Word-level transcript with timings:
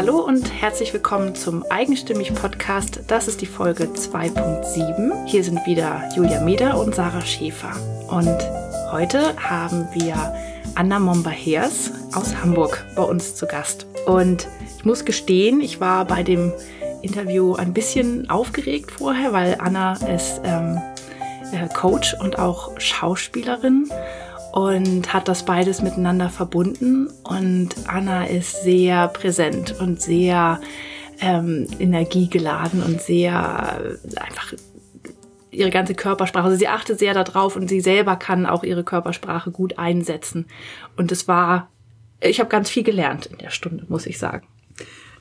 Hallo 0.00 0.20
und 0.20 0.50
herzlich 0.50 0.94
willkommen 0.94 1.34
zum 1.34 1.62
Eigenstimmig 1.64 2.34
Podcast. 2.34 3.00
Das 3.08 3.28
ist 3.28 3.42
die 3.42 3.46
Folge 3.46 3.84
2.7. 3.84 5.26
Hier 5.26 5.44
sind 5.44 5.66
wieder 5.66 6.08
Julia 6.16 6.40
Meder 6.40 6.78
und 6.78 6.94
Sarah 6.94 7.20
Schäfer. 7.20 7.74
Und 8.08 8.38
heute 8.92 9.36
haben 9.36 9.86
wir 9.92 10.34
Anna 10.74 10.98
Momba-Heers 10.98 11.92
aus 12.14 12.34
Hamburg 12.34 12.82
bei 12.96 13.02
uns 13.02 13.34
zu 13.34 13.46
Gast. 13.46 13.84
Und 14.06 14.48
ich 14.78 14.86
muss 14.86 15.04
gestehen, 15.04 15.60
ich 15.60 15.80
war 15.80 16.06
bei 16.06 16.22
dem 16.22 16.50
Interview 17.02 17.56
ein 17.56 17.74
bisschen 17.74 18.30
aufgeregt 18.30 18.92
vorher, 18.92 19.34
weil 19.34 19.58
Anna 19.58 19.98
ist 20.14 20.40
ähm, 20.44 20.80
äh, 21.52 21.68
Coach 21.74 22.14
und 22.14 22.38
auch 22.38 22.72
Schauspielerin 22.80 23.90
und 24.52 25.12
hat 25.12 25.28
das 25.28 25.44
beides 25.44 25.82
miteinander 25.82 26.28
verbunden. 26.28 27.08
Und 27.24 27.70
Anna 27.86 28.26
ist 28.26 28.62
sehr 28.62 29.08
präsent 29.08 29.78
und 29.80 30.00
sehr 30.00 30.60
ähm, 31.20 31.66
energiegeladen 31.78 32.82
und 32.82 33.00
sehr 33.00 33.98
äh, 34.14 34.20
einfach 34.20 34.54
ihre 35.50 35.70
ganze 35.70 35.94
Körpersprache. 35.94 36.44
Also 36.46 36.56
sie 36.56 36.68
achtet 36.68 36.98
sehr 36.98 37.14
darauf 37.14 37.56
und 37.56 37.68
sie 37.68 37.80
selber 37.80 38.16
kann 38.16 38.46
auch 38.46 38.64
ihre 38.64 38.84
Körpersprache 38.84 39.50
gut 39.50 39.78
einsetzen. 39.78 40.46
Und 40.96 41.12
es 41.12 41.28
war, 41.28 41.68
ich 42.20 42.40
habe 42.40 42.48
ganz 42.48 42.70
viel 42.70 42.84
gelernt 42.84 43.26
in 43.26 43.38
der 43.38 43.50
Stunde, 43.50 43.84
muss 43.88 44.06
ich 44.06 44.18
sagen. 44.18 44.46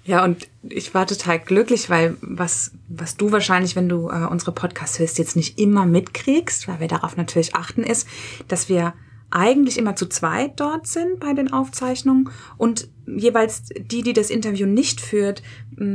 Ja, 0.05 0.23
und 0.23 0.47
ich 0.63 0.93
war 0.93 1.05
total 1.05 1.39
glücklich, 1.39 1.89
weil 1.89 2.15
was, 2.21 2.71
was 2.87 3.17
du 3.17 3.31
wahrscheinlich, 3.31 3.75
wenn 3.75 3.89
du 3.89 4.09
äh, 4.09 4.25
unsere 4.25 4.51
Podcasts 4.51 4.97
hörst, 4.97 5.19
jetzt 5.19 5.35
nicht 5.35 5.59
immer 5.59 5.85
mitkriegst, 5.85 6.67
weil 6.67 6.79
wir 6.79 6.87
darauf 6.87 7.17
natürlich 7.17 7.55
achten, 7.55 7.83
ist, 7.83 8.07
dass 8.47 8.69
wir 8.69 8.93
eigentlich 9.31 9.77
immer 9.77 9.95
zu 9.95 10.07
zweit 10.07 10.59
dort 10.59 10.87
sind 10.87 11.19
bei 11.19 11.33
den 11.33 11.53
Aufzeichnungen 11.53 12.29
und 12.57 12.89
jeweils 13.05 13.63
die, 13.77 14.01
die 14.01 14.13
das 14.13 14.29
Interview 14.29 14.67
nicht 14.67 15.01
führt, 15.01 15.43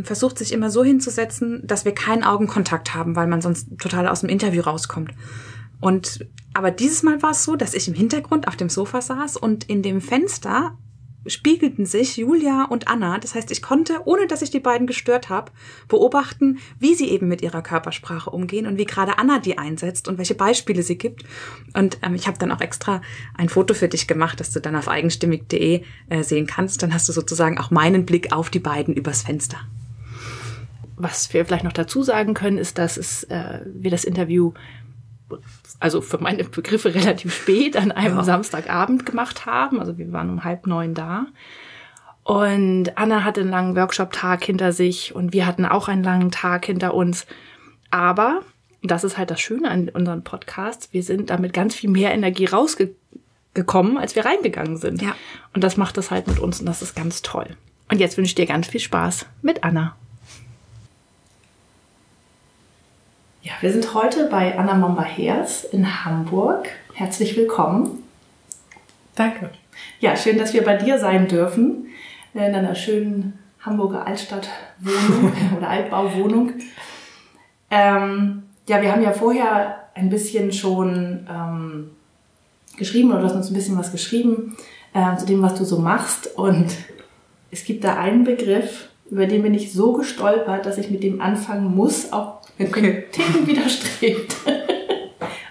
versucht 0.02 0.38
sich 0.38 0.52
immer 0.52 0.70
so 0.70 0.84
hinzusetzen, 0.84 1.62
dass 1.64 1.84
wir 1.84 1.92
keinen 1.92 2.24
Augenkontakt 2.24 2.94
haben, 2.94 3.16
weil 3.16 3.26
man 3.26 3.40
sonst 3.40 3.68
total 3.78 4.08
aus 4.08 4.20
dem 4.20 4.28
Interview 4.28 4.62
rauskommt. 4.62 5.12
Und 5.80 6.26
aber 6.54 6.70
dieses 6.70 7.02
Mal 7.02 7.20
war 7.22 7.32
es 7.32 7.44
so, 7.44 7.56
dass 7.56 7.74
ich 7.74 7.88
im 7.88 7.94
Hintergrund 7.94 8.48
auf 8.48 8.56
dem 8.56 8.68
Sofa 8.68 9.00
saß 9.02 9.36
und 9.36 9.64
in 9.64 9.82
dem 9.82 10.00
Fenster 10.00 10.78
spiegelten 11.26 11.86
sich 11.86 12.16
Julia 12.16 12.64
und 12.64 12.88
Anna. 12.88 13.18
Das 13.18 13.34
heißt, 13.34 13.50
ich 13.50 13.62
konnte, 13.62 14.00
ohne 14.04 14.26
dass 14.26 14.42
ich 14.42 14.50
die 14.50 14.60
beiden 14.60 14.86
gestört 14.86 15.28
habe, 15.28 15.52
beobachten, 15.88 16.58
wie 16.78 16.94
sie 16.94 17.08
eben 17.10 17.28
mit 17.28 17.42
ihrer 17.42 17.62
Körpersprache 17.62 18.30
umgehen 18.30 18.66
und 18.66 18.78
wie 18.78 18.84
gerade 18.84 19.18
Anna 19.18 19.38
die 19.38 19.58
einsetzt 19.58 20.08
und 20.08 20.18
welche 20.18 20.34
Beispiele 20.34 20.82
sie 20.82 20.98
gibt. 20.98 21.24
Und 21.74 21.98
ähm, 22.02 22.14
ich 22.14 22.26
habe 22.26 22.38
dann 22.38 22.52
auch 22.52 22.60
extra 22.60 23.02
ein 23.36 23.48
Foto 23.48 23.74
für 23.74 23.88
dich 23.88 24.06
gemacht, 24.06 24.40
das 24.40 24.50
du 24.50 24.60
dann 24.60 24.76
auf 24.76 24.88
eigenstimmig.de 24.88 25.82
äh, 26.08 26.22
sehen 26.22 26.46
kannst. 26.46 26.82
Dann 26.82 26.92
hast 26.92 27.08
du 27.08 27.12
sozusagen 27.12 27.58
auch 27.58 27.70
meinen 27.70 28.04
Blick 28.06 28.32
auf 28.32 28.50
die 28.50 28.60
beiden 28.60 28.94
übers 28.94 29.22
Fenster. 29.22 29.58
Was 30.96 31.32
wir 31.34 31.44
vielleicht 31.44 31.64
noch 31.64 31.72
dazu 31.72 32.02
sagen 32.02 32.34
können, 32.34 32.58
ist, 32.58 32.78
dass 32.78 32.96
es, 32.96 33.24
äh, 33.24 33.60
wir 33.66 33.90
das 33.90 34.04
Interview 34.04 34.52
also 35.80 36.00
für 36.00 36.18
meine 36.18 36.44
Begriffe 36.44 36.94
relativ 36.94 37.34
spät 37.34 37.76
an 37.76 37.92
einem 37.92 38.16
ja. 38.16 38.24
Samstagabend 38.24 39.06
gemacht 39.06 39.46
haben. 39.46 39.80
Also 39.80 39.98
wir 39.98 40.12
waren 40.12 40.30
um 40.30 40.44
halb 40.44 40.66
neun 40.66 40.94
da. 40.94 41.26
Und 42.22 42.96
Anna 42.96 43.22
hatte 43.22 43.42
einen 43.42 43.50
langen 43.50 43.76
Workshop-Tag 43.76 44.44
hinter 44.44 44.72
sich 44.72 45.14
und 45.14 45.34
wir 45.34 45.46
hatten 45.46 45.66
auch 45.66 45.88
einen 45.88 46.02
langen 46.02 46.30
Tag 46.30 46.64
hinter 46.64 46.94
uns. 46.94 47.26
Aber, 47.90 48.40
das 48.82 49.04
ist 49.04 49.18
halt 49.18 49.30
das 49.30 49.40
Schöne 49.40 49.70
an 49.70 49.90
unseren 49.90 50.24
Podcasts, 50.24 50.92
wir 50.92 51.02
sind 51.02 51.28
damit 51.28 51.52
ganz 51.52 51.74
viel 51.74 51.90
mehr 51.90 52.12
Energie 52.14 52.46
rausgekommen, 52.46 53.98
als 53.98 54.16
wir 54.16 54.24
reingegangen 54.24 54.78
sind. 54.78 55.02
Ja. 55.02 55.14
Und 55.52 55.62
das 55.62 55.76
macht 55.76 55.98
das 55.98 56.10
halt 56.10 56.26
mit 56.26 56.38
uns 56.38 56.60
und 56.60 56.66
das 56.66 56.80
ist 56.80 56.96
ganz 56.96 57.20
toll. 57.20 57.56
Und 57.90 58.00
jetzt 58.00 58.16
wünsche 58.16 58.30
ich 58.30 58.34
dir 58.34 58.46
ganz 58.46 58.68
viel 58.68 58.80
Spaß 58.80 59.26
mit 59.42 59.62
Anna. 59.62 59.94
Ja, 63.44 63.52
wir 63.60 63.70
sind 63.70 63.92
heute 63.92 64.24
bei 64.30 64.58
Anna 64.58 64.72
Momba-Hers 64.72 65.64
in 65.64 66.06
Hamburg. 66.06 66.66
Herzlich 66.94 67.36
willkommen. 67.36 68.02
Danke. 69.16 69.50
Ja, 70.00 70.16
schön, 70.16 70.38
dass 70.38 70.54
wir 70.54 70.64
bei 70.64 70.78
dir 70.78 70.98
sein 70.98 71.28
dürfen. 71.28 71.88
In 72.32 72.40
einer 72.40 72.74
schönen 72.74 73.38
Hamburger 73.60 74.06
Altstadtwohnung 74.06 75.34
oder 75.58 75.68
Altbauwohnung. 75.68 76.54
Ähm, 77.70 78.44
ja, 78.66 78.80
wir 78.80 78.90
haben 78.90 79.02
ja 79.02 79.12
vorher 79.12 79.90
ein 79.92 80.08
bisschen 80.08 80.50
schon 80.50 81.26
ähm, 81.30 81.90
geschrieben 82.78 83.10
oder 83.10 83.20
du 83.20 83.26
hast 83.26 83.36
uns 83.36 83.50
ein 83.50 83.54
bisschen 83.54 83.76
was 83.76 83.92
geschrieben 83.92 84.56
äh, 84.94 85.18
zu 85.18 85.26
dem, 85.26 85.42
was 85.42 85.54
du 85.54 85.66
so 85.66 85.80
machst. 85.80 86.28
Und 86.38 86.74
es 87.50 87.66
gibt 87.66 87.84
da 87.84 87.98
einen 87.98 88.24
Begriff, 88.24 88.88
über 89.10 89.26
den 89.26 89.42
bin 89.42 89.54
ich 89.54 89.72
so 89.72 89.92
gestolpert, 89.92 90.66
dass 90.66 90.78
ich 90.78 90.90
mit 90.90 91.02
dem 91.02 91.20
anfangen 91.20 91.74
muss, 91.74 92.12
auch 92.12 92.40
okay. 92.58 93.04
Ticken 93.12 93.46
widerstrebt. 93.46 94.36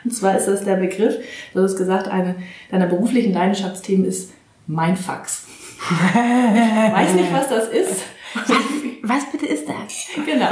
Und 0.03 0.11
zwar 0.11 0.37
ist 0.37 0.47
das 0.47 0.63
der 0.63 0.75
Begriff, 0.75 1.17
du 1.53 1.61
hast 1.61 1.77
gesagt, 1.77 2.07
eine 2.07 2.35
deiner 2.71 2.87
beruflichen 2.87 3.33
Leidenschaftsthemen 3.33 4.05
ist 4.05 4.31
Mindfucks. 4.67 5.47
ich 5.89 6.93
weiß 6.93 7.13
nicht, 7.13 7.33
was 7.33 7.49
das 7.49 7.69
ist. 7.69 8.03
Was, 8.33 8.57
was 9.03 9.31
bitte 9.31 9.45
ist 9.45 9.67
das? 9.67 10.25
Genau. 10.25 10.51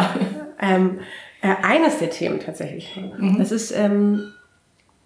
Ähm, 0.59 0.99
äh, 1.41 1.55
eines 1.63 1.97
der 1.97 2.09
Themen 2.09 2.39
tatsächlich. 2.39 2.95
Mhm. 2.95 3.37
Das 3.39 3.51
ist, 3.51 3.71
ähm, 3.71 4.33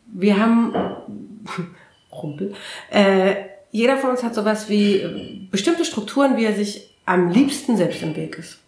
wir 0.07 0.37
haben 0.37 0.73
Rumpel. 2.11 2.53
Äh, 2.91 3.35
jeder 3.71 3.97
von 3.97 4.11
uns 4.11 4.23
hat 4.23 4.35
sowas 4.35 4.69
wie 4.69 4.97
äh, 4.97 5.47
bestimmte 5.51 5.85
Strukturen, 5.85 6.37
wie 6.37 6.45
er 6.45 6.53
sich 6.53 6.94
am 7.05 7.29
liebsten 7.29 7.77
selbst 7.77 8.01
im 8.01 8.15
Weg 8.15 8.37
ist. 8.37 8.59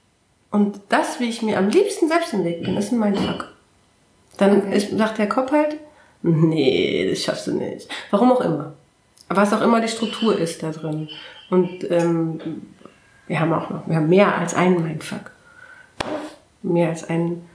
Und 0.51 0.79
das, 0.89 1.19
wie 1.19 1.29
ich 1.29 1.41
mir 1.41 1.57
am 1.57 1.69
liebsten 1.69 2.07
selbst 2.07 2.33
im 2.33 2.43
Weg 2.43 2.63
bin, 2.63 2.77
ist 2.77 2.91
ein 2.91 2.99
Mindfuck. 2.99 3.51
Dann 4.37 4.59
okay. 4.59 4.77
ist, 4.77 4.97
sagt 4.97 5.17
der 5.17 5.29
Kopf 5.29 5.51
halt, 5.51 5.77
nee, 6.21 7.07
das 7.09 7.23
schaffst 7.23 7.47
du 7.47 7.53
nicht. 7.53 7.89
Warum 8.11 8.31
auch 8.31 8.41
immer. 8.41 8.73
Was 9.29 9.51
auch 9.51 9.61
immer 9.61 9.81
die 9.81 9.89
Struktur 9.89 10.37
ist 10.37 10.63
da 10.63 10.71
drin. 10.71 11.09
Und 11.49 11.89
ähm, 11.91 12.39
wir 13.27 13.39
haben 13.39 13.53
auch 13.53 13.69
noch, 13.69 13.87
wir 13.87 13.97
haben 13.97 14.09
mehr 14.09 14.37
als 14.37 14.53
einen 14.53 14.83
Mindfuck. 14.83 15.31
Mehr 16.61 16.89
als 16.89 17.09
einen 17.09 17.47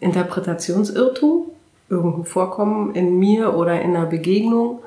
Interpretationsirrtum, 0.00 1.46
irgendwo 1.88 2.22
vorkommen 2.24 2.94
in 2.94 3.18
mir 3.18 3.56
oder 3.56 3.80
in 3.80 3.96
einer 3.96 4.06
Begegnung. 4.06 4.80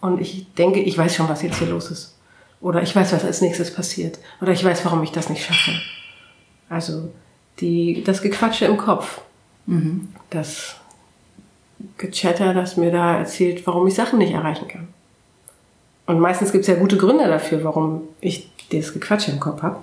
Und 0.00 0.20
ich 0.20 0.52
denke, 0.54 0.80
ich 0.80 0.96
weiß 0.96 1.14
schon, 1.14 1.28
was 1.28 1.42
jetzt 1.42 1.58
hier 1.58 1.68
los 1.68 1.90
ist. 1.90 2.16
Oder 2.60 2.82
ich 2.82 2.94
weiß, 2.94 3.12
was 3.12 3.24
als 3.24 3.40
nächstes 3.40 3.72
passiert. 3.72 4.18
Oder 4.40 4.52
ich 4.52 4.62
weiß, 4.62 4.84
warum 4.84 5.02
ich 5.02 5.12
das 5.12 5.30
nicht 5.30 5.44
schaffe. 5.44 5.72
Also 6.68 7.10
die, 7.60 8.04
das 8.04 8.22
Gequatsche 8.22 8.66
im 8.66 8.76
Kopf. 8.76 9.20
Mhm. 9.66 10.08
Das 10.28 10.76
Gechatter, 11.96 12.52
das 12.52 12.76
mir 12.76 12.90
da 12.90 13.18
erzählt, 13.18 13.66
warum 13.66 13.86
ich 13.86 13.94
Sachen 13.94 14.18
nicht 14.18 14.32
erreichen 14.32 14.68
kann. 14.68 14.88
Und 16.06 16.20
meistens 16.20 16.52
gibt 16.52 16.62
es 16.62 16.68
ja 16.68 16.74
gute 16.74 16.96
Gründe 16.96 17.26
dafür, 17.26 17.64
warum 17.64 18.02
ich 18.20 18.50
das 18.70 18.92
Gequatsche 18.92 19.30
im 19.30 19.40
Kopf 19.40 19.62
habe. 19.62 19.76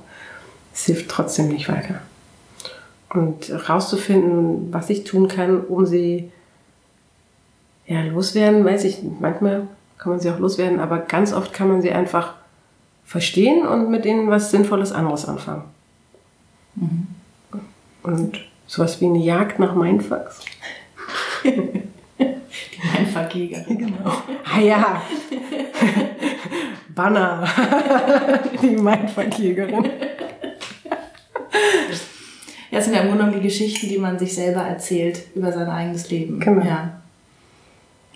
Es 0.74 0.86
hilft 0.86 1.10
trotzdem 1.10 1.48
nicht 1.48 1.70
weiter. 1.70 2.02
Und 3.10 3.52
rauszufinden, 3.70 4.72
was 4.72 4.90
ich 4.90 5.06
tun 5.06 5.28
kann, 5.28 5.62
um 5.62 5.86
sie 5.86 6.32
ja, 7.88 8.02
loswerden, 8.02 8.66
weiß 8.66 8.84
ich, 8.84 9.00
manchmal 9.20 9.68
kann 9.98 10.12
man 10.12 10.20
sie 10.20 10.30
auch 10.30 10.40
loswerden, 10.40 10.80
aber 10.80 11.00
ganz 11.00 11.34
oft 11.34 11.54
kann 11.54 11.70
man 11.70 11.82
sie 11.82 11.92
einfach 11.92 12.34
verstehen 13.08 13.66
und 13.66 13.90
mit 13.90 14.06
ihnen 14.06 14.30
was 14.30 14.52
Sinnvolles 14.52 14.92
anderes 14.92 15.26
anfangen. 15.26 15.64
Mhm. 16.76 17.08
Und 18.04 18.46
sowas 18.68 19.02
wie 19.02 19.06
eine 19.06 19.20
Jagd 19.20 19.60
nach 19.60 19.74
Mindfucks. 19.74 20.42
Die 21.44 21.82
Mindfuck-Jägerin. 22.98 23.78
Genau. 23.78 24.12
Ah 24.44 24.60
ja. 24.60 25.02
Banner. 26.96 27.48
Die 28.62 28.76
Mindfuck-Jägerin. 28.76 29.86
Ja, 32.70 32.80
es 32.80 32.86
sind 32.86 32.94
ja 32.94 33.02
im 33.02 33.08
Grunde 33.08 33.24
genommen 33.24 33.42
die 33.42 33.48
Geschichten, 33.48 33.88
die 33.88 33.98
man 33.98 34.20
sich 34.20 34.36
selber 34.36 34.62
erzählt 34.62 35.28
über 35.34 35.54
sein 35.54 35.70
eigenes 35.70 36.10
Leben. 36.10 36.40
Genau. 36.40 36.66
Ja. 36.66 36.97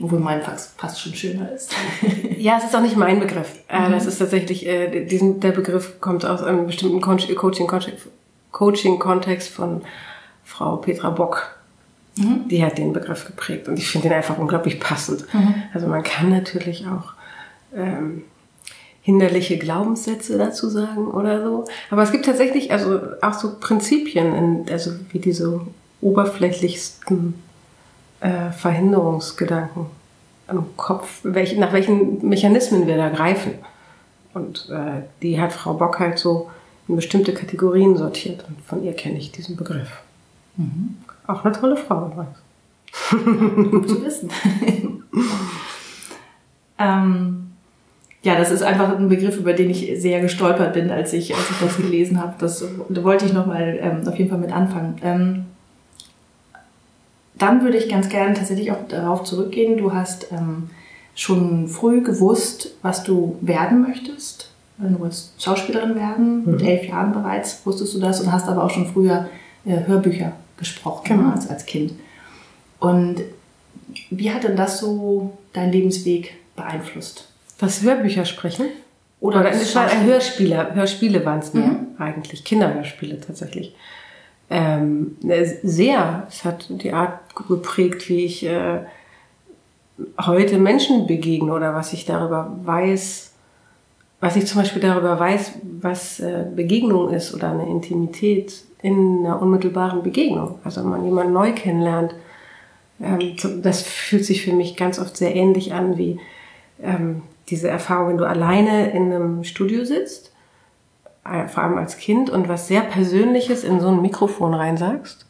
Obwohl 0.01 0.19
mein 0.19 0.41
Fax 0.41 0.73
fast 0.77 0.99
schon 0.99 1.13
schöner 1.13 1.51
ist. 1.51 1.73
ja, 2.37 2.57
es 2.57 2.65
ist 2.65 2.75
auch 2.75 2.81
nicht 2.81 2.97
mein 2.97 3.19
Begriff. 3.19 3.59
Äh, 3.67 3.87
mhm. 3.87 3.91
Das 3.91 4.05
ist 4.05 4.17
tatsächlich, 4.17 4.65
äh, 4.65 5.05
diesen, 5.05 5.39
der 5.39 5.51
Begriff 5.51 6.01
kommt 6.01 6.25
aus 6.25 6.41
einem 6.41 6.67
bestimmten 6.67 7.01
Coaching-Kontext 7.01 8.07
Coaching-Kontext 8.51 9.49
von 9.49 9.81
Frau 10.43 10.77
Petra 10.77 11.09
Bock. 11.09 11.55
Mhm. 12.17 12.47
Die 12.49 12.63
hat 12.65 12.77
den 12.77 12.93
Begriff 12.93 13.25
geprägt 13.25 13.67
und 13.67 13.77
ich 13.77 13.87
finde 13.87 14.07
ihn 14.07 14.13
einfach 14.13 14.37
unglaublich 14.37 14.79
passend. 14.79 15.25
Mhm. 15.33 15.55
Also 15.73 15.87
man 15.87 16.03
kann 16.03 16.29
natürlich 16.29 16.85
auch 16.87 17.13
ähm, 17.75 18.23
hinderliche 19.01 19.57
Glaubenssätze 19.57 20.37
dazu 20.37 20.69
sagen 20.69 21.07
oder 21.07 21.43
so. 21.43 21.65
Aber 21.89 22.03
es 22.03 22.11
gibt 22.11 22.25
tatsächlich 22.25 22.71
also 22.71 22.99
auch 23.21 23.33
so 23.33 23.55
Prinzipien, 23.59 24.35
in, 24.35 24.65
also 24.69 24.91
wie 25.11 25.19
diese 25.19 25.61
oberflächlichsten 26.01 27.35
äh, 28.21 28.51
Verhinderungsgedanken 28.51 29.87
am 30.47 30.65
Kopf, 30.77 31.21
welch, 31.23 31.57
nach 31.57 31.73
welchen 31.73 32.27
Mechanismen 32.27 32.87
wir 32.87 32.97
da 32.97 33.09
greifen. 33.09 33.53
Und 34.33 34.69
äh, 34.69 35.01
die 35.21 35.39
hat 35.39 35.51
Frau 35.51 35.73
Bock 35.73 35.99
halt 35.99 36.17
so 36.17 36.49
in 36.87 36.95
bestimmte 36.95 37.33
Kategorien 37.33 37.97
sortiert. 37.97 38.45
Und 38.47 38.61
von 38.61 38.83
ihr 38.83 38.93
kenne 38.93 39.17
ich 39.17 39.31
diesen 39.31 39.55
Begriff. 39.55 40.01
Mhm. 40.57 40.97
Auch 41.27 41.43
eine 41.43 41.53
tolle 41.53 41.77
Frau 41.77 42.07
übrigens. 42.07 42.37
Gut 43.71 43.89
zu 43.89 44.03
wissen. 44.03 44.29
ähm, 46.77 47.51
ja, 48.23 48.37
das 48.37 48.51
ist 48.51 48.61
einfach 48.61 48.95
ein 48.95 49.09
Begriff, 49.09 49.37
über 49.37 49.53
den 49.53 49.69
ich 49.69 49.99
sehr 50.01 50.21
gestolpert 50.21 50.73
bin, 50.73 50.91
als 50.91 51.13
ich, 51.13 51.33
als 51.33 51.49
ich 51.49 51.59
das 51.59 51.77
gelesen 51.77 52.21
habe. 52.21 52.35
Das 52.39 52.63
da 52.89 53.03
wollte 53.03 53.25
ich 53.25 53.33
nochmal 53.33 53.79
ähm, 53.81 54.07
auf 54.07 54.17
jeden 54.17 54.29
Fall 54.29 54.39
mit 54.39 54.51
anfangen. 54.51 54.95
Ähm, 55.01 55.45
dann 57.41 57.63
würde 57.63 57.77
ich 57.77 57.89
ganz 57.89 58.09
gerne 58.09 58.33
tatsächlich 58.33 58.71
auch 58.71 58.87
darauf 58.87 59.23
zurückgehen. 59.23 59.77
Du 59.77 59.93
hast 59.93 60.31
ähm, 60.31 60.69
schon 61.15 61.67
früh 61.67 62.01
gewusst, 62.01 62.75
was 62.81 63.03
du 63.03 63.37
werden 63.41 63.81
möchtest. 63.81 64.49
Du 64.77 64.99
wolltest 64.99 65.41
Schauspielerin 65.41 65.95
werden, 65.95 66.43
mhm. 66.43 66.51
mit 66.51 66.61
elf 66.63 66.87
Jahren 66.87 67.11
bereits 67.11 67.65
wusstest 67.65 67.93
du 67.93 67.99
das 67.99 68.19
und 68.19 68.31
hast 68.31 68.47
aber 68.47 68.63
auch 68.63 68.71
schon 68.71 68.87
früher 68.87 69.29
äh, 69.65 69.85
Hörbücher 69.85 70.33
gesprochen 70.57 71.03
genau. 71.05 71.31
als, 71.31 71.47
als 71.49 71.65
Kind. 71.65 71.93
Und 72.79 73.21
wie 74.09 74.31
hat 74.31 74.43
denn 74.43 74.55
das 74.55 74.79
so 74.79 75.37
deinen 75.53 75.71
Lebensweg 75.71 76.35
beeinflusst? 76.55 77.27
Das 77.59 77.81
Hörbücher 77.81 78.25
sprechen? 78.25 78.65
Oder, 79.19 79.41
Oder 79.41 79.51
es 79.51 79.75
war 79.75 79.87
Hörspiele, 80.03 80.73
Hörspiele 80.73 81.23
waren 81.25 81.39
es 81.39 81.53
mehr 81.53 81.67
mhm. 81.67 81.87
eigentlich, 81.99 82.43
Kinderhörspiele 82.43 83.21
tatsächlich. 83.21 83.75
Ähm, 84.53 85.15
sehr, 85.63 86.27
es 86.27 86.43
hat 86.43 86.67
die 86.69 86.91
Art 86.91 87.19
geprägt, 87.47 88.09
wie 88.09 88.25
ich 88.25 88.45
äh, 88.45 88.81
heute 90.19 90.57
Menschen 90.57 91.07
begegne 91.07 91.53
oder 91.53 91.73
was 91.73 91.93
ich 91.93 92.03
darüber 92.03 92.53
weiß, 92.61 93.31
was 94.19 94.35
ich 94.35 94.45
zum 94.45 94.59
Beispiel 94.59 94.81
darüber 94.81 95.17
weiß, 95.17 95.53
was 95.79 96.19
äh, 96.19 96.45
Begegnung 96.53 97.11
ist 97.13 97.33
oder 97.33 97.51
eine 97.51 97.65
Intimität 97.65 98.65
in 98.81 99.25
einer 99.25 99.41
unmittelbaren 99.41 100.03
Begegnung. 100.03 100.59
Also 100.65 100.81
wenn 100.81 100.89
man 100.89 101.05
jemanden 101.05 101.31
neu 101.31 101.53
kennenlernt, 101.53 102.13
ähm, 103.01 103.37
das 103.61 103.83
fühlt 103.83 104.25
sich 104.25 104.43
für 104.43 104.53
mich 104.53 104.75
ganz 104.75 104.99
oft 104.99 105.15
sehr 105.15 105.33
ähnlich 105.33 105.73
an 105.73 105.97
wie 105.97 106.19
ähm, 106.83 107.21
diese 107.49 107.69
Erfahrung, 107.69 108.09
wenn 108.09 108.17
du 108.17 108.27
alleine 108.27 108.91
in 108.91 109.13
einem 109.13 109.45
Studio 109.45 109.85
sitzt, 109.85 110.30
vor 111.23 111.63
allem 111.63 111.77
als 111.77 111.97
Kind, 111.97 112.29
und 112.29 112.47
was 112.47 112.67
sehr 112.67 112.81
Persönliches 112.81 113.63
in 113.63 113.79
so 113.79 113.89
ein 113.89 114.01
Mikrofon 114.01 114.53
reinsagst, 114.53 115.25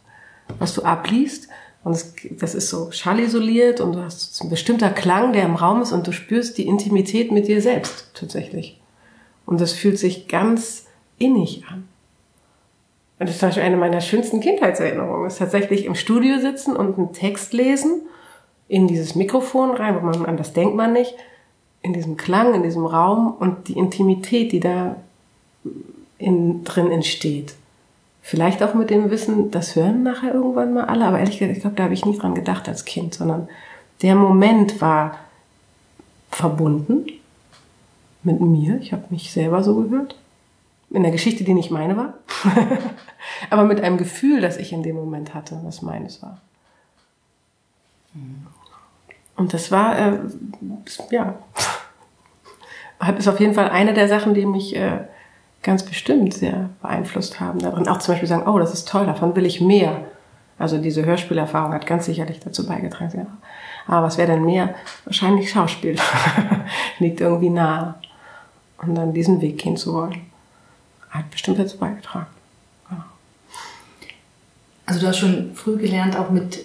was 0.59 0.73
du 0.73 0.83
abliest. 0.83 1.49
Und 1.83 1.93
das, 1.93 2.13
das 2.31 2.55
ist 2.55 2.69
so 2.69 2.91
schallisoliert 2.91 3.81
und 3.81 3.93
du 3.93 4.03
hast 4.03 4.39
ein 4.41 4.49
bestimmter 4.49 4.91
Klang, 4.91 5.33
der 5.33 5.43
im 5.43 5.55
Raum 5.55 5.81
ist 5.81 5.91
und 5.91 6.05
du 6.05 6.11
spürst 6.11 6.57
die 6.57 6.67
Intimität 6.67 7.31
mit 7.31 7.47
dir 7.47 7.61
selbst 7.61 8.11
tatsächlich. 8.13 8.79
Und 9.45 9.59
das 9.59 9.73
fühlt 9.73 9.97
sich 9.97 10.27
ganz 10.27 10.85
innig 11.17 11.65
an. 11.67 11.87
Und 13.19 13.27
das 13.27 13.35
ist 13.35 13.39
zum 13.39 13.49
Beispiel 13.49 13.63
eine 13.63 13.77
meiner 13.77 14.01
schönsten 14.01 14.39
Kindheitserinnerungen, 14.39 15.27
ist 15.27 15.39
tatsächlich 15.39 15.85
im 15.85 15.95
Studio 15.95 16.39
sitzen 16.39 16.75
und 16.75 16.97
einen 16.97 17.13
Text 17.13 17.53
lesen, 17.53 18.03
in 18.67 18.87
dieses 18.87 19.15
Mikrofon 19.15 19.71
rein, 19.71 19.95
wo 19.95 19.99
man 19.99 20.25
an 20.25 20.37
das 20.37 20.53
denkt 20.53 20.75
man 20.75 20.93
nicht, 20.93 21.13
in 21.81 21.93
diesem 21.93 22.15
Klang, 22.15 22.53
in 22.53 22.63
diesem 22.63 22.85
Raum 22.85 23.33
und 23.37 23.67
die 23.67 23.77
Intimität, 23.77 24.51
die 24.51 24.59
da 24.59 24.95
in, 26.17 26.63
drin 26.63 26.91
entsteht. 26.91 27.55
Vielleicht 28.21 28.61
auch 28.61 28.73
mit 28.73 28.89
dem 28.89 29.09
Wissen, 29.09 29.51
das 29.51 29.75
hören 29.75 30.03
nachher 30.03 30.33
irgendwann 30.33 30.73
mal 30.73 30.85
alle, 30.85 31.05
aber 31.05 31.19
ehrlich 31.19 31.39
gesagt, 31.39 31.57
ich 31.57 31.61
glaube, 31.61 31.75
da 31.75 31.83
habe 31.83 31.93
ich 31.93 32.05
nie 32.05 32.17
dran 32.17 32.35
gedacht 32.35 32.69
als 32.69 32.85
Kind, 32.85 33.15
sondern 33.15 33.49
der 34.01 34.15
Moment 34.15 34.79
war 34.79 35.17
verbunden 36.29 37.05
mit 38.23 38.39
mir. 38.39 38.79
Ich 38.79 38.93
habe 38.93 39.03
mich 39.09 39.31
selber 39.31 39.63
so 39.63 39.75
gehört. 39.75 40.15
In 40.91 41.03
der 41.03 41.11
Geschichte, 41.11 41.43
die 41.43 41.53
nicht 41.53 41.71
meine 41.71 41.97
war. 41.97 42.13
aber 43.49 43.63
mit 43.63 43.81
einem 43.81 43.97
Gefühl, 43.97 44.41
das 44.41 44.57
ich 44.57 44.71
in 44.73 44.83
dem 44.83 44.95
Moment 44.95 45.33
hatte, 45.33 45.59
was 45.63 45.81
meines 45.81 46.21
war. 46.21 46.39
Und 49.35 49.53
das 49.53 49.71
war, 49.71 49.97
äh, 49.97 50.19
ja, 51.11 51.35
ist 53.17 53.27
auf 53.27 53.39
jeden 53.39 53.53
Fall 53.53 53.69
eine 53.69 53.93
der 53.93 54.07
Sachen, 54.07 54.33
die 54.33 54.45
mich 54.45 54.75
äh, 54.75 55.05
ganz 55.63 55.83
bestimmt 55.83 56.33
sehr 56.33 56.69
beeinflusst 56.81 57.39
haben 57.39 57.59
darin. 57.59 57.87
Auch 57.87 57.99
zum 57.99 58.13
Beispiel 58.13 58.27
sagen, 58.27 58.47
oh, 58.47 58.59
das 58.59 58.73
ist 58.73 58.87
toll, 58.87 59.05
davon 59.05 59.35
will 59.35 59.45
ich 59.45 59.61
mehr. 59.61 60.05
Also 60.57 60.77
diese 60.77 61.05
Hörspielerfahrung 61.05 61.73
hat 61.73 61.87
ganz 61.87 62.05
sicherlich 62.05 62.39
dazu 62.39 62.65
beigetragen. 62.65 63.17
Ja. 63.17 63.27
Aber 63.87 64.05
was 64.05 64.17
wäre 64.17 64.31
denn 64.31 64.45
mehr? 64.45 64.75
Wahrscheinlich 65.05 65.49
Schauspiel. 65.49 65.95
Liegt 66.99 67.21
irgendwie 67.21 67.49
nahe. 67.49 67.95
Und 68.81 68.95
dann 68.95 69.13
diesen 69.13 69.41
Weg 69.41 69.59
gehen 69.59 69.77
zu 69.77 69.93
wollen. 69.93 70.21
Hat 71.09 71.29
bestimmt 71.31 71.59
dazu 71.59 71.77
beigetragen. 71.77 72.27
Ja. 72.89 73.05
Also 74.85 75.01
du 75.01 75.07
hast 75.07 75.17
schon 75.17 75.51
früh 75.55 75.77
gelernt, 75.77 76.15
auch 76.15 76.29
mit 76.29 76.63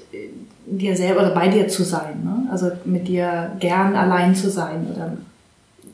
dir 0.67 0.97
selber 0.97 1.21
oder 1.21 1.35
bei 1.35 1.49
dir 1.49 1.69
zu 1.69 1.85
sein. 1.85 2.23
Ne? 2.25 2.51
Also 2.51 2.73
mit 2.85 3.09
dir 3.09 3.53
gern 3.61 3.97
allein 3.97 4.35
zu 4.35 4.51
sein 4.51 4.87
oder 4.95 5.13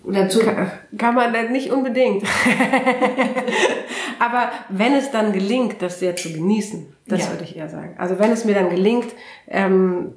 oder 0.05 0.29
zu 0.29 0.41
kann, 0.41 0.71
kann 0.99 1.15
man 1.15 1.53
nicht 1.53 1.71
unbedingt. 1.71 2.25
Aber 4.19 4.51
wenn 4.69 4.95
es 4.95 5.11
dann 5.11 5.33
gelingt, 5.33 5.81
das 5.81 6.01
sehr 6.01 6.17
zu 6.17 6.33
genießen, 6.33 6.87
das 7.07 7.21
ja. 7.21 7.31
würde 7.31 7.45
ich 7.45 7.57
eher 7.57 7.69
sagen. 7.69 7.95
Also 7.99 8.19
wenn 8.19 8.31
es 8.31 8.45
mir 8.45 8.55
dann 8.55 8.71
gelingt, 8.71 9.07
ähm, 9.49 10.13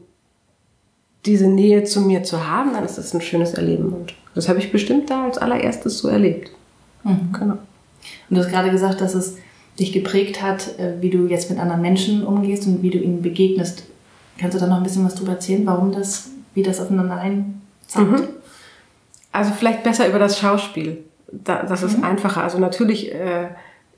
diese 1.25 1.47
Nähe 1.47 1.83
zu 1.83 2.01
mir 2.01 2.23
zu 2.23 2.47
haben, 2.47 2.73
dann 2.73 2.85
ist 2.85 2.97
das 2.97 3.13
ein 3.13 3.21
schönes 3.21 3.53
Erleben. 3.53 3.93
Und 3.93 4.13
das 4.35 4.47
habe 4.47 4.59
ich 4.59 4.71
bestimmt 4.71 5.09
da 5.09 5.25
als 5.25 5.37
allererstes 5.37 5.99
so 5.99 6.07
erlebt. 6.07 6.51
Mhm. 7.03 7.31
Genau. 7.33 7.57
Und 8.29 8.37
du 8.37 8.37
hast 8.37 8.49
gerade 8.49 8.71
gesagt, 8.71 9.01
dass 9.01 9.15
es 9.15 9.37
dich 9.79 9.91
geprägt 9.91 10.41
hat, 10.41 10.79
äh, 10.79 11.01
wie 11.01 11.09
du 11.09 11.27
jetzt 11.27 11.49
mit 11.49 11.59
anderen 11.59 11.81
Menschen 11.81 12.25
umgehst 12.25 12.65
und 12.67 12.81
wie 12.81 12.89
du 12.89 12.97
ihnen 12.97 13.21
begegnest. 13.21 13.83
Kannst 14.37 14.55
du 14.55 14.59
da 14.59 14.67
noch 14.67 14.77
ein 14.77 14.83
bisschen 14.83 15.05
was 15.05 15.15
drüber 15.15 15.33
erzählen, 15.33 15.65
warum 15.65 15.91
das, 15.91 16.29
wie 16.53 16.63
das 16.63 16.79
aufeinander 16.79 17.17
einzahlt? 17.17 18.11
Mhm. 18.11 18.27
Also 19.35 19.51
vielleicht 19.51 19.83
besser 19.83 20.07
über 20.07 20.17
das 20.17 20.39
Schauspiel. 20.39 21.03
das 21.29 21.83
ist 21.83 21.97
mhm. 21.97 22.05
einfacher. 22.05 22.41
Also 22.41 22.57
natürlich 22.57 23.13
äh, 23.13 23.49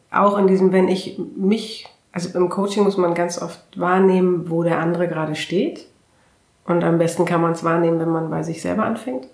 auch 0.09 0.35
in 0.39 0.47
diesem, 0.47 0.71
wenn 0.71 0.87
ich 0.87 1.19
mich, 1.35 1.87
also 2.11 2.35
im 2.35 2.49
Coaching 2.49 2.83
muss 2.83 2.97
man 2.97 3.13
ganz 3.13 3.39
oft 3.39 3.59
wahrnehmen, 3.75 4.49
wo 4.49 4.63
der 4.63 4.79
andere 4.79 5.07
gerade 5.07 5.35
steht. 5.35 5.85
Und 6.65 6.83
am 6.83 6.97
besten 6.97 7.25
kann 7.25 7.41
man 7.41 7.51
es 7.51 7.63
wahrnehmen, 7.63 7.99
wenn 7.99 8.09
man 8.09 8.31
bei 8.31 8.41
sich 8.41 8.63
selber 8.63 8.85
anfängt. 8.85 9.27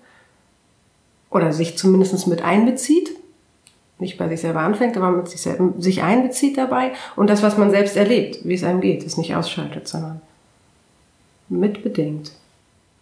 Oder 1.30 1.54
sich 1.54 1.78
zumindest 1.78 2.28
mit 2.28 2.44
einbezieht. 2.44 3.12
Nicht 3.98 4.18
bei 4.18 4.28
sich 4.28 4.42
selber 4.42 4.60
anfängt, 4.60 4.98
aber 4.98 5.10
mit 5.10 5.30
sich, 5.30 5.40
selber, 5.40 5.72
sich 5.82 6.04
einbezieht 6.04 6.58
dabei. 6.58 6.92
Und 7.16 7.30
das, 7.30 7.44
was 7.44 7.58
man 7.58 7.72
selbst 7.72 7.96
erlebt, 7.96 8.40
wie 8.44 8.56
es 8.56 8.66
einem 8.66 8.82
geht, 8.82 9.04
ist 9.04 9.18
nicht 9.18 9.38
ausschaltet, 9.38 9.88
sondern 9.88 10.22
mitbedenkt. 11.48 12.34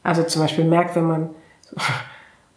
Also 0.04 0.22
zum 0.22 0.44
Beispiel 0.44 0.66
merkt, 0.66 0.96
wenn 0.96 1.08
man 1.08 1.30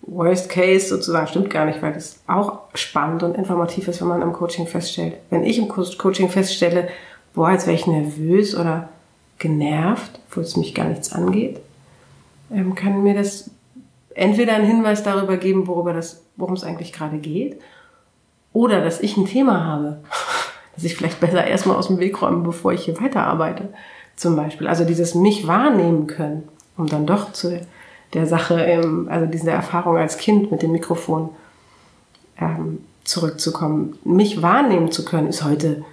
Worst 0.07 0.49
Case 0.51 0.89
sozusagen 0.89 1.27
stimmt 1.27 1.51
gar 1.51 1.65
nicht, 1.65 1.83
weil 1.83 1.93
das 1.93 2.21
auch 2.27 2.61
spannend 2.75 3.23
und 3.23 3.37
informativ 3.37 3.89
ist, 3.89 4.01
wenn 4.01 4.09
man 4.09 4.23
im 4.23 4.33
Coaching 4.33 4.67
feststellt. 4.67 5.15
Wenn 5.31 5.45
ich 5.45 5.59
im 5.59 5.69
Coaching 5.69 6.29
feststelle, 6.29 6.89
boah, 7.35 7.53
jetzt 7.53 7.67
wäre 7.67 7.77
ich 7.77 7.87
nervös 7.87 8.57
oder 8.57 8.89
genervt, 9.39 10.21
wo 10.31 10.41
es 10.41 10.57
mich 10.57 10.75
gar 10.75 10.87
nichts 10.87 11.13
angeht, 11.13 11.61
ähm, 12.53 12.75
kann 12.75 13.03
mir 13.03 13.15
das 13.15 13.51
entweder 14.15 14.55
einen 14.55 14.67
Hinweis 14.67 15.03
darüber 15.03 15.37
geben, 15.37 15.67
worüber 15.67 15.93
das, 15.93 16.23
worum 16.37 16.55
es 16.55 16.65
eigentlich 16.65 16.93
gerade 16.93 17.19
geht, 17.19 17.61
oder 18.53 18.83
dass 18.83 19.01
ich 19.01 19.17
ein 19.17 19.27
Thema 19.27 19.65
habe, 19.65 19.99
dass 20.75 20.85
ich 20.85 20.97
vielleicht 20.97 21.21
besser 21.21 21.45
erstmal 21.45 21.77
aus 21.77 21.89
dem 21.89 21.99
Weg 21.99 22.21
räume, 22.21 22.45
bevor 22.45 22.73
ich 22.73 22.85
hier 22.85 23.01
weiterarbeite, 23.01 23.71
zum 24.17 24.37
Beispiel. 24.37 24.69
Also 24.69 24.85
dieses 24.85 25.15
mich 25.15 25.47
wahrnehmen 25.47 26.07
können, 26.07 26.49
um 26.77 26.87
dann 26.87 27.07
doch 27.07 27.33
zu 27.33 27.61
der 28.15 28.27
Sache, 28.27 28.61
im, 28.61 29.09
also 29.09 29.27
diese 29.27 29.51
Erfahrung 29.51 29.97
als 29.97 30.17
Kind 30.17 30.51
mit 30.51 30.63
dem 30.63 30.73
Mikrofon 30.73 31.31
ähm, 32.41 32.85
zurückzukommen. 33.05 33.99
Mich 34.05 34.43
wahrnehmen 34.43 34.91
zu 34.91 35.05
können, 35.05 35.29
ist 35.29 35.45
heute 35.45 35.85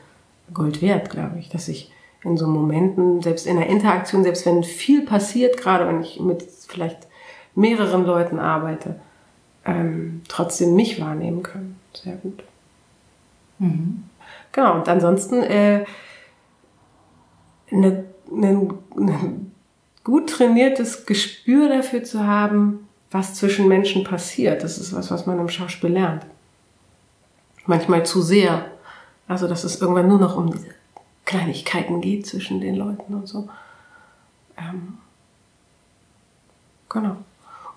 Gold 0.53 0.81
wert, 0.81 1.09
glaube 1.09 1.39
ich, 1.39 1.49
dass 1.49 1.67
ich 1.67 1.91
in 2.23 2.37
so 2.37 2.47
Momenten, 2.47 3.21
selbst 3.21 3.47
in 3.47 3.57
der 3.57 3.67
Interaktion, 3.67 4.23
selbst 4.23 4.45
wenn 4.45 4.63
viel 4.63 5.05
passiert, 5.05 5.57
gerade 5.57 5.87
wenn 5.87 6.01
ich 6.01 6.19
mit 6.19 6.43
vielleicht 6.67 7.07
mehreren 7.55 8.05
Leuten 8.05 8.39
arbeite, 8.39 8.99
ähm, 9.65 10.21
trotzdem 10.27 10.75
mich 10.75 11.01
wahrnehmen 11.01 11.43
können. 11.43 11.79
Sehr 11.93 12.15
gut. 12.15 12.43
Mhm. 13.59 14.03
Genau, 14.51 14.75
und 14.75 14.87
ansonsten 14.87 15.41
äh, 15.43 15.85
eine, 17.71 18.03
eine, 18.31 18.69
eine 18.97 19.35
gut 20.03 20.29
trainiertes 20.29 21.05
Gespür 21.05 21.69
dafür 21.69 22.03
zu 22.03 22.25
haben, 22.25 22.87
was 23.11 23.35
zwischen 23.35 23.67
Menschen 23.67 24.03
passiert. 24.03 24.63
Das 24.63 24.77
ist 24.77 24.93
was, 24.93 25.11
was 25.11 25.25
man 25.25 25.39
im 25.39 25.49
Schauspiel 25.49 25.91
lernt. 25.91 26.25
Manchmal 27.65 28.05
zu 28.05 28.21
sehr. 28.21 28.65
Also, 29.27 29.47
dass 29.47 29.63
es 29.63 29.79
irgendwann 29.81 30.07
nur 30.07 30.19
noch 30.19 30.35
um 30.35 30.51
diese 30.51 30.73
Kleinigkeiten 31.25 32.01
geht 32.01 32.25
zwischen 32.25 32.59
den 32.59 32.75
Leuten 32.75 33.13
und 33.13 33.27
so. 33.27 33.47
Ähm, 34.57 34.97
genau. 36.89 37.17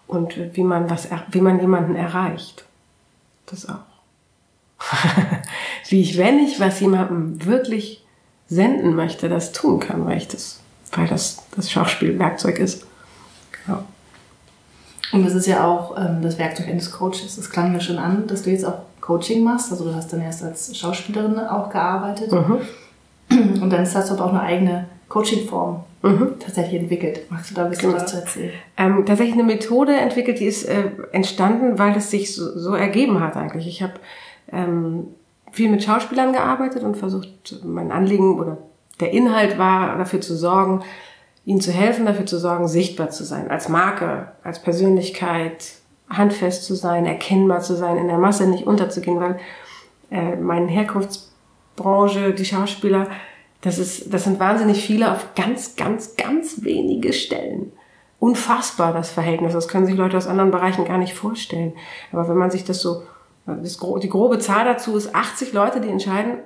Und 0.06 0.56
wie 0.56 0.64
man 0.64 0.90
was, 0.90 1.08
wie 1.30 1.40
man 1.40 1.60
jemanden 1.60 1.94
erreicht. 1.94 2.64
Das 3.46 3.68
auch. 3.68 3.80
wie 5.88 6.00
ich, 6.00 6.18
wenn 6.18 6.38
ich 6.38 6.60
was 6.60 6.80
jemandem 6.80 7.44
wirklich 7.44 8.04
senden 8.48 8.94
möchte, 8.94 9.28
das 9.28 9.52
tun 9.52 9.80
kann, 9.80 10.04
weil 10.06 10.18
ich 10.18 10.28
das, 10.28 10.60
weil 10.94 11.06
das 11.06 11.42
das 11.56 11.70
Schauspielwerkzeug 11.70 12.58
ist. 12.58 12.86
Genau. 13.66 13.84
Und 15.12 15.24
das 15.24 15.34
ist 15.34 15.46
ja 15.46 15.66
auch 15.66 15.96
ähm, 15.96 16.22
das 16.22 16.38
Werkzeug 16.38 16.68
eines 16.68 16.90
Coaches. 16.90 17.36
Das 17.36 17.50
klang 17.50 17.72
mir 17.72 17.80
schon 17.80 17.98
an, 17.98 18.26
dass 18.26 18.42
du 18.42 18.50
jetzt 18.50 18.64
auch 18.64 18.78
Coaching 19.00 19.44
machst. 19.44 19.70
Also 19.70 19.84
du 19.84 19.94
hast 19.94 20.12
dann 20.12 20.20
erst 20.20 20.42
als 20.42 20.76
Schauspielerin 20.76 21.38
auch 21.38 21.70
gearbeitet. 21.70 22.32
Mhm. 22.32 22.58
Und 23.62 23.70
dann 23.70 23.80
hast 23.80 23.94
du 23.94 24.14
aber 24.14 24.24
auch 24.24 24.32
eine 24.32 24.40
eigene 24.40 24.86
Coaching-Form 25.08 25.84
mhm. 26.02 26.34
tatsächlich 26.40 26.80
entwickelt. 26.80 27.20
Magst 27.30 27.50
du 27.50 27.54
da 27.54 27.64
ein 27.64 27.70
bisschen 27.70 27.90
genau. 27.90 28.02
was 28.02 28.10
zu 28.10 28.16
erzählen? 28.16 28.52
Ähm, 28.76 29.04
tatsächlich 29.06 29.34
eine 29.34 29.44
Methode 29.44 29.94
entwickelt, 29.94 30.40
die 30.40 30.46
ist 30.46 30.64
äh, 30.64 30.90
entstanden, 31.12 31.78
weil 31.78 31.96
es 31.96 32.10
sich 32.10 32.34
so, 32.34 32.58
so 32.58 32.74
ergeben 32.74 33.20
hat 33.20 33.36
eigentlich. 33.36 33.66
Ich 33.66 33.82
habe 33.82 33.94
ähm, 34.50 35.08
viel 35.52 35.70
mit 35.70 35.84
Schauspielern 35.84 36.32
gearbeitet 36.32 36.82
und 36.82 36.96
versucht, 36.96 37.28
mein 37.62 37.92
Anliegen 37.92 38.38
oder 38.38 38.58
der 39.00 39.12
Inhalt 39.12 39.58
war, 39.58 39.96
dafür 39.98 40.20
zu 40.20 40.36
sorgen, 40.36 40.82
ihnen 41.44 41.60
zu 41.60 41.72
helfen, 41.72 42.06
dafür 42.06 42.26
zu 42.26 42.38
sorgen, 42.38 42.68
sichtbar 42.68 43.10
zu 43.10 43.24
sein, 43.24 43.50
als 43.50 43.68
Marke, 43.68 44.32
als 44.42 44.60
Persönlichkeit, 44.60 45.64
handfest 46.08 46.64
zu 46.64 46.74
sein, 46.74 47.06
erkennbar 47.06 47.60
zu 47.60 47.74
sein, 47.74 47.96
in 47.96 48.08
der 48.08 48.18
Masse 48.18 48.46
nicht 48.46 48.66
unterzugehen, 48.66 49.20
weil 49.20 49.38
äh, 50.10 50.36
meine 50.36 50.68
Herkunftsbranche, 50.68 52.34
die 52.34 52.44
Schauspieler, 52.44 53.08
das 53.62 53.78
ist, 53.78 54.12
das 54.12 54.24
sind 54.24 54.38
wahnsinnig 54.38 54.84
viele 54.84 55.10
auf 55.10 55.34
ganz, 55.34 55.76
ganz, 55.76 56.16
ganz 56.16 56.62
wenige 56.64 57.12
Stellen. 57.12 57.72
Unfassbar 58.20 58.92
das 58.92 59.10
Verhältnis. 59.10 59.54
Das 59.54 59.68
können 59.68 59.86
sich 59.86 59.96
Leute 59.96 60.16
aus 60.16 60.26
anderen 60.26 60.50
Bereichen 60.50 60.84
gar 60.84 60.98
nicht 60.98 61.14
vorstellen. 61.14 61.72
Aber 62.12 62.28
wenn 62.28 62.36
man 62.36 62.50
sich 62.50 62.64
das 62.64 62.80
so, 62.80 63.02
das, 63.46 63.78
die 64.02 64.08
grobe 64.08 64.38
Zahl 64.38 64.64
dazu 64.64 64.96
ist 64.96 65.14
80 65.14 65.52
Leute, 65.52 65.80
die 65.80 65.88
entscheiden, 65.88 66.38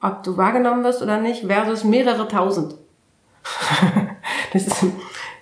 ob 0.00 0.22
du 0.22 0.36
wahrgenommen 0.36 0.84
wirst 0.84 1.02
oder 1.02 1.18
nicht, 1.18 1.46
versus 1.46 1.84
mehrere 1.84 2.28
tausend. 2.28 2.74
das 4.52 4.66
ist 4.66 4.84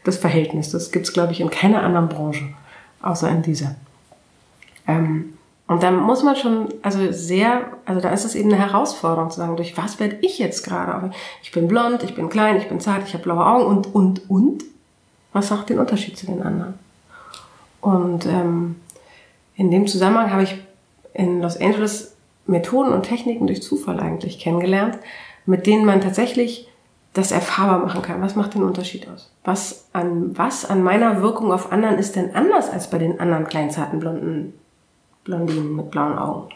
das 0.04 0.18
Verhältnis. 0.18 0.70
Das 0.70 0.92
gibt's 0.92 1.12
glaube 1.12 1.32
ich, 1.32 1.40
in 1.40 1.50
keiner 1.50 1.82
anderen 1.82 2.08
Branche, 2.08 2.44
außer 3.02 3.28
in 3.28 3.42
dieser. 3.42 3.74
Ähm, 4.86 5.34
und 5.66 5.82
dann 5.82 5.96
muss 5.96 6.22
man 6.22 6.36
schon, 6.36 6.68
also 6.82 7.10
sehr, 7.10 7.62
also 7.86 8.00
da 8.00 8.10
ist 8.10 8.24
es 8.24 8.34
eben 8.34 8.52
eine 8.52 8.60
Herausforderung 8.60 9.30
zu 9.30 9.38
sagen, 9.38 9.56
durch 9.56 9.76
was 9.78 9.98
werde 9.98 10.18
ich 10.20 10.38
jetzt 10.38 10.62
gerade? 10.62 11.10
Ich 11.42 11.52
bin 11.52 11.68
blond, 11.68 12.02
ich 12.02 12.14
bin 12.14 12.28
klein, 12.28 12.56
ich 12.56 12.68
bin 12.68 12.80
zart, 12.80 13.06
ich 13.06 13.14
habe 13.14 13.24
blaue 13.24 13.46
Augen 13.46 13.64
und, 13.64 13.94
und, 13.94 14.30
und. 14.30 14.64
Was 15.32 15.50
macht 15.50 15.70
den 15.70 15.78
Unterschied 15.78 16.18
zu 16.18 16.26
den 16.26 16.42
anderen? 16.42 16.74
Und 17.80 18.26
ähm, 18.26 18.76
in 19.56 19.70
dem 19.70 19.86
Zusammenhang 19.86 20.30
habe 20.30 20.42
ich 20.42 20.62
in 21.14 21.40
Los 21.40 21.56
Angeles 21.56 22.13
Methoden 22.46 22.92
und 22.92 23.04
Techniken 23.04 23.46
durch 23.46 23.62
Zufall 23.62 24.00
eigentlich 24.00 24.38
kennengelernt, 24.38 24.98
mit 25.46 25.66
denen 25.66 25.84
man 25.84 26.00
tatsächlich 26.00 26.68
das 27.14 27.30
erfahrbar 27.30 27.78
machen 27.78 28.02
kann. 28.02 28.20
Was 28.20 28.36
macht 28.36 28.54
den 28.54 28.64
Unterschied 28.64 29.08
aus? 29.08 29.30
Was 29.44 29.86
an, 29.92 30.36
was 30.36 30.64
an 30.64 30.82
meiner 30.82 31.22
Wirkung 31.22 31.52
auf 31.52 31.72
anderen 31.72 31.96
ist 31.96 32.16
denn 32.16 32.34
anders 32.34 32.68
als 32.68 32.90
bei 32.90 32.98
den 32.98 33.20
anderen 33.20 33.46
kleinen, 33.46 33.70
zarten, 33.70 34.00
blonden 34.00 34.54
Blondinen 35.22 35.74
mit 35.74 35.90
blauen 35.90 36.18
Augen, 36.18 36.50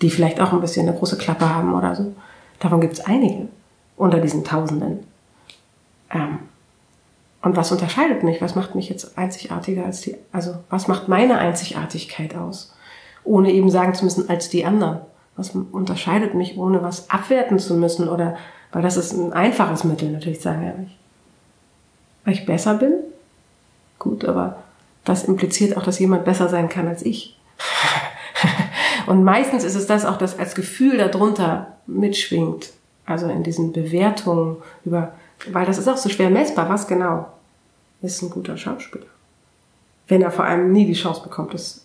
die 0.00 0.10
vielleicht 0.10 0.40
auch 0.40 0.52
ein 0.52 0.60
bisschen 0.60 0.88
eine 0.88 0.96
große 0.96 1.18
Klappe 1.18 1.52
haben 1.52 1.74
oder 1.74 1.94
so. 1.96 2.14
Davon 2.60 2.80
gibt 2.80 2.94
es 2.94 3.04
einige 3.04 3.48
unter 3.96 4.20
diesen 4.20 4.44
Tausenden. 4.44 5.00
Ähm, 6.10 6.38
und 7.42 7.56
was 7.56 7.72
unterscheidet 7.72 8.22
mich? 8.22 8.40
Was 8.40 8.54
macht 8.54 8.74
mich 8.74 8.88
jetzt 8.88 9.18
einzigartiger 9.18 9.84
als 9.84 10.00
die, 10.00 10.16
also 10.32 10.56
was 10.70 10.88
macht 10.88 11.08
meine 11.08 11.38
Einzigartigkeit 11.38 12.34
aus? 12.36 12.74
Ohne 13.24 13.52
eben 13.52 13.70
sagen 13.70 13.94
zu 13.94 14.04
müssen, 14.04 14.30
als 14.30 14.48
die 14.48 14.64
anderen. 14.64 15.00
Was 15.36 15.50
unterscheidet 15.50 16.34
mich, 16.34 16.56
ohne 16.56 16.82
was 16.82 17.10
abwerten 17.10 17.58
zu 17.58 17.74
müssen 17.74 18.08
oder 18.08 18.36
weil 18.72 18.82
das 18.82 18.96
ist 18.96 19.12
ein 19.12 19.32
einfaches 19.32 19.84
Mittel, 19.84 20.10
natürlich 20.10 20.40
sagen 20.40 20.62
wir 20.62 20.74
nicht. 20.74 20.96
Weil 22.24 22.34
ich 22.34 22.46
besser 22.46 22.74
bin? 22.74 22.94
Gut, 23.98 24.24
aber 24.24 24.56
das 25.04 25.24
impliziert 25.24 25.76
auch, 25.76 25.82
dass 25.82 25.98
jemand 25.98 26.24
besser 26.24 26.48
sein 26.48 26.68
kann 26.68 26.88
als 26.88 27.02
ich. 27.02 27.38
Und 29.06 29.22
meistens 29.22 29.64
ist 29.64 29.74
es 29.74 29.86
das 29.86 30.04
auch, 30.04 30.16
das 30.16 30.38
als 30.38 30.54
Gefühl 30.54 30.96
darunter 30.98 31.74
mitschwingt. 31.86 32.72
Also 33.06 33.28
in 33.28 33.42
diesen 33.42 33.72
Bewertungen 33.72 34.56
über, 34.84 35.12
weil 35.52 35.66
das 35.66 35.78
ist 35.78 35.88
auch 35.88 35.96
so 35.96 36.08
schwer 36.08 36.30
messbar. 36.30 36.68
Was 36.68 36.86
genau 36.86 37.26
ist 38.00 38.22
ein 38.22 38.30
guter 38.30 38.56
Schauspieler? 38.56 39.06
Wenn 40.08 40.22
er 40.22 40.30
vor 40.30 40.46
allem 40.46 40.72
nie 40.72 40.86
die 40.86 40.94
Chance 40.94 41.22
bekommt, 41.22 41.54
es 41.54 41.84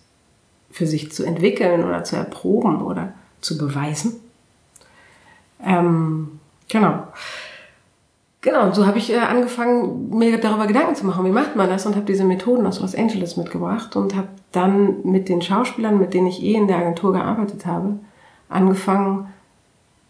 für 0.72 0.88
sich 0.88 1.12
zu 1.12 1.24
entwickeln 1.24 1.84
oder 1.84 2.04
zu 2.04 2.16
erproben 2.16 2.82
oder 2.82 3.14
zu 3.42 3.58
beweisen. 3.58 4.16
Ähm, 5.66 6.40
Genau. 6.70 7.04
Genau, 8.42 8.72
so 8.72 8.88
habe 8.88 9.00
ich 9.00 9.12
äh, 9.12 9.18
angefangen, 9.18 10.18
mir 10.18 10.40
darüber 10.40 10.66
Gedanken 10.66 10.96
zu 10.96 11.06
machen, 11.06 11.26
wie 11.26 11.32
macht 11.32 11.58
man 11.58 11.68
das 11.68 11.86
und 11.86 11.98
habe 11.98 12.06
diese 12.06 12.24
Methoden 12.24 12.66
aus 12.66 12.80
Los 12.80 12.96
Angeles 12.96 13.36
mitgebracht 13.36 13.98
und 13.98 14.16
habe 14.16 14.30
dann 14.54 15.04
mit 15.04 15.28
den 15.28 15.42
Schauspielern, 15.42 16.00
mit 16.00 16.14
denen 16.14 16.28
ich 16.28 16.42
eh 16.42 16.54
in 16.54 16.68
der 16.68 16.78
Agentur 16.78 17.12
gearbeitet 17.12 17.66
habe, 17.66 18.00
angefangen, 18.48 19.34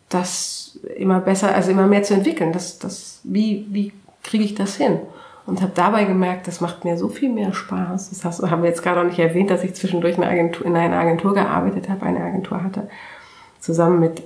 das 0.09 0.79
immer 0.95 1.21
besser, 1.21 1.55
also 1.55 1.71
immer 1.71 1.87
mehr 1.87 2.03
zu 2.03 2.13
entwickeln. 2.13 2.51
Das, 2.51 2.77
das, 2.77 3.21
wie, 3.23 3.65
wie 3.69 3.93
kriege 4.23 4.43
ich 4.43 4.53
das 4.53 4.75
hin? 4.75 4.99
Und 5.47 5.63
habe 5.63 5.71
dabei 5.73 6.03
gemerkt, 6.03 6.47
das 6.47 6.61
macht 6.61 6.85
mir 6.85 6.97
so 6.97 7.09
viel 7.09 7.29
mehr 7.29 7.53
Spaß. 7.53 8.09
Das 8.09 8.25
hast, 8.25 8.43
haben 8.43 8.61
wir 8.61 8.69
jetzt 8.69 8.83
gerade 8.83 9.01
auch 9.01 9.05
nicht 9.05 9.17
erwähnt, 9.17 9.49
dass 9.49 9.63
ich 9.63 9.73
zwischendurch 9.73 10.17
eine 10.17 10.27
Agentur, 10.27 10.67
in 10.67 10.75
einer 10.75 10.97
Agentur 10.97 11.33
gearbeitet 11.33 11.89
habe, 11.89 12.05
eine 12.05 12.23
Agentur 12.23 12.63
hatte, 12.63 12.87
zusammen 13.59 13.99
mit 13.99 14.23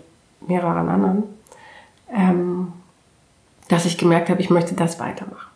mehreren 0.47 0.89
anderen 0.89 1.23
ähm, 2.13 2.73
dass 3.67 3.85
ich 3.85 3.97
gemerkt 3.97 4.29
habe, 4.29 4.41
ich 4.41 4.49
möchte 4.49 4.75
das 4.75 4.99
weitermachen. 4.99 5.51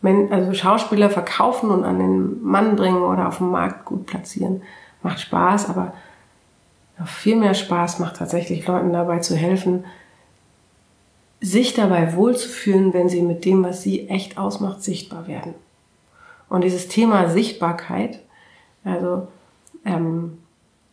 Wenn, 0.00 0.32
also 0.32 0.52
Schauspieler 0.52 1.10
verkaufen 1.10 1.70
und 1.70 1.84
an 1.84 1.98
den 1.98 2.42
Mann 2.42 2.74
bringen 2.74 3.02
oder 3.02 3.28
auf 3.28 3.38
dem 3.38 3.50
Markt 3.50 3.84
gut 3.84 4.06
platzieren, 4.06 4.62
macht 5.02 5.20
Spaß, 5.20 5.68
aber 5.68 5.94
viel 7.06 7.36
mehr 7.36 7.54
Spaß 7.54 8.00
macht 8.00 8.16
tatsächlich 8.16 8.66
Leuten 8.66 8.92
dabei 8.92 9.20
zu 9.20 9.36
helfen, 9.36 9.84
sich 11.40 11.74
dabei 11.74 12.14
wohlzufühlen, 12.14 12.92
wenn 12.94 13.08
sie 13.08 13.22
mit 13.22 13.44
dem, 13.44 13.64
was 13.64 13.82
sie 13.82 14.08
echt 14.08 14.38
ausmacht, 14.38 14.82
sichtbar 14.82 15.26
werden. 15.26 15.54
Und 16.48 16.62
dieses 16.62 16.88
Thema 16.88 17.28
Sichtbarkeit, 17.28 18.20
also 18.84 19.28
ähm, 19.84 20.38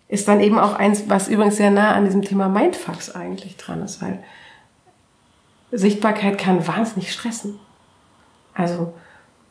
ist 0.10 0.28
dann 0.28 0.42
eben 0.42 0.60
auch 0.60 0.74
eins, 0.74 1.08
was 1.08 1.30
übrigens 1.30 1.58
sehr 1.58 1.72
nah 1.72 1.94
an 1.94 2.04
diesem 2.04 2.24
Thema 2.24 2.50
Mindfucks 2.50 3.16
eigentlich 3.16 3.56
dran 3.58 3.84
ist, 3.84 4.02
weil 4.02 4.22
Sichtbarkeit 5.72 6.40
kann 6.40 6.68
wahnsinnig 6.68 7.14
stressen. 7.14 7.60
Also 8.56 8.94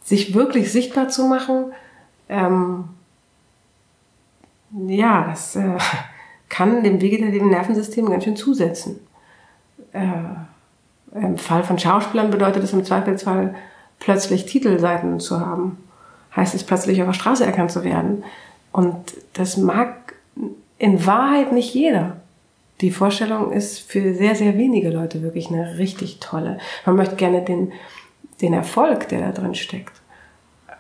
sich 0.03 0.35
wirklich 0.35 0.73
sichtbar 0.73 1.09
zu 1.09 1.27
machen, 1.27 1.73
ähm, 2.29 2.88
ja, 4.73 5.29
das 5.29 5.55
äh, 5.55 5.79
kann 6.49 6.83
dem 6.83 7.00
vegetativen 7.00 7.50
Nervensystem 7.50 8.11
ganz 8.11 8.25
schön 8.25 8.37
zusetzen. 8.37 8.99
Äh, 9.93 10.09
Im 11.15 11.38
Fall 11.38 11.62
von 11.62 11.79
Schauspielern 11.79 12.31
bedeutet 12.31 12.65
es 12.65 12.73
im 12.73 12.85
Zweifelsfall 12.85 13.55
plötzlich 14.00 14.47
Titelseiten 14.47 15.21
zu 15.21 15.41
haben. 15.41 15.79
Heißt 16.35 16.55
es 16.55 16.65
plötzlich 16.65 17.00
auf 17.00 17.09
der 17.09 17.15
Straße 17.15 17.47
erkannt 17.47 17.71
zu 17.71 17.85
werden. 17.85 18.25
Und 18.73 19.15
das 19.35 19.57
mag 19.57 19.98
in 20.78 21.07
Wahrheit 21.07 21.52
nicht 21.52 21.75
jeder 21.75 22.16
die 22.80 22.90
Vorstellung 22.90 23.52
ist 23.52 23.80
für 23.80 24.14
sehr, 24.14 24.35
sehr 24.35 24.57
wenige 24.57 24.90
Leute 24.90 25.23
wirklich 25.23 25.50
eine 25.50 25.78
richtig 25.78 26.21
tolle. 26.21 26.59
Man 26.87 26.97
möchte 26.97 27.16
gerne 27.16 27.42
den, 27.42 27.73
den 28.40 28.52
Erfolg, 28.52 29.09
der 29.09 29.21
da 29.21 29.33
drin 29.33 29.54
steckt. 29.54 29.92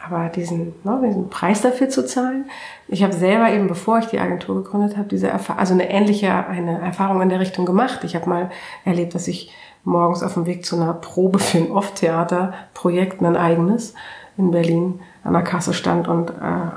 Aber 0.04 0.28
diesen, 0.28 0.74
ne, 0.84 1.02
diesen 1.04 1.28
Preis 1.28 1.60
dafür 1.60 1.88
zu 1.88 2.06
zahlen. 2.06 2.48
Ich 2.86 3.02
habe 3.02 3.12
selber 3.12 3.52
eben, 3.52 3.66
bevor 3.66 3.98
ich 3.98 4.06
die 4.06 4.20
Agentur 4.20 4.62
gegründet 4.62 4.96
habe, 4.96 5.08
diese 5.08 5.28
Erfahrung, 5.28 5.58
also 5.58 5.74
eine 5.74 5.90
ähnliche 5.90 6.32
eine 6.46 6.80
Erfahrung 6.80 7.20
in 7.20 7.28
der 7.28 7.40
Richtung 7.40 7.66
gemacht. 7.66 8.04
Ich 8.04 8.14
habe 8.14 8.28
mal 8.28 8.50
erlebt, 8.84 9.14
dass 9.14 9.26
ich 9.26 9.52
morgens 9.82 10.22
auf 10.22 10.34
dem 10.34 10.46
Weg 10.46 10.64
zu 10.64 10.76
einer 10.76 10.94
Probe 10.94 11.40
für 11.40 11.58
ein 11.58 11.70
Off-Theater-Projekt, 11.72 13.20
ein 13.22 13.36
eigenes, 13.36 13.94
in 14.36 14.52
Berlin 14.52 15.00
an 15.24 15.32
der 15.32 15.42
Kasse 15.42 15.74
stand 15.74 16.06
und 16.06 16.30
äh, 16.30 16.70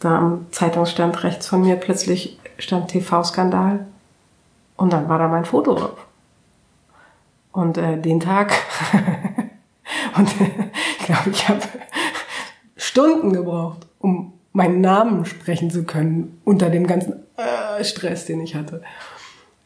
da 0.00 0.18
am 0.18 0.46
Zeitungsstand 0.50 1.22
rechts 1.24 1.46
von 1.46 1.62
mir 1.62 1.76
plötzlich 1.76 2.38
stand 2.58 2.88
TV-Skandal 2.88 3.86
und 4.76 4.92
dann 4.92 5.08
war 5.08 5.18
da 5.18 5.28
mein 5.28 5.44
Foto 5.44 5.74
drauf. 5.74 6.06
Und 7.52 7.78
äh, 7.78 8.00
den 8.00 8.20
Tag, 8.20 8.52
und 10.16 10.40
äh, 10.40 10.70
ich 10.98 11.06
glaube, 11.06 11.30
ich 11.30 11.48
habe 11.48 11.62
Stunden 12.76 13.32
gebraucht, 13.32 13.86
um 13.98 14.34
meinen 14.52 14.80
Namen 14.80 15.24
sprechen 15.24 15.70
zu 15.70 15.84
können, 15.84 16.40
unter 16.44 16.68
dem 16.68 16.86
ganzen 16.86 17.24
äh, 17.36 17.82
Stress, 17.84 18.26
den 18.26 18.40
ich 18.40 18.54
hatte. 18.54 18.82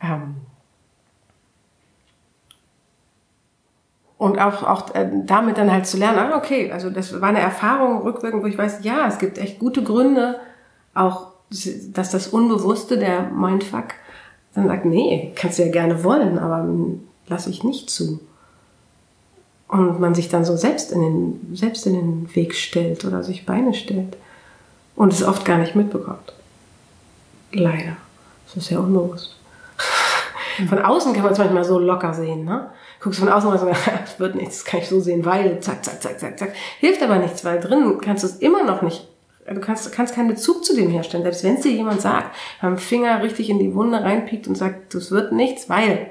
Ähm 0.02 0.36
und 4.20 4.38
auch, 4.38 4.62
auch 4.62 4.94
äh, 4.94 5.08
damit 5.24 5.56
dann 5.56 5.72
halt 5.72 5.86
zu 5.86 5.96
lernen, 5.96 6.18
ah, 6.18 6.36
okay, 6.36 6.70
also 6.70 6.90
das 6.90 7.22
war 7.22 7.30
eine 7.30 7.40
Erfahrung 7.40 8.02
rückwirkend, 8.02 8.42
wo 8.42 8.46
ich 8.46 8.58
weiß, 8.58 8.80
ja, 8.82 9.06
es 9.08 9.18
gibt 9.18 9.38
echt 9.38 9.58
gute 9.58 9.82
Gründe, 9.82 10.38
auch 10.92 11.28
dass 11.94 12.10
das 12.10 12.26
Unbewusste, 12.28 12.98
der 12.98 13.22
Mindfuck, 13.30 13.94
dann 14.54 14.68
sagt, 14.68 14.84
nee, 14.84 15.32
kannst 15.34 15.58
du 15.58 15.62
ja 15.64 15.72
gerne 15.72 16.04
wollen, 16.04 16.38
aber 16.38 16.68
lasse 17.28 17.48
ich 17.48 17.64
nicht 17.64 17.88
zu. 17.88 18.20
Und 19.68 20.00
man 20.00 20.14
sich 20.14 20.28
dann 20.28 20.44
so 20.44 20.54
selbst 20.54 20.92
in 20.92 21.00
den, 21.00 21.56
selbst 21.56 21.86
in 21.86 21.94
den 21.94 22.36
Weg 22.36 22.54
stellt 22.54 23.06
oder 23.06 23.22
sich 23.22 23.46
Beine 23.46 23.72
stellt 23.72 24.18
und 24.96 25.14
es 25.14 25.22
oft 25.22 25.46
gar 25.46 25.56
nicht 25.56 25.74
mitbekommt. 25.74 26.34
Leider. 27.52 27.96
Das 28.44 28.64
ist 28.64 28.70
ja 28.70 28.80
unbewusst. 28.80 29.38
Von 30.68 30.78
außen 30.78 31.14
kann 31.14 31.22
man 31.22 31.32
es 31.32 31.38
manchmal 31.38 31.64
so 31.64 31.78
locker 31.78 32.12
sehen, 32.12 32.44
ne? 32.44 32.68
Guckst 33.00 33.20
von 33.20 33.28
außen 33.28 33.50
und 33.50 33.58
sagst, 33.58 33.90
es 34.04 34.20
wird 34.20 34.34
nichts, 34.34 34.58
das 34.58 34.64
kann 34.64 34.80
ich 34.80 34.88
so 34.88 35.00
sehen, 35.00 35.24
weil, 35.24 35.60
zack, 35.60 35.84
zack, 35.84 36.02
zack, 36.02 36.20
zack, 36.20 36.38
zack. 36.38 36.52
Hilft 36.78 37.02
aber 37.02 37.16
nichts, 37.16 37.44
weil 37.44 37.60
drin 37.60 37.98
kannst 38.00 38.24
du 38.24 38.28
es 38.28 38.36
immer 38.36 38.62
noch 38.62 38.82
nicht, 38.82 39.08
du 39.46 39.60
kannst, 39.60 39.90
kannst 39.92 40.14
keinen 40.14 40.28
Bezug 40.28 40.64
zu 40.64 40.74
dem 40.74 40.90
herstellen. 40.90 41.22
Selbst 41.22 41.44
wenn 41.44 41.54
es 41.54 41.62
dir 41.62 41.72
jemand 41.72 42.00
sagt, 42.00 42.34
am 42.60 42.78
Finger 42.78 43.22
richtig 43.22 43.50
in 43.50 43.58
die 43.58 43.74
Wunde 43.74 44.02
reinpiekt 44.02 44.46
und 44.48 44.56
sagt, 44.56 44.94
das 44.94 45.10
wird 45.10 45.32
nichts, 45.32 45.68
weil. 45.68 46.10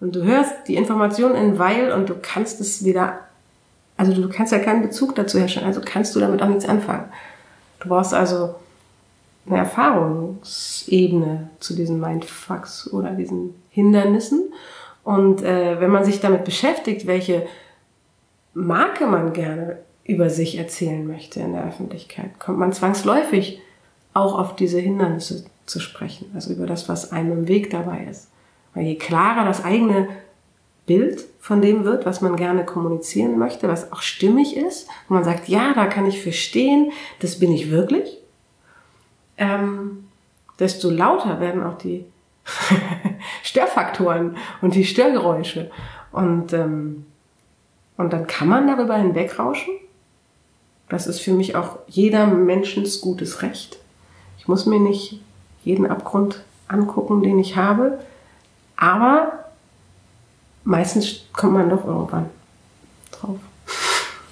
Und 0.00 0.14
du 0.14 0.22
hörst 0.24 0.52
die 0.68 0.76
Information 0.76 1.34
in 1.34 1.58
weil 1.58 1.92
und 1.92 2.08
du 2.08 2.16
kannst 2.20 2.60
es 2.60 2.84
wieder, 2.84 3.20
also 3.96 4.12
du 4.12 4.28
kannst 4.28 4.52
ja 4.52 4.58
keinen 4.58 4.82
Bezug 4.82 5.14
dazu 5.14 5.38
herstellen, 5.38 5.66
also 5.66 5.80
kannst 5.84 6.14
du 6.14 6.20
damit 6.20 6.42
auch 6.42 6.48
nichts 6.48 6.68
anfangen. 6.68 7.10
Du 7.80 7.88
brauchst 7.88 8.12
also 8.12 8.56
eine 9.46 9.58
Erfahrungsebene 9.58 11.50
zu 11.60 11.74
diesen 11.74 12.00
Mindfucks 12.00 12.92
oder 12.92 13.10
diesen 13.12 13.54
Hindernissen. 13.70 14.52
Und 15.06 15.40
äh, 15.44 15.80
wenn 15.80 15.92
man 15.92 16.04
sich 16.04 16.18
damit 16.18 16.44
beschäftigt, 16.44 17.06
welche 17.06 17.46
Marke 18.54 19.06
man 19.06 19.32
gerne 19.32 19.78
über 20.02 20.30
sich 20.30 20.58
erzählen 20.58 21.06
möchte 21.06 21.38
in 21.38 21.52
der 21.52 21.64
Öffentlichkeit, 21.64 22.40
kommt 22.40 22.58
man 22.58 22.72
zwangsläufig 22.72 23.60
auch 24.14 24.36
auf 24.36 24.56
diese 24.56 24.80
Hindernisse 24.80 25.44
zu 25.64 25.78
sprechen, 25.78 26.28
also 26.34 26.52
über 26.52 26.66
das, 26.66 26.88
was 26.88 27.12
einem 27.12 27.30
im 27.30 27.46
Weg 27.46 27.70
dabei 27.70 28.04
ist. 28.10 28.30
Weil 28.74 28.86
je 28.86 28.96
klarer 28.96 29.44
das 29.44 29.64
eigene 29.64 30.08
Bild 30.86 31.24
von 31.38 31.62
dem 31.62 31.84
wird, 31.84 32.04
was 32.04 32.20
man 32.20 32.34
gerne 32.34 32.64
kommunizieren 32.64 33.38
möchte, 33.38 33.68
was 33.68 33.92
auch 33.92 34.02
stimmig 34.02 34.56
ist, 34.56 34.88
wo 35.06 35.14
man 35.14 35.22
sagt, 35.22 35.48
ja, 35.48 35.72
da 35.72 35.86
kann 35.86 36.06
ich 36.06 36.20
für 36.20 36.32
stehen, 36.32 36.90
das 37.20 37.38
bin 37.38 37.52
ich 37.52 37.70
wirklich, 37.70 38.18
ähm, 39.38 40.08
desto 40.58 40.90
lauter 40.90 41.38
werden 41.38 41.62
auch 41.62 41.78
die 41.78 42.06
Störfaktoren 43.42 44.36
und 44.60 44.74
die 44.74 44.84
Störgeräusche. 44.84 45.70
Und, 46.12 46.52
ähm, 46.52 47.06
und 47.96 48.12
dann 48.12 48.26
kann 48.26 48.48
man 48.48 48.66
darüber 48.66 48.96
hinwegrauschen. 48.96 49.74
Das 50.88 51.06
ist 51.06 51.20
für 51.20 51.32
mich 51.32 51.56
auch 51.56 51.78
jeder 51.88 52.26
Menschens 52.26 53.00
gutes 53.00 53.42
Recht. 53.42 53.78
Ich 54.38 54.46
muss 54.48 54.66
mir 54.66 54.78
nicht 54.78 55.20
jeden 55.64 55.86
Abgrund 55.86 56.44
angucken, 56.68 57.22
den 57.22 57.38
ich 57.38 57.56
habe. 57.56 57.98
Aber 58.76 59.46
meistens 60.64 61.22
kommt 61.32 61.54
man 61.54 61.70
doch 61.70 61.84
irgendwann 61.84 62.26
drauf, 63.10 63.38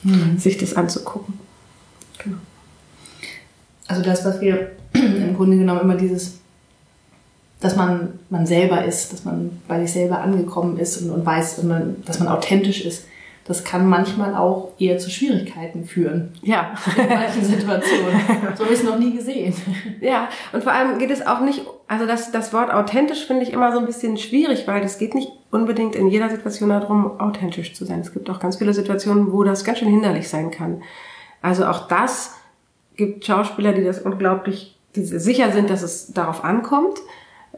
mhm. 0.02 0.38
sich 0.38 0.58
das 0.58 0.74
anzugucken. 0.74 1.40
Genau. 2.18 2.38
Also 3.86 4.02
das, 4.02 4.24
was 4.24 4.40
wir 4.40 4.72
im 4.92 5.36
Grunde 5.36 5.56
genommen 5.56 5.80
immer 5.80 5.96
dieses, 5.96 6.38
dass 7.64 7.76
man 7.76 8.18
man 8.28 8.46
selber 8.46 8.84
ist, 8.84 9.12
dass 9.12 9.24
man 9.24 9.62
bei 9.66 9.80
sich 9.80 9.92
selber 9.92 10.20
angekommen 10.20 10.78
ist 10.78 11.00
und, 11.00 11.10
und 11.10 11.24
weiß, 11.24 11.62
dass 12.04 12.20
man 12.20 12.28
authentisch 12.28 12.84
ist. 12.84 13.06
Das 13.46 13.64
kann 13.64 13.88
manchmal 13.88 14.34
auch 14.34 14.72
eher 14.78 14.98
zu 14.98 15.10
Schwierigkeiten 15.10 15.84
führen. 15.84 16.32
Ja. 16.42 16.74
In 16.96 17.08
manchen 17.08 17.44
Situationen. 17.44 18.20
So 18.54 18.64
habe 18.64 18.72
ich 18.72 18.80
es 18.80 18.84
noch 18.84 18.98
nie 18.98 19.12
gesehen. 19.12 19.54
Ja, 20.00 20.28
und 20.52 20.62
vor 20.62 20.72
allem 20.72 20.98
geht 20.98 21.10
es 21.10 21.26
auch 21.26 21.40
nicht, 21.40 21.62
also 21.88 22.06
das, 22.06 22.32
das 22.32 22.52
Wort 22.52 22.70
authentisch 22.70 23.26
finde 23.26 23.42
ich 23.42 23.52
immer 23.52 23.72
so 23.72 23.78
ein 23.78 23.86
bisschen 23.86 24.16
schwierig, 24.18 24.66
weil 24.66 24.82
das 24.82 24.98
geht 24.98 25.14
nicht 25.14 25.30
unbedingt 25.50 25.94
in 25.94 26.08
jeder 26.08 26.28
Situation 26.30 26.68
darum, 26.68 27.18
authentisch 27.18 27.74
zu 27.74 27.86
sein. 27.86 28.00
Es 28.00 28.12
gibt 28.12 28.28
auch 28.28 28.40
ganz 28.40 28.56
viele 28.56 28.74
Situationen, 28.74 29.32
wo 29.32 29.42
das 29.44 29.64
ganz 29.64 29.78
schön 29.78 29.88
hinderlich 29.88 30.28
sein 30.28 30.50
kann. 30.50 30.82
Also 31.40 31.66
auch 31.66 31.88
das 31.88 32.34
gibt 32.96 33.24
Schauspieler, 33.24 33.72
die 33.72 33.84
das 33.84 34.00
unglaublich 34.00 34.78
die 34.96 35.04
sicher 35.04 35.50
sind, 35.50 35.70
dass 35.70 35.82
es 35.82 36.12
darauf 36.12 36.44
ankommt. 36.44 36.98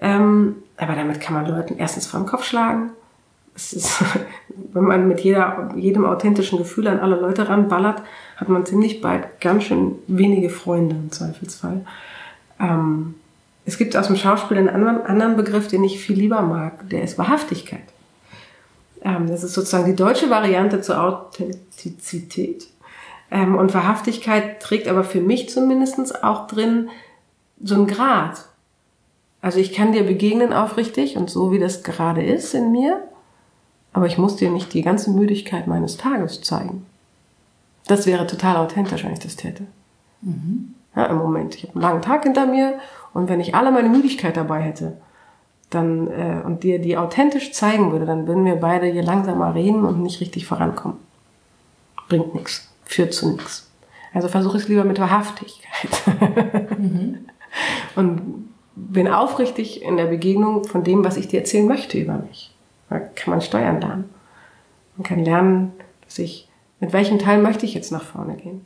Ähm, 0.01 0.57
aber 0.77 0.95
damit 0.95 1.21
kann 1.21 1.35
man 1.35 1.47
Leuten 1.47 1.77
erstens 1.79 2.07
vor 2.07 2.21
den 2.21 2.27
Kopf 2.27 2.45
schlagen. 2.45 2.91
Es 3.55 3.73
ist, 3.73 4.05
wenn 4.73 4.85
man 4.85 5.09
mit 5.09 5.21
jeder, 5.21 5.71
jedem 5.77 6.05
authentischen 6.05 6.59
Gefühl 6.59 6.89
an 6.89 7.01
alle 7.01 7.17
Leute 7.17 7.49
ranballert, 7.49 8.03
hat 8.37 8.49
man 8.49 8.67
ziemlich 8.67 9.01
bald 9.01 9.41
ganz 9.41 9.65
schön 9.65 9.97
wenige 10.07 10.51
Freunde 10.51 10.95
im 10.97 11.11
Zweifelsfall. 11.11 11.85
Ähm, 12.61 13.15
es 13.65 13.79
gibt 13.79 13.97
aus 13.97 14.07
dem 14.07 14.17
Schauspiel 14.17 14.59
einen 14.59 14.69
anderen, 14.69 15.03
anderen 15.03 15.37
Begriff, 15.37 15.67
den 15.69 15.83
ich 15.83 15.99
viel 15.99 16.17
lieber 16.17 16.43
mag, 16.43 16.89
der 16.89 17.03
ist 17.03 17.19
Wahrhaftigkeit. 17.19 17.83
Ähm, 19.03 19.29
das 19.29 19.43
ist 19.43 19.55
sozusagen 19.55 19.87
die 19.87 19.97
deutsche 19.97 20.31
Variante 20.31 20.81
zur 20.81 21.03
Authentizität. 21.03 22.69
Ähm, 23.31 23.57
und 23.57 23.75
Wahrhaftigkeit 23.75 24.61
trägt 24.61 24.87
aber 24.89 25.05
für 25.05 25.21
mich 25.21 25.49
zumindestens 25.49 26.13
auch 26.13 26.47
drin, 26.47 26.91
so 27.63 27.75
ein 27.75 27.87
Grad. 27.87 28.45
Also 29.41 29.59
ich 29.59 29.73
kann 29.73 29.93
dir 29.93 30.05
begegnen 30.05 30.53
aufrichtig 30.53 31.17
und 31.17 31.31
so 31.31 31.53
wie 31.53 31.59
das 31.59 31.83
gerade 31.83 32.23
ist 32.25 32.55
in 32.55 32.73
mir, 32.73 33.03
aber 33.93 34.07
ich 34.07 34.19
muss 34.19 34.37
dir 34.37 34.51
nicht 34.51 34.73
die 34.75 34.83
ganze 34.83 35.11
Müdigkeit 35.11 35.67
meines 35.67 35.97
Tages 35.97 36.41
zeigen. 36.41 36.85
Das 37.87 38.07
wäre 38.07 38.27
total 38.27 38.57
authentisch, 38.57 39.05
wenn 39.05 39.13
ich 39.13 39.21
das 39.21 39.37
täte. 39.37 39.65
Mhm. 40.23 40.75
Ja, 40.95 41.07
im 41.07 41.19
Moment. 41.19 41.55
Ich 41.55 41.63
habe 41.65 41.75
einen 41.75 41.83
langen 41.83 42.03
Tag 42.03 42.25
hinter 42.25 42.47
mir 42.47 42.79
und 43.15 43.29
wenn 43.29 43.41
ich 43.41 43.55
alle 43.55 43.71
meine 43.71 43.89
Müdigkeit 43.89 44.37
dabei 44.37 44.63
hätte, 44.63 44.97
dann 45.71 46.09
äh, 46.09 46.43
und 46.45 46.63
dir 46.63 46.81
die 46.81 46.97
authentisch 46.97 47.53
zeigen 47.53 47.93
würde, 47.93 48.07
dann 48.07 48.27
würden 48.27 48.45
wir 48.45 48.57
beide 48.57 48.87
hier 48.87 49.03
langsamer 49.03 49.55
reden 49.55 49.85
und 49.85 50.03
nicht 50.03 50.21
richtig 50.21 50.47
vorankommen. 50.47 50.97
Bringt 52.09 52.35
nichts, 52.35 52.69
führt 52.85 53.13
zu 53.13 53.33
nichts. 53.33 53.71
Also 54.15 54.29
versuche 54.29 54.57
es 54.57 54.69
lieber 54.69 54.85
mit 54.85 54.99
Wahrhaftigkeit. 54.99 56.79
Mhm 56.79 57.27
und 57.97 58.49
bin 58.77 59.09
aufrichtig 59.09 59.83
in 59.83 59.97
der 59.97 60.07
Begegnung 60.07 60.65
von 60.65 60.85
dem, 60.85 61.05
was 61.05 61.17
ich 61.17 61.29
dir 61.29 61.41
erzählen 61.41 61.67
möchte 61.67 61.99
über 61.99 62.19
mich. 62.19 62.55
Da 62.89 63.01
kann 63.01 63.31
man 63.31 63.41
steuern 63.41 63.81
lernen. 63.81 64.11
Man 64.97 65.05
kann 65.05 65.25
lernen, 65.25 65.73
dass 66.05 66.19
ich, 66.19 66.49
mit 66.79 66.93
welchem 66.93 67.19
Teil 67.19 67.41
möchte 67.41 67.67
ich 67.67 67.75
jetzt 67.75 67.91
nach 67.91 68.05
vorne 68.05 68.37
gehen. 68.37 68.65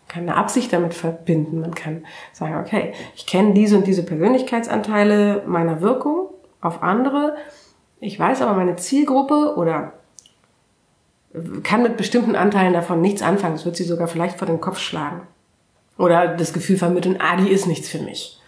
Man 0.00 0.08
kann 0.08 0.22
eine 0.22 0.36
Absicht 0.36 0.72
damit 0.72 0.94
verbinden. 0.94 1.60
Man 1.60 1.74
kann 1.74 2.04
sagen, 2.32 2.56
okay, 2.56 2.92
ich 3.14 3.26
kenne 3.26 3.54
diese 3.54 3.76
und 3.76 3.86
diese 3.86 4.02
Persönlichkeitsanteile 4.02 5.44
meiner 5.46 5.80
Wirkung 5.80 6.30
auf 6.60 6.82
andere. 6.82 7.36
Ich 8.00 8.18
weiß 8.18 8.42
aber 8.42 8.54
meine 8.54 8.76
Zielgruppe 8.76 9.54
oder 9.56 9.92
kann 11.62 11.82
mit 11.82 11.96
bestimmten 11.96 12.34
Anteilen 12.34 12.72
davon 12.72 13.00
nichts 13.00 13.22
anfangen. 13.22 13.54
Es 13.54 13.64
wird 13.64 13.76
sie 13.76 13.84
sogar 13.84 14.08
vielleicht 14.08 14.38
vor 14.38 14.46
den 14.46 14.60
Kopf 14.60 14.78
schlagen 14.78 15.22
oder 16.00 16.28
das 16.28 16.54
Gefühl 16.54 16.78
vermitteln, 16.78 17.18
ah, 17.20 17.36
die 17.36 17.50
ist 17.50 17.66
nichts 17.66 17.88
für 17.90 17.98
mich, 17.98 18.39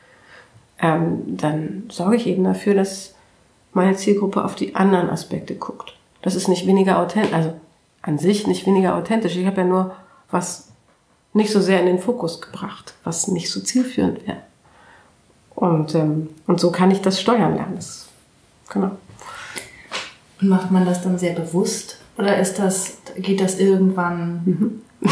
ähm, 0.82 1.36
dann 1.36 1.84
sorge 1.90 2.16
ich 2.16 2.26
eben 2.26 2.44
dafür, 2.44 2.74
dass 2.74 3.14
meine 3.72 3.96
Zielgruppe 3.96 4.44
auf 4.44 4.56
die 4.56 4.74
anderen 4.74 5.08
Aspekte 5.08 5.54
guckt. 5.54 5.96
Das 6.20 6.34
ist 6.34 6.48
nicht 6.48 6.66
weniger 6.66 6.98
authentisch, 6.98 7.32
also 7.32 7.54
an 8.02 8.18
sich 8.18 8.46
nicht 8.46 8.66
weniger 8.66 8.96
authentisch. 8.96 9.36
Ich 9.36 9.46
habe 9.46 9.62
ja 9.62 9.66
nur 9.66 9.94
was 10.30 10.68
nicht 11.32 11.52
so 11.52 11.60
sehr 11.60 11.80
in 11.80 11.86
den 11.86 11.98
Fokus 12.00 12.40
gebracht, 12.40 12.94
was 13.04 13.28
nicht 13.28 13.50
so 13.50 13.60
zielführend 13.60 14.26
wäre. 14.26 14.38
Und, 15.54 15.94
ähm, 15.94 16.30
und 16.46 16.60
so 16.60 16.72
kann 16.72 16.90
ich 16.90 17.00
das 17.00 17.20
steuern 17.20 17.54
lernen. 17.54 17.76
Das, 17.76 18.08
genau. 18.68 18.90
Und 20.40 20.48
macht 20.48 20.70
man 20.70 20.84
das 20.84 21.02
dann 21.02 21.18
sehr 21.18 21.32
bewusst? 21.32 21.98
Oder 22.18 22.38
ist 22.38 22.58
das, 22.58 22.98
geht 23.16 23.40
das 23.40 23.58
irgendwann 23.58 24.42
mhm. 24.44 24.82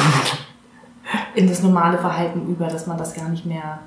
in 1.35 1.49
das 1.49 1.63
normale 1.63 1.99
Verhalten 1.99 2.49
über, 2.49 2.67
dass 2.67 2.87
man 2.87 2.99
das 2.99 3.15
gar 3.15 3.29
nicht 3.29 3.47
mehr 3.47 3.79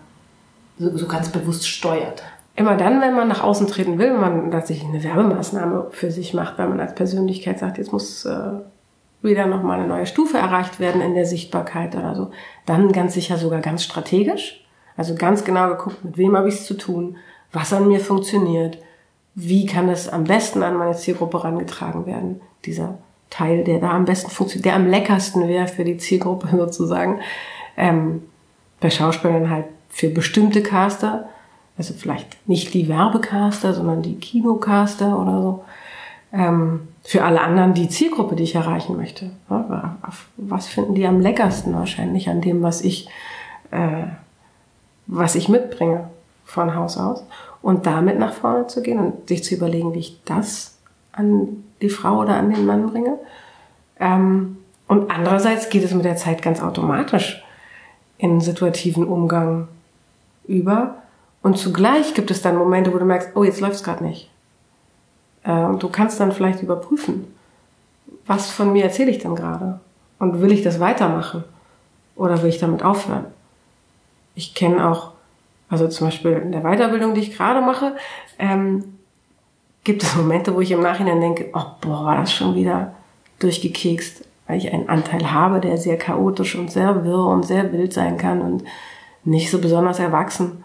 so, 0.77 0.97
so 0.97 1.07
ganz 1.07 1.29
bewusst 1.29 1.67
steuert. 1.67 2.23
Immer 2.55 2.77
dann, 2.77 3.01
wenn 3.01 3.15
man 3.15 3.27
nach 3.27 3.43
außen 3.43 3.67
treten 3.67 3.97
will, 3.97 4.13
wenn 4.13 4.21
man 4.21 4.51
tatsächlich 4.51 4.87
eine 4.87 5.03
Werbemaßnahme 5.03 5.87
für 5.91 6.11
sich 6.11 6.33
macht, 6.33 6.57
weil 6.59 6.69
man 6.69 6.79
als 6.79 6.93
Persönlichkeit 6.93 7.59
sagt, 7.59 7.79
jetzt 7.79 7.91
muss 7.91 8.25
äh, 8.25 8.51
wieder 9.23 9.47
nochmal 9.47 9.79
eine 9.79 9.87
neue 9.87 10.05
Stufe 10.05 10.37
erreicht 10.37 10.79
werden 10.79 11.01
in 11.01 11.15
der 11.15 11.25
Sichtbarkeit 11.25 11.95
oder 11.95 12.15
so, 12.15 12.31
dann 12.65 12.91
ganz 12.91 13.15
sicher 13.15 13.37
sogar 13.37 13.61
ganz 13.61 13.83
strategisch. 13.83 14.63
Also 14.95 15.15
ganz 15.15 15.43
genau 15.43 15.69
geguckt, 15.69 16.03
mit 16.05 16.17
wem 16.17 16.37
habe 16.37 16.49
ich 16.49 16.55
es 16.55 16.65
zu 16.65 16.75
tun, 16.75 17.17
was 17.51 17.73
an 17.73 17.87
mir 17.87 17.99
funktioniert, 17.99 18.77
wie 19.33 19.65
kann 19.65 19.89
es 19.89 20.07
am 20.07 20.25
besten 20.25 20.61
an 20.61 20.77
meine 20.77 20.95
Zielgruppe 20.95 21.39
herangetragen 21.39 22.05
werden, 22.05 22.41
dieser 22.65 22.99
Teil, 23.31 23.63
der 23.63 23.79
da 23.79 23.89
am 23.89 24.05
besten 24.05 24.29
funktioniert, 24.29 24.65
der 24.65 24.75
am 24.75 24.87
leckersten 24.87 25.47
wäre 25.47 25.67
für 25.67 25.83
die 25.83 25.97
Zielgruppe 25.97 26.49
sozusagen. 26.55 27.21
Ähm, 27.75 28.23
bei 28.79 28.91
Schauspielern 28.91 29.49
halt 29.49 29.65
für 29.93 30.09
bestimmte 30.09 30.61
Caster, 30.61 31.29
also 31.77 31.93
vielleicht 31.93 32.47
nicht 32.47 32.73
die 32.73 32.89
Werbecaster, 32.89 33.73
sondern 33.73 34.01
die 34.01 34.15
Kinocaster 34.15 35.17
oder 35.17 35.41
so. 35.41 35.65
Ähm, 36.33 36.87
für 37.03 37.23
alle 37.23 37.41
anderen 37.41 37.73
die 37.73 37.89
Zielgruppe, 37.89 38.35
die 38.35 38.43
ich 38.43 38.55
erreichen 38.55 38.97
möchte. 38.97 39.31
Ja, 39.49 39.97
was 40.37 40.67
finden 40.67 40.95
die 40.95 41.05
am 41.05 41.19
leckersten 41.19 41.73
wahrscheinlich 41.75 42.29
an 42.29 42.41
dem, 42.41 42.63
was 42.63 42.81
ich 42.81 43.07
äh, 43.71 44.05
was 45.07 45.35
ich 45.35 45.49
mitbringe 45.49 46.09
von 46.45 46.75
Haus 46.75 46.97
aus 46.97 47.23
und 47.61 47.85
damit 47.85 48.19
nach 48.19 48.33
vorne 48.33 48.67
zu 48.67 48.81
gehen 48.81 48.99
und 48.99 49.27
sich 49.27 49.43
zu 49.43 49.55
überlegen, 49.55 49.93
wie 49.93 49.99
ich 49.99 50.21
das 50.25 50.77
an 51.11 51.63
die 51.81 51.89
Frau 51.89 52.19
oder 52.19 52.35
an 52.35 52.51
den 52.51 52.65
Mann 52.65 52.89
bringe. 52.89 53.17
Ähm, 53.99 54.57
und 54.87 55.11
andererseits 55.11 55.69
geht 55.69 55.83
es 55.83 55.93
mit 55.93 56.05
der 56.05 56.15
Zeit 56.15 56.41
ganz 56.41 56.61
automatisch 56.61 57.43
in 58.17 58.41
situativen 58.41 59.05
Umgang 59.05 59.67
über. 60.47 60.95
Und 61.41 61.57
zugleich 61.57 62.13
gibt 62.13 62.31
es 62.31 62.41
dann 62.41 62.57
Momente, 62.57 62.93
wo 62.93 62.97
du 62.97 63.05
merkst, 63.05 63.31
oh, 63.35 63.43
jetzt 63.43 63.59
läuft 63.59 63.75
es 63.75 63.83
gerade 63.83 64.03
nicht. 64.03 64.29
Äh, 65.43 65.51
und 65.51 65.83
du 65.83 65.89
kannst 65.89 66.19
dann 66.19 66.31
vielleicht 66.31 66.61
überprüfen, 66.61 67.27
was 68.25 68.49
von 68.49 68.71
mir 68.71 68.85
erzähle 68.85 69.11
ich 69.11 69.19
denn 69.19 69.35
gerade? 69.35 69.79
Und 70.19 70.41
will 70.41 70.51
ich 70.51 70.61
das 70.61 70.79
weitermachen? 70.79 71.43
Oder 72.15 72.41
will 72.41 72.49
ich 72.49 72.59
damit 72.59 72.83
aufhören? 72.83 73.25
Ich 74.35 74.55
kenne 74.55 74.89
auch, 74.89 75.11
also 75.69 75.87
zum 75.87 76.07
Beispiel 76.07 76.31
in 76.31 76.51
der 76.51 76.61
Weiterbildung, 76.61 77.13
die 77.13 77.21
ich 77.21 77.35
gerade 77.35 77.61
mache, 77.61 77.95
ähm, 78.39 78.83
gibt 79.83 80.03
es 80.03 80.15
Momente, 80.15 80.55
wo 80.55 80.61
ich 80.61 80.71
im 80.71 80.81
Nachhinein 80.81 81.19
denke, 81.19 81.49
oh, 81.53 81.65
boah, 81.81 82.05
war 82.05 82.17
das 82.17 82.31
schon 82.31 82.55
wieder 82.55 82.93
durchgekekst, 83.39 84.25
weil 84.47 84.57
ich 84.57 84.71
einen 84.71 84.89
Anteil 84.89 85.31
habe, 85.31 85.59
der 85.59 85.77
sehr 85.77 85.97
chaotisch 85.97 86.55
und 86.55 86.71
sehr 86.71 87.03
wirr 87.03 87.25
und 87.25 87.45
sehr 87.45 87.71
wild 87.73 87.93
sein 87.93 88.17
kann 88.17 88.41
und 88.41 88.63
nicht 89.23 89.49
so 89.49 89.59
besonders 89.59 89.99
erwachsen. 89.99 90.63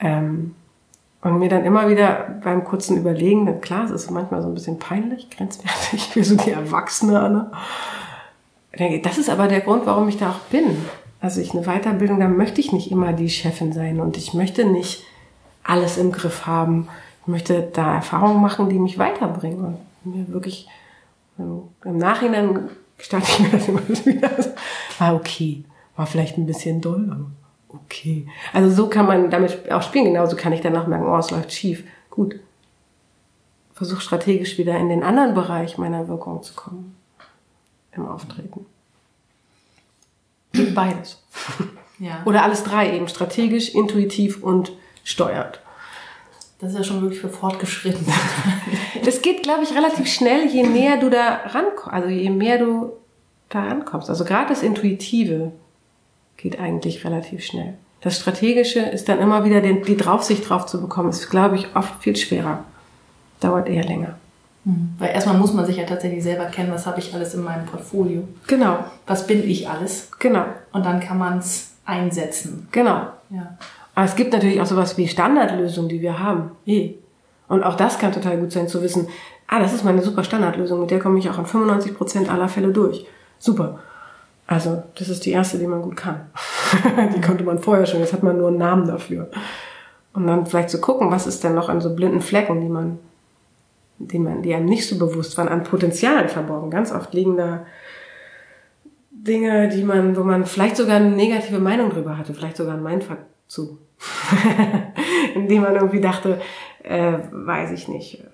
Ähm, 0.00 0.54
und 1.20 1.38
mir 1.40 1.48
dann 1.48 1.64
immer 1.64 1.88
wieder 1.88 2.40
beim 2.44 2.62
kurzen 2.64 2.96
Überlegen, 2.96 3.60
klar, 3.60 3.84
es 3.84 3.90
ist 3.90 4.10
manchmal 4.10 4.40
so 4.40 4.48
ein 4.48 4.54
bisschen 4.54 4.78
peinlich, 4.78 5.30
grenzwertig, 5.30 6.10
wie 6.14 6.22
so 6.22 6.36
die 6.36 6.52
Erwachsene, 6.52 7.20
Anne. 7.20 7.50
Denke, 8.78 9.00
das 9.00 9.18
ist 9.18 9.28
aber 9.28 9.48
der 9.48 9.60
Grund, 9.60 9.86
warum 9.86 10.08
ich 10.08 10.18
da 10.18 10.30
auch 10.30 10.38
bin. 10.50 10.76
Also 11.20 11.40
ich 11.40 11.52
eine 11.52 11.64
Weiterbildung, 11.64 12.20
da 12.20 12.28
möchte 12.28 12.60
ich 12.60 12.72
nicht 12.72 12.92
immer 12.92 13.12
die 13.12 13.28
Chefin 13.28 13.72
sein 13.72 13.98
und 13.98 14.16
ich 14.16 14.34
möchte 14.34 14.64
nicht 14.64 15.02
alles 15.64 15.98
im 15.98 16.12
Griff 16.12 16.46
haben. 16.46 16.88
Ich 17.22 17.26
möchte 17.26 17.68
da 17.72 17.96
Erfahrungen 17.96 18.40
machen, 18.40 18.68
die 18.68 18.78
mich 18.78 18.98
weiterbringen 18.98 19.64
und 19.64 19.78
mir 20.04 20.28
wirklich 20.32 20.68
im 21.38 21.98
Nachhinein 21.98 22.70
gestatte 22.96 23.26
ich 23.28 23.40
mir 23.40 23.50
das 23.50 23.68
immer 23.68 23.88
wieder. 24.04 24.30
War 24.98 25.14
okay, 25.14 25.64
war 25.96 26.06
vielleicht 26.06 26.38
ein 26.38 26.46
bisschen 26.46 26.80
doll, 26.80 27.08
aber 27.10 27.26
okay. 27.68 28.26
Also 28.52 28.70
so 28.70 28.88
kann 28.88 29.06
man 29.06 29.30
damit 29.30 29.70
auch 29.70 29.82
spielen. 29.82 30.06
Genauso 30.06 30.36
kann 30.36 30.52
ich 30.52 30.60
danach 30.60 30.86
merken, 30.86 31.06
oh, 31.06 31.18
es 31.18 31.30
läuft 31.30 31.52
schief. 31.52 31.84
Gut. 32.10 32.36
Versuch 33.74 34.00
strategisch 34.00 34.58
wieder 34.58 34.76
in 34.76 34.88
den 34.88 35.02
anderen 35.02 35.34
Bereich 35.34 35.78
meiner 35.78 36.08
Wirkung 36.08 36.42
zu 36.42 36.54
kommen. 36.54 36.96
Im 37.92 38.06
Auftreten. 38.06 38.66
Beides. 40.74 41.22
Ja. 41.98 42.22
Oder 42.24 42.42
alles 42.42 42.64
drei 42.64 42.94
eben. 42.94 43.08
Strategisch, 43.08 43.74
intuitiv 43.74 44.42
und 44.42 44.72
steuert. 45.04 45.60
Das 46.60 46.72
ist 46.72 46.78
ja 46.78 46.84
schon 46.84 47.02
wirklich 47.02 47.20
für 47.20 47.28
fortgeschritten. 47.28 48.04
das 49.04 49.22
geht, 49.22 49.44
glaube 49.44 49.62
ich, 49.62 49.74
relativ 49.74 50.08
schnell, 50.08 50.48
je 50.48 50.64
näher 50.64 50.96
du 50.98 51.08
da 51.08 51.40
rankommst. 51.46 51.92
Also 51.92 52.08
je 52.08 52.30
mehr 52.30 52.58
du 52.58 52.92
da 53.48 53.62
rankommst. 53.62 54.10
Also 54.10 54.24
gerade 54.24 54.48
das 54.48 54.62
Intuitive 54.62 55.52
geht 56.38 56.58
eigentlich 56.58 57.04
relativ 57.04 57.44
schnell. 57.44 57.74
Das 58.00 58.16
Strategische 58.16 58.80
ist 58.80 59.08
dann 59.08 59.18
immer 59.18 59.44
wieder 59.44 59.60
den, 59.60 59.82
die 59.82 59.96
Draufsicht 59.96 60.48
drauf 60.48 60.64
zu 60.64 60.80
bekommen, 60.80 61.10
ist, 61.10 61.28
glaube 61.28 61.56
ich, 61.56 61.76
oft 61.76 62.00
viel 62.00 62.16
schwerer. 62.16 62.64
Dauert 63.40 63.68
eher 63.68 63.84
länger. 63.84 64.14
Mhm. 64.64 64.94
Weil 64.98 65.10
erstmal 65.10 65.36
muss 65.36 65.52
man 65.52 65.66
sich 65.66 65.76
ja 65.76 65.84
tatsächlich 65.84 66.22
selber 66.22 66.46
kennen, 66.46 66.72
was 66.72 66.86
habe 66.86 67.00
ich 67.00 67.12
alles 67.12 67.34
in 67.34 67.42
meinem 67.42 67.66
Portfolio. 67.66 68.26
Genau. 68.46 68.78
Was 69.06 69.26
bin 69.26 69.48
ich 69.48 69.68
alles? 69.68 70.10
Genau. 70.18 70.44
Und 70.72 70.86
dann 70.86 71.00
kann 71.00 71.18
man 71.18 71.38
es 71.38 71.72
einsetzen. 71.84 72.68
Genau. 72.70 73.08
Ja. 73.30 73.58
Aber 73.94 74.06
es 74.06 74.14
gibt 74.14 74.32
natürlich 74.32 74.60
auch 74.60 74.66
sowas 74.66 74.96
wie 74.96 75.08
Standardlösungen, 75.08 75.88
die 75.88 76.00
wir 76.00 76.20
haben. 76.20 76.52
Eh. 76.66 76.94
Und 77.48 77.64
auch 77.64 77.74
das 77.74 77.98
kann 77.98 78.12
total 78.12 78.38
gut 78.38 78.52
sein 78.52 78.68
zu 78.68 78.82
wissen, 78.82 79.08
ah, 79.48 79.58
das 79.58 79.72
ist 79.72 79.84
meine 79.84 80.02
super 80.02 80.22
Standardlösung, 80.22 80.80
mit 80.80 80.90
der 80.90 81.00
komme 81.00 81.18
ich 81.18 81.28
auch 81.28 81.38
in 81.38 81.46
95 81.46 81.96
Prozent 81.96 82.30
aller 82.30 82.48
Fälle 82.48 82.68
durch. 82.68 83.06
Super. 83.38 83.80
Also, 84.48 84.82
das 84.98 85.10
ist 85.10 85.26
die 85.26 85.32
erste, 85.32 85.58
die 85.58 85.66
man 85.66 85.82
gut 85.82 85.94
kann. 85.94 86.30
die 87.14 87.20
konnte 87.20 87.44
man 87.44 87.58
vorher 87.58 87.84
schon, 87.84 88.00
jetzt 88.00 88.14
hat 88.14 88.22
man 88.22 88.38
nur 88.38 88.48
einen 88.48 88.56
Namen 88.56 88.88
dafür. 88.88 89.30
Und 90.14 90.26
dann 90.26 90.46
vielleicht 90.46 90.70
zu 90.70 90.80
gucken, 90.80 91.10
was 91.10 91.26
ist 91.26 91.44
denn 91.44 91.54
noch 91.54 91.68
an 91.68 91.82
so 91.82 91.94
blinden 91.94 92.22
Flecken, 92.22 92.62
die 92.62 92.68
man, 92.70 92.98
die 93.98 94.18
man, 94.18 94.42
die 94.42 94.54
einem 94.54 94.64
nicht 94.64 94.88
so 94.88 94.98
bewusst 94.98 95.36
waren, 95.36 95.48
an 95.48 95.64
Potenzialen 95.64 96.30
verborgen. 96.30 96.70
Ganz 96.70 96.92
oft 96.92 97.12
liegen 97.12 97.36
da 97.36 97.66
Dinge, 99.10 99.68
die 99.68 99.84
man, 99.84 100.16
wo 100.16 100.24
man 100.24 100.46
vielleicht 100.46 100.78
sogar 100.78 100.96
eine 100.96 101.10
negative 101.10 101.58
Meinung 101.58 101.90
drüber 101.90 102.16
hatte, 102.16 102.32
vielleicht 102.32 102.56
sogar 102.56 102.74
ein 102.74 102.82
Mindfuck 102.82 103.18
zu. 103.48 103.76
In 105.34 105.46
dem 105.46 105.60
man 105.60 105.74
irgendwie 105.76 106.00
dachte, 106.00 106.40
äh, 106.84 107.18
weiß 107.30 107.72
ich 107.72 107.86
nicht. 107.86 108.24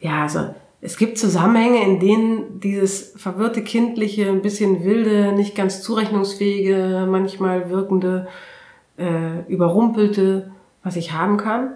Ja, 0.00 0.22
also 0.22 0.54
es 0.84 0.98
gibt 0.98 1.16
Zusammenhänge, 1.16 1.82
in 1.82 1.98
denen 1.98 2.60
dieses 2.60 3.14
verwirrte 3.16 3.64
Kindliche, 3.64 4.28
ein 4.28 4.42
bisschen 4.42 4.84
wilde, 4.84 5.32
nicht 5.32 5.54
ganz 5.54 5.80
zurechnungsfähige, 5.80 7.06
manchmal 7.08 7.70
wirkende, 7.70 8.28
äh, 8.98 9.40
überrumpelte, 9.48 10.52
was 10.82 10.96
ich 10.96 11.12
haben 11.12 11.38
kann, 11.38 11.72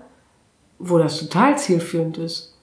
wo 0.78 0.98
das 0.98 1.18
total 1.20 1.56
zielführend 1.56 2.18
ist. 2.18 2.54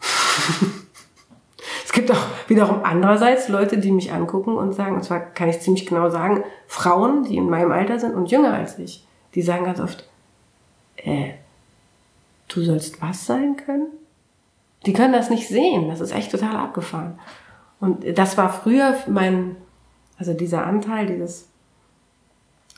es 1.84 1.92
gibt 1.92 2.10
auch 2.10 2.26
wiederum 2.48 2.80
andererseits 2.82 3.48
Leute, 3.48 3.78
die 3.78 3.92
mich 3.92 4.12
angucken 4.12 4.56
und 4.56 4.72
sagen, 4.72 4.96
und 4.96 5.04
zwar 5.04 5.20
kann 5.20 5.48
ich 5.48 5.60
ziemlich 5.60 5.86
genau 5.86 6.10
sagen, 6.10 6.42
Frauen, 6.66 7.22
die 7.22 7.36
in 7.36 7.48
meinem 7.48 7.70
Alter 7.70 8.00
sind 8.00 8.16
und 8.16 8.32
jünger 8.32 8.52
als 8.52 8.80
ich, 8.80 9.06
die 9.36 9.42
sagen 9.42 9.64
ganz 9.64 9.78
oft, 9.78 10.08
äh, 10.96 11.34
du 12.48 12.62
sollst 12.62 13.00
was 13.00 13.26
sein 13.26 13.56
können? 13.56 13.92
Die 14.86 14.92
können 14.92 15.12
das 15.12 15.30
nicht 15.30 15.48
sehen. 15.48 15.88
Das 15.88 16.00
ist 16.00 16.12
echt 16.12 16.30
total 16.30 16.56
abgefahren. 16.56 17.18
Und 17.80 18.18
das 18.18 18.36
war 18.36 18.52
früher 18.52 18.96
mein, 19.06 19.56
also 20.18 20.32
dieser 20.32 20.66
Anteil, 20.66 21.06
dieses, 21.06 21.48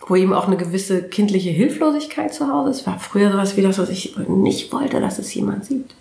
wo 0.06 0.16
eben 0.16 0.32
auch 0.32 0.46
eine 0.46 0.56
gewisse 0.56 1.02
kindliche 1.02 1.50
Hilflosigkeit 1.50 2.32
zu 2.32 2.48
Hause 2.48 2.70
ist, 2.70 2.86
war 2.86 2.98
früher 2.98 3.32
sowas 3.32 3.56
wie 3.56 3.62
das, 3.62 3.78
was 3.78 3.88
ich 3.88 4.16
nicht 4.28 4.72
wollte, 4.72 5.00
dass 5.00 5.18
es 5.18 5.32
jemand 5.34 5.64
sieht. 5.64 5.94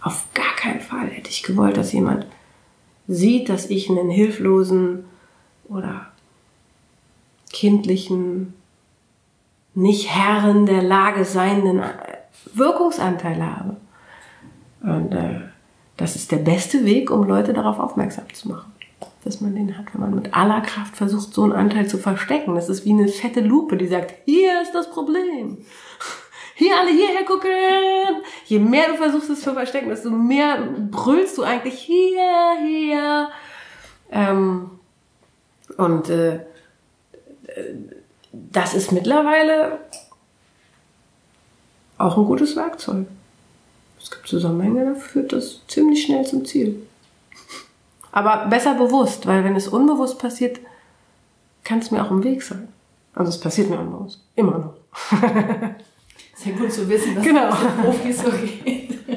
Auf 0.00 0.26
gar 0.34 0.54
keinen 0.56 0.80
Fall 0.80 1.08
hätte 1.08 1.30
ich 1.30 1.42
gewollt, 1.42 1.76
dass 1.76 1.92
jemand 1.92 2.26
sieht, 3.08 3.48
dass 3.48 3.70
ich 3.70 3.90
einen 3.90 4.10
hilflosen 4.10 5.04
oder 5.68 6.06
kindlichen, 7.52 8.54
nicht 9.74 10.14
Herren 10.14 10.66
der 10.66 10.82
Lage 10.82 11.24
seienden 11.24 11.82
Wirkungsanteil 12.54 13.44
habe. 13.44 13.76
Und 14.82 15.12
äh, 15.12 15.40
das 15.96 16.16
ist 16.16 16.32
der 16.32 16.38
beste 16.38 16.84
Weg, 16.84 17.10
um 17.10 17.24
Leute 17.24 17.52
darauf 17.52 17.78
aufmerksam 17.78 18.32
zu 18.34 18.48
machen, 18.48 18.72
dass 19.24 19.40
man 19.40 19.54
den 19.54 19.78
hat, 19.78 19.86
wenn 19.92 20.00
man 20.00 20.14
mit 20.14 20.34
aller 20.34 20.60
Kraft 20.60 20.96
versucht, 20.96 21.32
so 21.32 21.44
einen 21.44 21.52
Anteil 21.52 21.88
zu 21.88 21.98
verstecken. 21.98 22.54
Das 22.54 22.68
ist 22.68 22.84
wie 22.84 22.92
eine 22.92 23.08
fette 23.08 23.40
Lupe, 23.40 23.76
die 23.76 23.86
sagt, 23.86 24.14
hier 24.24 24.60
ist 24.62 24.74
das 24.74 24.90
Problem. 24.90 25.58
Hier 26.58 26.74
alle 26.74 26.90
hierher 26.90 27.26
gucken. 27.26 27.50
Je 28.46 28.58
mehr 28.58 28.88
du 28.88 28.94
versuchst 28.94 29.28
es 29.28 29.42
zu 29.42 29.52
verstecken, 29.52 29.90
desto 29.90 30.08
mehr 30.08 30.56
brüllst 30.90 31.36
du 31.36 31.42
eigentlich 31.42 31.78
hier, 31.78 32.56
hier. 32.58 33.28
Ähm, 34.10 34.70
und 35.76 36.08
äh, 36.08 36.40
das 38.32 38.72
ist 38.72 38.90
mittlerweile 38.90 39.80
auch 41.98 42.16
ein 42.16 42.24
gutes 42.24 42.56
Werkzeug. 42.56 43.06
Es 44.06 44.12
gibt 44.12 44.28
Zusammenhänge, 44.28 44.84
da 44.84 44.94
führt 44.94 45.32
das 45.32 45.66
ziemlich 45.66 46.04
schnell 46.04 46.24
zum 46.24 46.44
Ziel. 46.44 46.80
Aber 48.12 48.46
besser 48.46 48.74
bewusst, 48.74 49.26
weil 49.26 49.42
wenn 49.42 49.56
es 49.56 49.66
unbewusst 49.66 50.20
passiert, 50.20 50.60
kann 51.64 51.80
es 51.80 51.90
mir 51.90 52.04
auch 52.04 52.12
im 52.12 52.22
Weg 52.22 52.40
sein. 52.40 52.68
Also 53.16 53.30
es 53.30 53.40
passiert 53.40 53.68
mir 53.68 53.80
unbewusst. 53.80 54.20
Immer 54.36 54.58
noch. 54.58 54.74
Sehr 56.36 56.52
gut 56.52 56.72
zu 56.72 56.88
wissen, 56.88 57.16
dass 57.16 57.24
genau. 57.24 57.48
das 57.48 57.58
Profis 57.82 58.22
so 58.22 58.30
geht. 58.30 58.96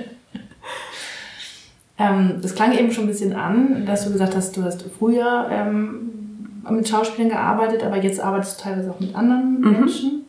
ähm, 1.99 2.39
das 2.41 2.55
klang 2.55 2.75
eben 2.75 2.91
schon 2.91 3.03
ein 3.03 3.09
bisschen 3.09 3.33
an, 3.33 3.85
dass 3.85 4.05
du 4.05 4.11
gesagt 4.11 4.35
hast, 4.35 4.57
du 4.57 4.63
hast 4.63 4.83
früher 4.97 5.49
ähm, 5.51 6.63
mit 6.67 6.89
Schauspielern 6.89 7.29
gearbeitet, 7.29 7.83
aber 7.83 8.01
jetzt 8.01 8.19
arbeitest 8.19 8.59
du 8.59 8.63
teilweise 8.63 8.89
auch 8.89 8.99
mit 8.99 9.13
anderen 9.13 9.61
mhm. 9.61 9.71
Menschen. 9.71 10.25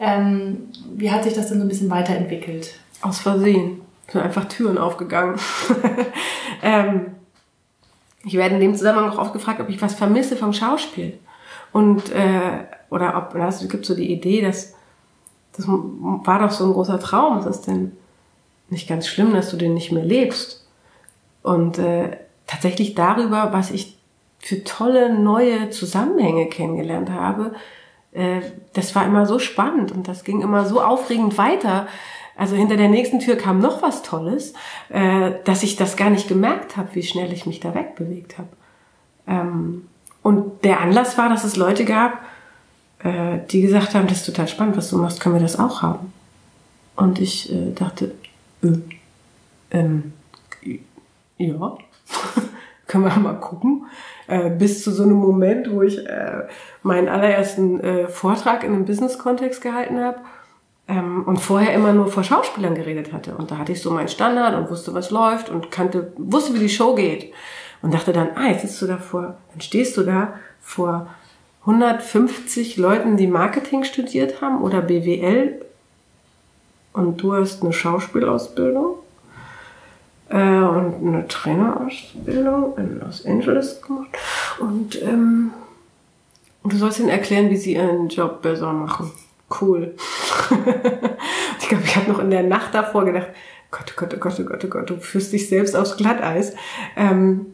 Ähm, 0.00 0.68
wie 0.96 1.12
hat 1.12 1.22
sich 1.22 1.34
das 1.34 1.46
denn 1.46 1.58
so 1.58 1.64
ein 1.64 1.68
bisschen 1.68 1.90
weiterentwickelt? 1.90 2.74
Aus 3.02 3.20
Versehen 3.20 3.79
sind 4.10 4.20
einfach 4.20 4.46
Türen 4.46 4.78
aufgegangen. 4.78 5.38
ähm, 6.62 7.14
ich 8.24 8.34
werde 8.34 8.56
in 8.56 8.60
dem 8.60 8.74
Zusammenhang 8.74 9.10
auch 9.10 9.18
oft 9.18 9.32
gefragt, 9.32 9.60
ob 9.60 9.68
ich 9.68 9.80
was 9.80 9.94
vermisse 9.94 10.36
vom 10.36 10.52
Schauspiel. 10.52 11.18
Und, 11.72 12.10
äh, 12.12 12.64
oder 12.90 13.16
ob, 13.16 13.34
es 13.34 13.66
gibt 13.68 13.86
so 13.86 13.94
die 13.94 14.12
Idee, 14.12 14.42
dass, 14.42 14.74
das 15.56 15.66
war 15.68 16.38
doch 16.40 16.50
so 16.50 16.64
ein 16.64 16.72
großer 16.72 16.98
Traum. 16.98 17.38
Es 17.38 17.46
ist 17.46 17.66
denn 17.66 17.96
nicht 18.68 18.88
ganz 18.88 19.06
schlimm, 19.06 19.32
dass 19.32 19.50
du 19.50 19.56
den 19.56 19.74
nicht 19.74 19.92
mehr 19.92 20.04
lebst. 20.04 20.66
Und 21.42 21.78
äh, 21.78 22.16
tatsächlich 22.46 22.94
darüber, 22.94 23.52
was 23.52 23.70
ich 23.70 23.96
für 24.38 24.64
tolle 24.64 25.14
neue 25.14 25.70
Zusammenhänge 25.70 26.46
kennengelernt 26.46 27.10
habe, 27.10 27.54
äh, 28.12 28.40
das 28.72 28.94
war 28.94 29.04
immer 29.04 29.26
so 29.26 29.38
spannend 29.38 29.92
und 29.92 30.08
das 30.08 30.24
ging 30.24 30.42
immer 30.42 30.64
so 30.64 30.82
aufregend 30.82 31.38
weiter. 31.38 31.86
Also 32.40 32.56
hinter 32.56 32.78
der 32.78 32.88
nächsten 32.88 33.18
Tür 33.18 33.36
kam 33.36 33.58
noch 33.58 33.82
was 33.82 34.00
Tolles, 34.00 34.54
äh, 34.88 35.32
dass 35.44 35.62
ich 35.62 35.76
das 35.76 35.98
gar 35.98 36.08
nicht 36.08 36.26
gemerkt 36.26 36.78
habe, 36.78 36.88
wie 36.94 37.02
schnell 37.02 37.30
ich 37.34 37.44
mich 37.44 37.60
da 37.60 37.74
wegbewegt 37.74 38.38
habe. 38.38 38.48
Ähm, 39.28 39.86
und 40.22 40.64
der 40.64 40.80
Anlass 40.80 41.18
war, 41.18 41.28
dass 41.28 41.44
es 41.44 41.56
Leute 41.56 41.84
gab, 41.84 42.22
äh, 43.00 43.40
die 43.50 43.60
gesagt 43.60 43.94
haben, 43.94 44.06
das 44.06 44.20
ist 44.20 44.24
total 44.24 44.48
spannend, 44.48 44.78
was 44.78 44.88
du 44.88 44.96
machst, 44.96 45.20
können 45.20 45.34
wir 45.34 45.42
das 45.42 45.58
auch 45.58 45.82
haben. 45.82 46.14
Und 46.96 47.20
ich 47.20 47.52
äh, 47.52 47.72
dachte, 47.72 48.14
äh, 48.62 48.68
ähm, 49.70 50.14
ja, 51.36 51.76
können 52.86 53.04
wir 53.04 53.16
mal 53.18 53.38
gucken. 53.38 53.84
Äh, 54.28 54.48
bis 54.48 54.82
zu 54.82 54.92
so 54.92 55.02
einem 55.02 55.16
Moment, 55.16 55.70
wo 55.70 55.82
ich 55.82 55.98
äh, 56.06 56.44
meinen 56.82 57.10
allerersten 57.10 57.80
äh, 57.80 58.08
Vortrag 58.08 58.64
in 58.64 58.72
einem 58.72 58.86
Business-Kontext 58.86 59.60
gehalten 59.60 60.00
habe 60.00 60.20
ähm, 60.90 61.22
und 61.24 61.38
vorher 61.38 61.72
immer 61.72 61.92
nur 61.92 62.08
vor 62.08 62.24
Schauspielern 62.24 62.74
geredet 62.74 63.12
hatte. 63.12 63.34
Und 63.34 63.50
da 63.50 63.58
hatte 63.58 63.72
ich 63.72 63.80
so 63.80 63.90
meinen 63.90 64.08
Standard 64.08 64.56
und 64.56 64.70
wusste, 64.70 64.92
was 64.92 65.10
läuft 65.10 65.48
und 65.48 65.70
kannte, 65.70 66.12
wusste, 66.16 66.54
wie 66.54 66.58
die 66.58 66.68
Show 66.68 66.94
geht. 66.94 67.32
Und 67.80 67.94
dachte 67.94 68.12
dann, 68.12 68.30
ah, 68.34 68.48
jetzt 68.48 68.62
sitzt 68.62 68.82
du 68.82 68.86
da 68.86 68.98
vor, 68.98 69.36
dann 69.52 69.60
stehst 69.60 69.96
du 69.96 70.02
da 70.02 70.34
vor 70.60 71.06
150 71.60 72.76
Leuten, 72.76 73.16
die 73.16 73.26
Marketing 73.26 73.84
studiert 73.84 74.42
haben 74.42 74.62
oder 74.62 74.82
BWL 74.82 75.62
und 76.92 77.18
du 77.22 77.34
hast 77.34 77.62
eine 77.62 77.72
Schauspielausbildung 77.72 78.96
äh, 80.28 80.34
und 80.34 81.06
eine 81.06 81.28
Trainerausbildung 81.28 82.76
in 82.76 83.00
Los 83.00 83.24
Angeles 83.24 83.80
gemacht 83.82 84.08
und, 84.58 85.00
ähm, 85.02 85.52
und 86.62 86.72
du 86.72 86.76
sollst 86.76 86.98
ihnen 86.98 87.08
erklären, 87.10 87.50
wie 87.50 87.56
sie 87.56 87.74
ihren 87.74 88.08
Job 88.08 88.42
besser 88.42 88.72
machen. 88.72 89.12
Cool. 89.50 89.94
ich 91.60 91.68
glaube, 91.68 91.84
ich 91.84 91.96
habe 91.96 92.10
noch 92.10 92.20
in 92.20 92.30
der 92.30 92.42
Nacht 92.42 92.74
davor 92.74 93.04
gedacht, 93.04 93.28
Gott, 93.70 93.92
oh 93.92 94.00
Gott, 94.00 94.14
oh 94.14 94.18
Gott, 94.18 94.40
oh 94.40 94.44
Gott, 94.44 94.64
oh 94.64 94.68
Gott, 94.68 94.90
du 94.90 94.96
führst 94.98 95.32
dich 95.32 95.48
selbst 95.48 95.76
aufs 95.76 95.96
Glatteis. 95.96 96.54
Ähm, 96.96 97.46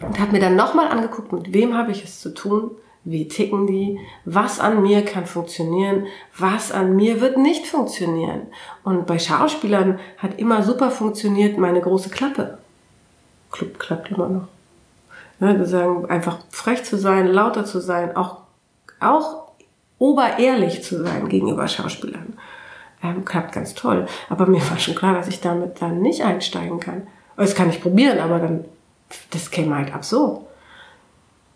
und 0.00 0.18
habe 0.18 0.32
mir 0.32 0.40
dann 0.40 0.56
nochmal 0.56 0.88
angeguckt, 0.88 1.32
mit 1.32 1.52
wem 1.52 1.76
habe 1.76 1.92
ich 1.92 2.04
es 2.04 2.20
zu 2.20 2.32
tun, 2.32 2.70
wie 3.04 3.28
ticken 3.28 3.66
die, 3.66 3.98
was 4.24 4.60
an 4.60 4.82
mir 4.82 5.04
kann 5.04 5.26
funktionieren, 5.26 6.06
was 6.36 6.72
an 6.72 6.96
mir 6.96 7.20
wird 7.20 7.38
nicht 7.38 7.66
funktionieren. 7.66 8.42
Und 8.84 9.06
bei 9.06 9.18
Schauspielern 9.18 9.98
hat 10.18 10.38
immer 10.38 10.62
super 10.62 10.90
funktioniert 10.90 11.58
meine 11.58 11.80
große 11.80 12.10
Klappe. 12.10 12.58
Club 13.50 13.78
klappt 13.78 14.10
immer 14.10 14.28
noch. 14.28 14.48
Wir 15.38 15.64
sagen, 15.64 16.06
einfach 16.06 16.38
frech 16.50 16.84
zu 16.84 16.98
sein, 16.98 17.26
lauter 17.26 17.64
zu 17.64 17.80
sein, 17.80 18.14
auch, 18.14 18.42
auch 19.00 19.49
oberehrlich 20.00 20.82
zu 20.82 21.04
sein 21.04 21.28
gegenüber 21.28 21.68
Schauspielern. 21.68 22.36
Ähm, 23.02 23.24
klappt 23.24 23.52
ganz 23.52 23.74
toll. 23.74 24.06
Aber 24.28 24.46
mir 24.46 24.60
war 24.68 24.78
schon 24.78 24.96
klar, 24.96 25.14
dass 25.14 25.28
ich 25.28 25.40
damit 25.40 25.80
dann 25.80 26.02
nicht 26.02 26.24
einsteigen 26.24 26.80
kann. 26.80 27.06
Das 27.36 27.54
kann 27.54 27.70
ich 27.70 27.80
probieren, 27.80 28.18
aber 28.18 28.40
dann, 28.40 28.64
das 29.30 29.50
käme 29.50 29.76
halt 29.76 29.94
absurd. 29.94 30.42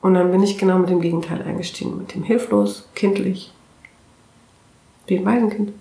Und 0.00 0.14
dann 0.14 0.30
bin 0.30 0.42
ich 0.42 0.58
genau 0.58 0.78
mit 0.78 0.90
dem 0.90 1.00
Gegenteil 1.00 1.42
eingestiegen, 1.42 1.98
mit 1.98 2.14
dem 2.14 2.22
hilflos, 2.22 2.88
kindlich, 2.94 3.52
wie 5.06 5.18
ein 5.18 5.24
Waisenkind. 5.24 5.72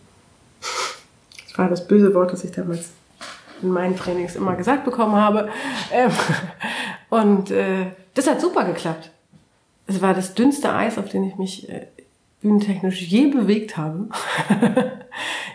Das 1.47 1.58
war 1.58 1.69
das 1.69 1.88
böse 1.88 2.13
Wort, 2.13 2.32
das 2.32 2.43
ich 2.43 2.52
damals 2.52 2.91
in 3.62 3.69
meinen 3.69 3.95
Trainings 3.95 4.36
immer 4.36 4.56
gesagt 4.56 4.86
bekommen 4.86 5.15
habe. 5.15 5.49
Ähm, 5.91 6.12
und 7.10 7.52
äh, 7.52 7.88
das 8.13 8.28
hat 8.28 8.41
super 8.41 8.63
geklappt. 8.65 9.12
Es 9.88 10.02
war 10.02 10.13
das 10.13 10.34
dünnste 10.34 10.73
Eis, 10.73 10.97
auf 10.97 11.10
dem 11.10 11.23
ich 11.26 11.36
mich 11.36 11.69
äh, 11.69 11.88
bühnentechnisch 12.43 13.01
je 13.01 13.27
bewegt 13.27 13.77
habe. 13.77 14.10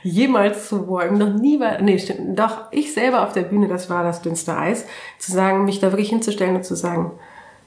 Jemals 0.02 0.68
zu 0.68 0.88
wollen. 0.88 1.18
Noch 1.18 1.34
nie 1.34 1.60
war, 1.60 1.80
nee, 1.80 1.98
stimmt, 1.98 2.38
doch, 2.38 2.72
ich 2.72 2.92
selber 2.92 3.22
auf 3.22 3.32
der 3.32 3.42
Bühne, 3.42 3.68
das 3.68 3.88
war 3.88 4.02
das 4.02 4.22
dünnste 4.22 4.56
Eis. 4.56 4.86
Zu 5.18 5.30
sagen, 5.32 5.64
mich 5.64 5.78
da 5.78 5.92
wirklich 5.92 6.10
hinzustellen 6.10 6.56
und 6.56 6.64
zu 6.64 6.74
sagen, 6.74 7.12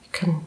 ich 0.03 0.11
kann 0.11 0.41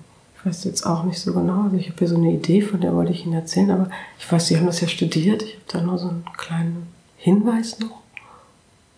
ich 0.45 0.51
weiß 0.51 0.65
jetzt 0.65 0.85
auch 0.85 1.05
nicht 1.05 1.19
so 1.19 1.33
genau. 1.33 1.63
Also 1.63 1.77
ich 1.77 1.89
habe 1.89 1.99
hier 1.99 2.09
so 2.09 2.17
eine 2.17 2.33
Idee, 2.33 2.61
von 2.61 2.79
der 2.79 2.95
wollte 2.95 3.13
ich 3.13 3.25
Ihnen 3.25 3.33
erzählen, 3.35 3.71
aber 3.71 3.89
ich 4.19 4.31
weiß, 4.31 4.47
Sie 4.47 4.59
haben 4.59 4.67
das 4.67 4.83
ja 4.83 4.89
studiert. 4.89 5.43
Ich 5.43 5.55
habe 5.55 5.65
da 5.69 5.81
nur 5.81 5.97
so 5.97 6.09
einen 6.09 6.27
kleinen 6.37 6.87
Hinweis 7.17 7.79
noch. 7.79 8.03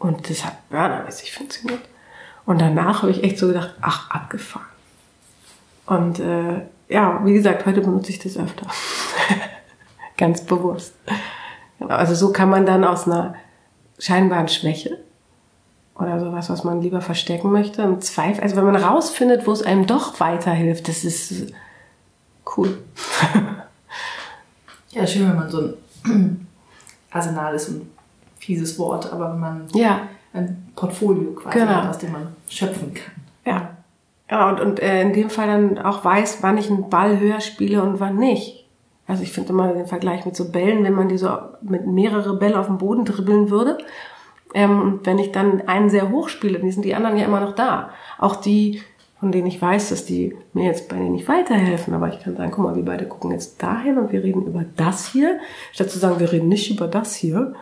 Und 0.00 0.28
das 0.28 0.44
hat 0.44 0.68
burnermäßig 0.70 1.32
funktioniert. 1.32 1.82
Und 2.46 2.60
danach 2.60 3.02
habe 3.02 3.12
ich 3.12 3.22
echt 3.22 3.38
so 3.38 3.46
gedacht, 3.46 3.74
ach, 3.80 4.10
abgefahren. 4.10 4.66
Und 5.86 6.18
äh, 6.18 6.62
ja, 6.88 7.20
wie 7.24 7.34
gesagt, 7.34 7.64
heute 7.64 7.80
benutze 7.80 8.10
ich 8.10 8.18
das 8.18 8.36
öfter. 8.36 8.66
Ganz 10.16 10.42
bewusst. 10.42 10.94
Also 11.81 12.14
so 12.14 12.33
kann 12.33 12.48
man 12.48 12.66
dann 12.66 12.85
aus 12.85 13.07
einer 13.07 13.35
scheinbaren 13.98 14.48
Schwäche 14.48 14.98
oder 15.94 16.20
sowas, 16.20 16.50
was 16.50 16.64
man 16.64 16.81
lieber 16.83 17.00
verstecken 17.00 17.52
möchte. 17.52 17.83
Im 17.83 18.00
Zweifel, 18.00 18.42
also 18.42 18.57
wenn 18.57 18.64
man 18.64 18.76
rausfindet, 18.76 19.46
wo 19.46 19.52
es 19.52 19.62
einem 19.62 19.87
doch 19.87 20.20
weiterhilft, 20.20 20.88
das 20.88 21.05
ist 21.05 21.52
cool. 22.57 22.79
ja, 24.90 25.07
schön, 25.07 25.29
wenn 25.29 25.37
man 25.37 25.50
so 25.50 25.74
ein 26.05 26.46
Arsenal 27.11 27.55
ist 27.55 27.68
ein 27.68 27.90
fieses 28.38 28.79
Wort, 28.79 29.12
aber 29.12 29.33
wenn 29.33 29.40
man 29.40 29.66
ja. 29.74 30.02
ein 30.33 30.70
Portfolio 30.76 31.33
quasi 31.33 31.59
genau. 31.59 31.72
hat, 31.72 31.90
aus 31.90 31.98
dem 31.98 32.12
man 32.12 32.37
schöpfen 32.48 32.94
kann. 32.94 33.14
Ja. 33.44 33.70
Ja, 34.31 34.50
und, 34.50 34.61
und 34.61 34.81
äh, 34.81 35.02
in 35.02 35.12
dem 35.12 35.31
Fall 35.31 35.46
dann 35.46 35.79
auch 35.79 36.05
weiß, 36.05 36.38
wann 36.42 36.59
ich 36.59 36.68
einen 36.68 36.90
Ball 36.90 37.20
höher 37.20 37.40
spiele 37.40 37.83
und 37.83 38.00
wann 38.00 38.16
nicht. 38.16 38.65
Also 39.07 39.23
ich 39.23 39.33
finde 39.33 39.51
immer 39.51 39.73
den 39.73 39.87
Vergleich 39.87 40.25
mit 40.27 40.37
so 40.37 40.51
Bällen, 40.51 40.85
wenn 40.85 40.95
man 40.95 41.09
die 41.09 41.19
so 41.19 41.31
mit 41.62 41.87
mehrere 41.87 42.37
Bälle 42.37 42.59
auf 42.59 42.66
dem 42.66 42.79
Boden 42.79 43.05
dribbeln 43.05 43.51
würde, 43.51 43.79
ähm, 44.57 44.81
und 44.83 45.07
wenn 45.07 45.19
ich 45.19 45.33
dann 45.33 45.69
einen 45.69 45.90
sehr 45.90 46.11
hoch 46.11 46.29
spiele, 46.29 46.59
dann 46.59 46.71
sind 46.71 46.85
die 46.85 46.95
anderen 46.95 47.19
ja 47.19 47.27
immer 47.27 47.40
noch 47.40 47.55
da. 47.55 47.90
Auch 48.19 48.37
die, 48.37 48.81
von 49.21 49.31
denen 49.33 49.47
ich 49.47 49.61
weiß, 49.61 49.90
dass 49.90 50.07
die 50.07 50.35
mir 50.55 50.64
jetzt 50.64 50.88
bei 50.88 50.97
denen 50.97 51.12
nicht 51.12 51.29
weiterhelfen. 51.29 51.92
Aber 51.95 52.09
ich 52.09 52.21
kann 52.21 52.37
sagen, 52.37 52.53
guck 52.53 52.64
mal, 52.64 52.75
wir 52.75 52.85
beide 52.85 53.07
gucken 53.07 53.33
jetzt 53.33 53.62
dahin 53.62 53.99
und 53.99 54.12
wir 54.12 54.25
reden 54.25 54.47
über 54.47 54.64
das 54.77 55.09
hier. 55.09 55.38
Statt 55.73 55.90
zu 55.90 55.99
sagen, 55.99 56.21
wir 56.21 56.33
reden 56.33 56.49
nicht 56.49 56.71
über 56.71 56.88
das 56.88 57.14
hier. 57.14 57.55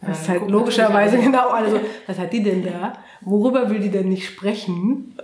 Das 0.00 0.22
ist 0.22 0.28
halt 0.28 0.50
logischerweise 0.50 1.18
genau, 1.18 1.50
also 1.50 1.78
was 2.08 2.18
hat 2.18 2.32
die 2.32 2.42
denn 2.42 2.64
da? 2.64 2.94
Worüber 3.20 3.70
will 3.70 3.78
die 3.78 3.90
denn 3.90 4.08
nicht 4.08 4.26
sprechen? 4.26 5.14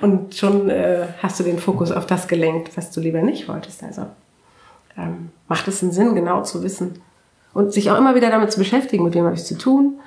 Und 0.00 0.34
schon 0.34 0.68
äh, 0.68 1.06
hast 1.22 1.38
du 1.38 1.44
den 1.44 1.58
Fokus 1.58 1.92
auf 1.92 2.06
das 2.06 2.26
gelenkt, 2.26 2.76
was 2.76 2.90
du 2.90 3.00
lieber 3.00 3.22
nicht 3.22 3.48
wolltest. 3.48 3.84
Also 3.84 4.06
ähm, 4.96 5.30
macht 5.48 5.68
es 5.68 5.82
einen 5.82 5.92
Sinn, 5.92 6.14
genau 6.14 6.42
zu 6.42 6.62
wissen 6.62 7.00
und 7.52 7.72
sich 7.72 7.90
auch 7.90 7.98
immer 7.98 8.14
wieder 8.14 8.30
damit 8.30 8.52
zu 8.52 8.58
beschäftigen, 8.58 9.04
mit 9.04 9.14
wem 9.14 9.24
habe 9.24 9.36
ich 9.36 9.44
zu 9.44 9.56
tun, 9.56 10.00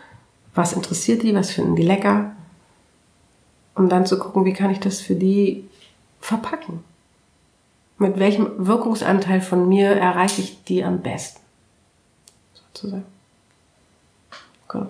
was 0.53 0.73
interessiert 0.73 1.23
die, 1.23 1.35
was 1.35 1.51
finden 1.51 1.75
die 1.75 1.83
lecker, 1.83 2.31
um 3.75 3.89
dann 3.89 4.05
zu 4.05 4.17
gucken, 4.17 4.45
wie 4.45 4.53
kann 4.53 4.71
ich 4.71 4.79
das 4.79 4.99
für 4.99 5.15
die 5.15 5.69
verpacken. 6.19 6.83
Mit 7.99 8.19
welchem 8.19 8.67
Wirkungsanteil 8.67 9.41
von 9.41 9.67
mir 9.67 9.91
erreiche 9.91 10.41
ich 10.41 10.63
die 10.65 10.83
am 10.83 11.01
besten? 11.01 11.41
Sozusagen. 12.53 13.05
Okay. 14.67 14.85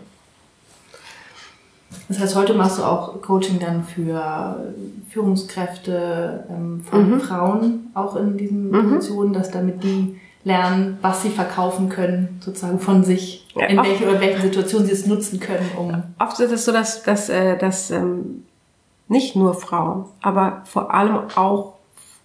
Das 2.08 2.20
heißt, 2.20 2.36
heute 2.36 2.54
machst 2.54 2.80
du 2.80 2.84
auch 2.84 3.22
Coaching 3.22 3.60
dann 3.60 3.84
für 3.84 4.74
Führungskräfte, 5.10 6.46
ähm, 6.50 6.82
von 6.82 7.12
mhm. 7.12 7.20
Frauen 7.20 7.92
auch 7.94 8.16
in 8.16 8.38
diesen 8.38 8.70
mhm. 8.70 8.90
Positionen, 8.90 9.34
dass 9.34 9.52
damit 9.52 9.84
die 9.84 10.20
lernen, 10.44 10.98
was 11.02 11.24
sie 11.24 11.30
verkaufen 11.30 11.90
können, 11.90 12.40
sozusagen 12.40 12.80
von 12.80 13.04
sich, 13.04 13.48
ja, 13.56 13.66
in 13.66 13.78
welchen 13.78 14.08
oder 14.08 14.22
welchen 14.22 14.42
Situationen 14.42 14.88
sie 14.88 14.94
es 14.94 15.06
nutzen 15.06 15.40
können, 15.40 15.70
um. 15.78 16.04
Oft 16.20 16.40
ist 16.40 16.52
es 16.52 16.64
so, 16.66 16.72
dass, 16.72 17.04
dass, 17.04 17.28
äh, 17.28 17.58
dass 17.58 17.92
ähm, 17.92 18.46
nicht 19.10 19.36
nur 19.36 19.54
Frauen, 19.54 20.06
aber 20.22 20.62
vor 20.66 20.94
allem 20.94 21.18
auch, 21.36 21.74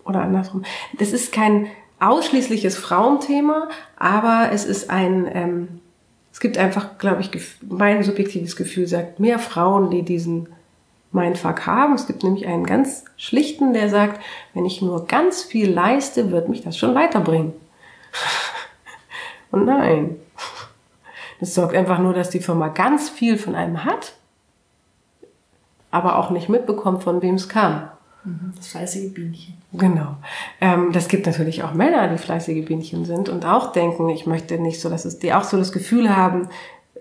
oder 0.05 0.23
andersrum, 0.23 0.63
das 0.99 1.13
ist 1.13 1.33
kein 1.33 1.67
ausschließliches 1.99 2.77
Frauenthema, 2.77 3.69
aber 3.97 4.51
es 4.53 4.65
ist 4.65 4.91
ein, 4.91 5.29
ähm, 5.33 5.69
es 6.33 6.41
gibt 6.41 6.57
einfach, 6.57 6.99
glaube 6.99 7.21
ich, 7.21 7.31
mein 7.69 8.03
subjektives 8.03 8.57
Gefühl 8.57 8.87
sagt, 8.87 9.21
mehr 9.21 9.39
Frauen, 9.39 9.91
die 9.91 10.03
diesen 10.03 10.49
Mindfuck 11.13 11.67
haben. 11.67 11.95
Es 11.95 12.07
gibt 12.07 12.25
nämlich 12.25 12.47
einen 12.47 12.65
ganz 12.65 13.05
schlichten, 13.17 13.75
der 13.75 13.91
sagt, 13.91 14.21
wenn 14.55 14.65
ich 14.65 14.81
nur 14.81 15.07
ganz 15.07 15.43
viel 15.43 15.71
leiste, 15.71 16.31
wird 16.31 16.49
mich 16.49 16.63
das 16.63 16.79
schon 16.79 16.95
weiterbringen. 16.95 17.53
Und 19.51 19.67
nein. 19.67 20.17
Das 21.39 21.55
sorgt 21.55 21.75
einfach 21.75 21.99
nur, 21.99 22.15
dass 22.15 22.31
die 22.31 22.41
Firma 22.41 22.69
ganz 22.69 23.11
viel 23.11 23.37
von 23.37 23.55
einem 23.55 23.85
hat, 23.85 24.15
aber 25.91 26.17
auch 26.17 26.31
nicht 26.31 26.49
mitbekommt, 26.49 27.03
von 27.03 27.21
wem 27.21 27.35
es 27.35 27.49
kam. 27.49 27.91
Mhm, 28.25 28.53
das 28.57 28.69
fleißige 28.69 29.13
Bienchen. 29.13 29.55
Genau. 29.73 30.17
Ähm, 30.61 30.93
das 30.93 31.09
gibt 31.09 31.27
natürlich 31.27 31.63
auch 31.63 31.75
Männer, 31.75 32.09
die 32.09 32.19
fleißige 32.19 32.65
Bienchen 32.65 33.05
sind 33.05 33.29
und 33.29 33.45
auch 33.45 33.73
denken, 33.73 34.09
ich 34.09 34.27
möchte 34.27 34.59
nicht 34.59 34.81
so, 34.81 34.89
dass 34.89 35.05
es 35.05 35.19
die 35.19 35.33
auch 35.33 35.45
so 35.45 35.57
das 35.57 35.73
Gefühl 35.73 36.15
haben, 36.15 36.49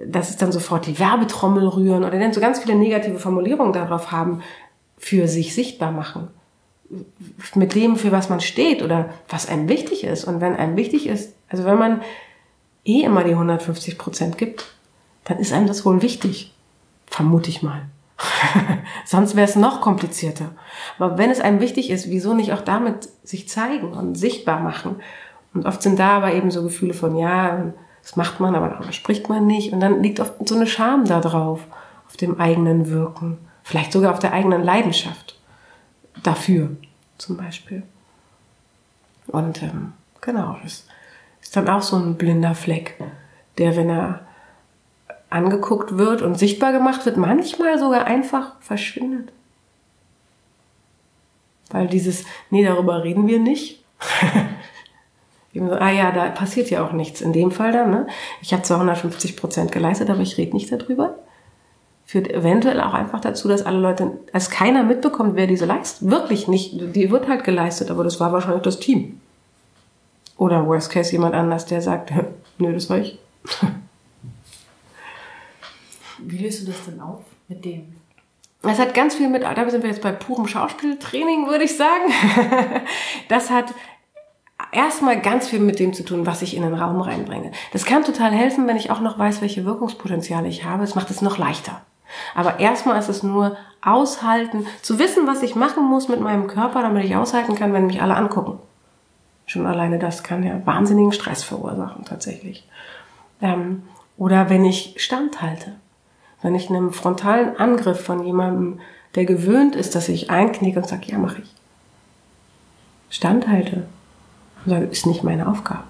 dass 0.03 0.29
es 0.29 0.37
dann 0.37 0.51
sofort 0.51 0.87
die 0.87 0.97
Werbetrommel 0.97 1.67
rühren 1.67 2.03
oder 2.03 2.17
dann 2.17 2.33
so 2.33 2.41
ganz 2.41 2.59
viele 2.59 2.75
negative 2.75 3.19
Formulierungen 3.19 3.73
darauf 3.73 4.11
haben, 4.11 4.41
für 4.97 5.27
sich 5.27 5.53
sichtbar 5.53 5.91
machen 5.91 6.29
mit 7.55 7.75
dem, 7.75 7.95
für 7.95 8.11
was 8.11 8.29
man 8.29 8.41
steht 8.41 8.81
oder 8.81 9.09
was 9.29 9.47
einem 9.47 9.69
wichtig 9.69 10.03
ist. 10.03 10.25
Und 10.25 10.41
wenn 10.41 10.55
einem 10.55 10.75
wichtig 10.75 11.07
ist, 11.07 11.33
also 11.49 11.65
wenn 11.65 11.77
man 11.77 12.01
eh 12.85 13.01
immer 13.01 13.23
die 13.23 13.31
150 13.31 13.97
Prozent 13.97 14.37
gibt, 14.37 14.65
dann 15.23 15.39
ist 15.39 15.53
einem 15.53 15.67
das 15.67 15.85
wohl 15.85 16.01
wichtig. 16.01 16.53
Vermute 17.07 17.49
ich 17.49 17.61
mal. 17.61 17.83
Sonst 19.05 19.35
wäre 19.35 19.47
es 19.47 19.55
noch 19.55 19.81
komplizierter. 19.81 20.51
Aber 20.99 21.17
wenn 21.17 21.29
es 21.29 21.41
einem 21.41 21.59
wichtig 21.59 21.89
ist, 21.89 22.09
wieso 22.09 22.33
nicht 22.33 22.53
auch 22.53 22.61
damit 22.61 23.09
sich 23.23 23.49
zeigen 23.49 23.93
und 23.93 24.15
sichtbar 24.15 24.59
machen? 24.59 24.97
Und 25.53 25.65
oft 25.65 25.81
sind 25.81 25.99
da 25.99 26.17
aber 26.17 26.33
eben 26.33 26.51
so 26.51 26.63
Gefühle 26.63 26.93
von, 26.93 27.17
ja, 27.17 27.73
das 28.01 28.15
macht 28.15 28.39
man, 28.39 28.55
aber 28.55 28.69
darüber 28.69 28.91
spricht 28.91 29.29
man 29.29 29.45
nicht. 29.45 29.73
Und 29.73 29.79
dann 29.79 30.01
liegt 30.01 30.19
oft 30.19 30.47
so 30.47 30.55
eine 30.55 30.67
Scham 30.67 31.05
da 31.05 31.19
drauf, 31.19 31.61
auf 32.07 32.17
dem 32.17 32.39
eigenen 32.39 32.89
Wirken. 32.89 33.37
Vielleicht 33.63 33.91
sogar 33.91 34.11
auf 34.11 34.19
der 34.19 34.33
eigenen 34.33 34.63
Leidenschaft. 34.63 35.39
Dafür 36.23 36.69
zum 37.17 37.37
Beispiel. 37.37 37.83
Und 39.27 39.61
ähm, 39.61 39.93
genau, 40.19 40.57
das 40.63 40.85
ist 41.41 41.55
dann 41.55 41.69
auch 41.69 41.81
so 41.81 41.95
ein 41.97 42.15
blinder 42.15 42.55
Fleck, 42.55 43.01
der, 43.57 43.75
wenn 43.75 43.89
er 43.89 44.21
angeguckt 45.31 45.97
wird 45.97 46.21
und 46.21 46.37
sichtbar 46.37 46.73
gemacht 46.73 47.05
wird, 47.05 47.17
manchmal 47.17 47.79
sogar 47.79 48.05
einfach 48.05 48.53
verschwindet. 48.59 49.31
Weil 51.71 51.87
dieses, 51.87 52.25
nee, 52.49 52.63
darüber 52.63 53.03
reden 53.03 53.27
wir 53.27 53.39
nicht. 53.39 53.81
so, 55.53 55.71
ah 55.71 55.89
ja, 55.89 56.11
da 56.11 56.29
passiert 56.29 56.69
ja 56.69 56.85
auch 56.85 56.91
nichts. 56.91 57.21
In 57.21 57.31
dem 57.31 57.51
Fall 57.51 57.71
dann, 57.71 57.89
ne? 57.89 58.07
Ich 58.41 58.51
habe 58.51 58.63
zwar 58.63 58.77
150 58.77 59.37
Prozent 59.37 59.71
geleistet, 59.71 60.09
aber 60.09 60.19
ich 60.19 60.37
rede 60.37 60.53
nicht 60.53 60.69
darüber. 60.69 61.15
Führt 62.05 62.29
eventuell 62.29 62.81
auch 62.81 62.93
einfach 62.93 63.21
dazu, 63.21 63.47
dass 63.47 63.65
alle 63.65 63.79
Leute, 63.79 64.19
als 64.33 64.49
keiner 64.49 64.83
mitbekommt, 64.83 65.37
wer 65.37 65.47
diese 65.47 65.65
leistet. 65.65 66.11
Wirklich 66.11 66.49
nicht. 66.49 66.73
Die 66.93 67.09
wird 67.09 67.29
halt 67.29 67.45
geleistet, 67.45 67.89
aber 67.89 68.03
das 68.03 68.19
war 68.19 68.33
wahrscheinlich 68.33 68.63
das 68.63 68.79
Team. 68.79 69.21
Oder 70.35 70.67
worst 70.67 70.91
case 70.91 71.13
jemand 71.13 71.35
anders, 71.35 71.67
der 71.67 71.81
sagt, 71.81 72.11
nö, 72.57 72.73
das 72.73 72.89
war 72.89 72.97
ich. 72.97 73.17
Wie 76.21 76.37
löst 76.37 76.61
du 76.61 76.71
das 76.71 76.85
denn 76.85 76.99
auf 76.99 77.21
mit 77.47 77.63
dem? 77.65 77.95
Das 78.61 78.77
hat 78.77 78.93
ganz 78.93 79.15
viel 79.15 79.27
mit, 79.27 79.41
da 79.43 79.69
sind 79.69 79.81
wir 79.81 79.89
jetzt 79.89 80.03
bei 80.03 80.11
purem 80.11 80.47
Schauspieltraining, 80.47 81.47
würde 81.47 81.63
ich 81.63 81.75
sagen. 81.75 82.11
Das 83.27 83.49
hat 83.49 83.73
erstmal 84.71 85.19
ganz 85.21 85.47
viel 85.47 85.59
mit 85.59 85.79
dem 85.79 85.93
zu 85.93 86.03
tun, 86.03 86.25
was 86.25 86.41
ich 86.41 86.55
in 86.55 86.63
den 86.63 86.73
Raum 86.73 87.01
reinbringe. 87.01 87.51
Das 87.71 87.85
kann 87.85 88.03
total 88.03 88.31
helfen, 88.31 88.67
wenn 88.67 88.77
ich 88.77 88.91
auch 88.91 88.99
noch 88.99 89.17
weiß, 89.17 89.41
welche 89.41 89.65
Wirkungspotenziale 89.65 90.47
ich 90.47 90.65
habe. 90.65 90.83
Es 90.83 90.95
macht 90.95 91.09
es 91.09 91.21
noch 91.21 91.37
leichter. 91.37 91.81
Aber 92.35 92.59
erstmal 92.59 92.99
ist 92.99 93.09
es 93.09 93.23
nur 93.23 93.57
aushalten, 93.81 94.67
zu 94.81 94.99
wissen, 94.99 95.27
was 95.27 95.43
ich 95.43 95.55
machen 95.55 95.83
muss 95.83 96.07
mit 96.07 96.19
meinem 96.19 96.47
Körper, 96.47 96.81
damit 96.81 97.05
ich 97.05 97.15
aushalten 97.15 97.55
kann, 97.55 97.73
wenn 97.73 97.87
mich 97.87 98.01
alle 98.01 98.15
angucken. 98.15 98.59
Schon 99.45 99.65
alleine 99.65 99.97
das 99.97 100.23
kann 100.23 100.43
ja 100.43 100.65
wahnsinnigen 100.65 101.13
Stress 101.13 101.43
verursachen, 101.43 102.05
tatsächlich. 102.05 102.67
Ähm, 103.41 103.83
oder 104.17 104.49
wenn 104.49 104.65
ich 104.65 104.95
standhalte. 104.97 105.73
Wenn 106.41 106.55
ich 106.55 106.69
einem 106.69 106.91
frontalen 106.91 107.57
Angriff 107.57 108.03
von 108.03 108.25
jemandem, 108.25 108.79
der 109.15 109.25
gewöhnt 109.25 109.75
ist, 109.75 109.95
dass 109.95 110.09
ich 110.09 110.29
einknicke 110.29 110.79
und 110.79 110.87
sage, 110.87 111.11
ja, 111.11 111.17
mache 111.17 111.41
ich. 111.41 111.53
Standhalte. 113.09 113.87
Und 114.65 114.71
sage, 114.71 114.85
ist 114.85 115.05
nicht 115.05 115.23
meine 115.23 115.47
Aufgabe. 115.47 115.83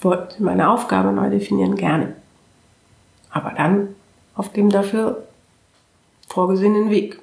Wollte 0.00 0.42
meine 0.42 0.70
Aufgabe 0.70 1.12
neu 1.12 1.30
definieren, 1.30 1.76
gerne. 1.76 2.14
Aber 3.30 3.50
dann 3.50 3.94
auf 4.34 4.52
dem 4.52 4.70
dafür 4.70 5.24
vorgesehenen 6.28 6.90
Weg. 6.90 7.20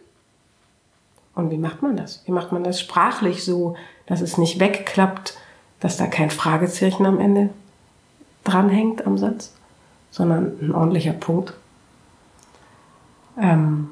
Und 1.36 1.52
wie 1.52 1.58
macht 1.58 1.82
man 1.82 1.96
das? 1.96 2.22
Wie 2.26 2.32
macht 2.32 2.52
man 2.52 2.64
das 2.64 2.80
sprachlich 2.80 3.44
so, 3.44 3.76
dass 4.06 4.22
es 4.22 4.38
nicht 4.38 4.60
wegklappt, 4.60 5.38
dass 5.80 5.98
da 5.98 6.08
kein 6.08 6.30
Fragezeichen 6.30 7.06
am 7.06 7.20
Ende 7.20 7.50
dranhängt 8.44 9.06
am 9.06 9.18
Satz, 9.18 9.54
sondern 10.12 10.58
ein 10.62 10.74
ordentlicher 10.74 11.14
Punkt? 11.14 11.54
Ähm, 13.40 13.90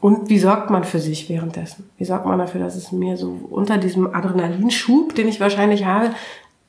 und 0.00 0.28
wie 0.28 0.38
sorgt 0.38 0.70
man 0.70 0.84
für 0.84 0.98
sich 0.98 1.28
währenddessen? 1.28 1.90
Wie 1.96 2.04
sorgt 2.04 2.26
man 2.26 2.38
dafür, 2.38 2.60
dass 2.60 2.76
es 2.76 2.92
mir 2.92 3.16
so 3.16 3.38
unter 3.50 3.78
diesem 3.78 4.14
Adrenalinschub, 4.14 5.14
den 5.14 5.28
ich 5.28 5.40
wahrscheinlich 5.40 5.84
habe, 5.84 6.10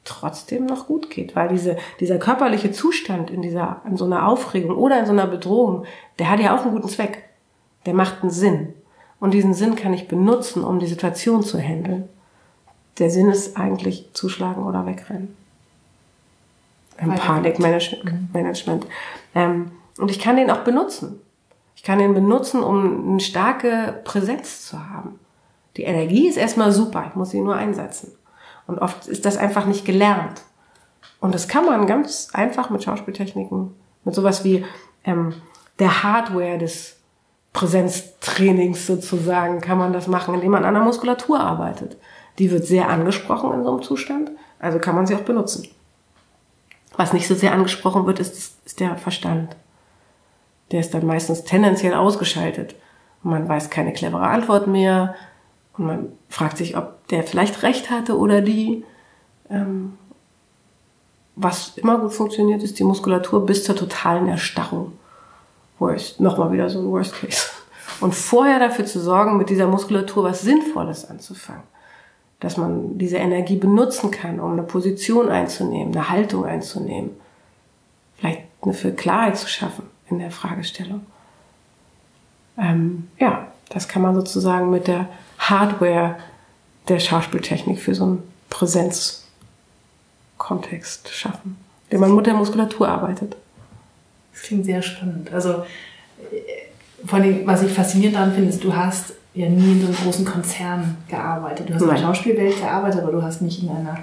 trotzdem 0.06 0.66
noch 0.66 0.88
gut 0.88 1.10
geht? 1.10 1.36
Weil 1.36 1.50
diese, 1.50 1.78
dieser 2.00 2.18
körperliche 2.18 2.72
Zustand 2.72 3.30
in 3.30 3.42
dieser, 3.42 3.82
in 3.88 3.98
so 3.98 4.06
einer 4.06 4.28
Aufregung 4.28 4.76
oder 4.76 5.00
in 5.00 5.06
so 5.06 5.12
einer 5.12 5.28
Bedrohung, 5.28 5.86
der 6.20 6.30
hat 6.30 6.40
ja 6.40 6.56
auch 6.56 6.64
einen 6.64 6.74
guten 6.74 6.90
Zweck. 6.90 7.24
Der 7.86 7.94
macht 7.94 8.22
einen 8.22 8.32
Sinn. 8.32 8.74
Und 9.20 9.34
diesen 9.34 9.54
Sinn 9.54 9.76
kann 9.76 9.94
ich 9.94 10.08
benutzen, 10.08 10.64
um 10.64 10.80
die 10.80 10.88
Situation 10.88 11.44
zu 11.44 11.60
handeln. 11.60 12.08
Der 13.00 13.10
Sinn 13.10 13.30
ist 13.30 13.58
eigentlich 13.58 14.10
zuschlagen 14.14 14.64
oder 14.64 14.86
wegrennen. 14.86 15.36
Im 17.00 17.14
Panikmanagement. 17.14 18.34
Management. 18.34 18.88
Ähm, 19.36 19.72
und 20.00 20.10
ich 20.10 20.20
kann 20.20 20.38
den 20.38 20.50
auch 20.50 20.62
benutzen. 20.64 21.20
Ich 21.78 21.84
kann 21.84 22.00
ihn 22.00 22.16
benutzen, 22.16 22.64
um 22.64 23.12
eine 23.12 23.20
starke 23.20 24.02
Präsenz 24.04 24.66
zu 24.66 24.90
haben. 24.90 25.20
Die 25.78 25.84
Energie 25.84 26.28
ist 26.28 26.36
erstmal 26.36 26.72
super, 26.72 27.06
ich 27.08 27.16
muss 27.16 27.30
sie 27.30 27.40
nur 27.40 27.56
einsetzen. 27.56 28.14
Und 28.66 28.80
oft 28.80 29.08
ist 29.08 29.26
das 29.26 29.38
einfach 29.38 29.68
nicht 29.68 29.86
gelernt. 29.86 30.42
Und 31.22 31.36
das 31.36 31.48
kann 31.48 31.66
man 31.66 31.86
ganz 31.86 32.30
einfach 32.34 32.72
mit 32.72 32.84
Schauspieltechniken, 32.84 33.76
mit 34.04 34.16
sowas 34.16 34.44
wie 34.44 34.66
ähm, 35.04 35.36
der 35.78 36.02
Hardware 36.02 36.58
des 36.58 36.98
Präsenztrainings 37.54 38.88
sozusagen, 38.88 39.62
kann 39.62 39.78
man 39.78 39.94
das 39.94 40.08
machen, 40.08 40.34
indem 40.34 40.52
man 40.52 40.66
an 40.66 40.74
der 40.74 40.84
Muskulatur 40.84 41.40
arbeitet. 41.40 41.96
Die 42.40 42.50
wird 42.50 42.66
sehr 42.66 42.90
angesprochen 42.90 43.54
in 43.54 43.64
so 43.64 43.70
einem 43.70 43.84
Zustand, 43.84 44.32
also 44.60 44.80
kann 44.80 44.96
man 44.96 45.06
sie 45.06 45.16
auch 45.16 45.22
benutzen. 45.22 45.68
Was 46.96 47.14
nicht 47.14 47.28
so 47.28 47.36
sehr 47.36 47.54
angesprochen 47.54 48.08
wird, 48.08 48.20
ist, 48.20 48.66
ist 48.66 48.80
der 48.80 48.98
Verstand 48.98 49.56
der 50.72 50.82
ist 50.82 50.94
dann 50.94 51.06
meistens 51.06 51.44
tendenziell 51.44 51.94
ausgeschaltet. 51.94 52.76
Und 53.24 53.32
man 53.32 53.48
weiß 53.48 53.70
keine 53.70 53.94
clevere 53.94 54.28
Antwort 54.28 54.68
mehr. 54.68 55.16
Und 55.78 55.86
man 55.86 56.12
fragt 56.30 56.58
sich, 56.58 56.78
ob 56.78 57.08
der 57.08 57.24
vielleicht 57.24 57.64
recht 57.64 57.90
hatte 57.90 58.18
oder 58.18 58.42
die. 58.42 58.84
Ähm, 59.50 59.98
was 61.36 61.78
immer 61.78 62.00
gut 62.00 62.14
funktioniert, 62.14 62.64
ist 62.64 62.80
die 62.80 62.84
Muskulatur 62.84 63.46
bis 63.46 63.64
zur 63.64 63.76
totalen 63.76 64.28
Erstarrung. 64.28 64.94
Worst, 65.80 66.20
nochmal 66.20 66.52
wieder 66.52 66.70
so 66.70 66.80
ein 66.80 66.92
Worst 66.92 67.14
Case. 67.14 67.50
Und 68.02 68.16
vorher 68.16 68.60
dafür 68.60 68.86
zu 68.86 69.00
sorgen, 69.00 69.38
mit 69.38 69.50
dieser 69.50 69.68
Muskulatur 69.68 70.24
was 70.24 70.42
Sinnvolles 70.42 71.10
anzufangen. 71.10 71.64
Dass 72.40 72.58
man 72.58 72.98
diese 72.98 73.18
Energie 73.18 73.56
benutzen 73.56 74.12
kann, 74.12 74.40
um 74.40 74.54
eine 74.54 74.64
Position 74.64 75.30
einzunehmen, 75.30 75.94
eine 75.94 76.10
Haltung 76.10 76.46
einzunehmen. 76.46 77.12
Vielleicht 78.16 78.42
eine 78.62 78.74
für 78.74 78.92
Klarheit 78.92 79.38
zu 79.38 79.48
schaffen 79.48 79.97
in 80.10 80.20
der 80.20 80.32
Fragestellung. 80.32 81.06
Ähm, 82.58 83.08
ja, 83.20 83.48
das 83.70 83.88
kann 83.88 84.02
man 84.02 84.16
sozusagen 84.16 84.70
mit 84.70 84.88
der 84.88 85.08
Hardware 85.38 86.16
der 86.88 87.00
Schauspieltechnik 87.00 87.80
für 87.80 87.94
so 87.94 88.06
einen 88.06 88.24
Präsenzkontext 88.50 91.10
schaffen, 91.10 91.58
den 91.92 92.00
man 92.00 92.16
mit 92.16 92.26
der 92.26 92.34
Muskulatur 92.34 92.88
arbeitet. 92.88 93.36
Das 94.34 94.44
klingt 94.44 94.66
sehr 94.66 94.82
spannend. 94.82 95.32
Also, 95.34 95.66
vor 97.06 97.20
allem, 97.20 97.46
was 97.46 97.64
ich 97.64 97.72
faszinierend 97.72 98.18
daran 98.18 98.34
finde, 98.34 98.50
ist, 98.50 98.64
du 98.64 98.76
hast 98.76 99.14
ja 99.34 99.50
nie 99.50 99.74
in 99.74 99.82
so 99.82 99.88
einem 99.88 99.96
großen 99.96 100.26
Konzern 100.26 100.98
gearbeitet. 101.08 101.70
Du 101.70 101.74
hast 101.74 101.82
Nein. 101.82 101.90
in 101.90 101.96
der 101.96 102.08
Schauspielwelt 102.08 102.60
gearbeitet, 102.60 103.02
aber 103.02 103.12
du 103.12 103.22
hast 103.22 103.42
nicht 103.42 103.62
in 103.62 103.70
einer 103.70 104.00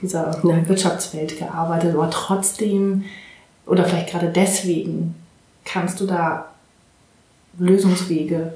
dieser 0.00 0.38
Nein. 0.42 0.68
Wirtschaftswelt 0.68 1.38
gearbeitet. 1.38 1.94
Aber 1.94 2.10
trotzdem, 2.10 3.04
oder 3.66 3.84
vielleicht 3.84 4.10
gerade 4.10 4.28
deswegen, 4.28 5.14
kannst 5.68 6.00
du 6.00 6.06
da 6.06 6.46
Lösungswege 7.58 8.54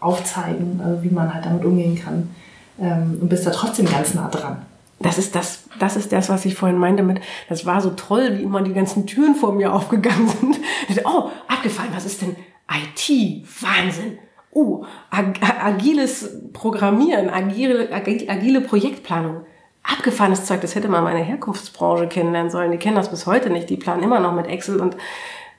aufzeigen, 0.00 0.80
also 0.82 1.02
wie 1.02 1.10
man 1.10 1.32
halt 1.32 1.44
damit 1.44 1.64
umgehen 1.64 1.96
kann 1.96 2.34
ähm, 2.78 3.18
und 3.20 3.28
bist 3.28 3.46
da 3.46 3.50
trotzdem 3.50 3.86
ganz 3.86 4.14
nah 4.14 4.28
dran. 4.28 4.64
Das 5.00 5.18
ist 5.18 5.34
das, 5.34 5.64
das 5.78 5.96
ist 5.96 6.12
das, 6.12 6.28
was 6.28 6.44
ich 6.44 6.54
vorhin 6.54 6.78
meinte 6.78 7.02
mit, 7.02 7.20
das 7.48 7.66
war 7.66 7.80
so 7.80 7.90
toll, 7.90 8.38
wie 8.38 8.42
immer 8.42 8.62
die 8.62 8.72
ganzen 8.72 9.06
Türen 9.06 9.34
vor 9.34 9.52
mir 9.52 9.72
aufgegangen 9.74 10.28
sind. 10.28 10.60
Oh, 11.04 11.30
abgefallen, 11.48 11.90
was 11.94 12.06
ist 12.06 12.22
denn 12.22 12.36
IT? 12.70 13.44
Wahnsinn. 13.60 14.18
Oh, 14.50 14.84
ag 15.10 15.40
agiles 15.42 16.30
Programmieren, 16.52 17.28
agile, 17.28 17.88
agile 17.92 18.60
Projektplanung. 18.60 19.44
Abgefahrenes 19.82 20.46
Zeug, 20.46 20.62
das 20.62 20.74
hätte 20.74 20.88
man 20.88 21.04
meine 21.04 21.22
Herkunftsbranche 21.22 22.06
kennenlernen 22.06 22.50
sollen. 22.50 22.70
Die 22.70 22.78
kennen 22.78 22.96
das 22.96 23.10
bis 23.10 23.26
heute 23.26 23.50
nicht. 23.50 23.68
Die 23.68 23.76
planen 23.76 24.02
immer 24.02 24.20
noch 24.20 24.32
mit 24.32 24.46
Excel 24.46 24.80
und 24.80 24.96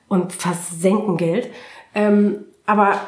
und 0.08 0.32
versenken 0.32 1.16
Geld. 1.16 1.50
Ähm, 1.94 2.44
aber 2.66 3.00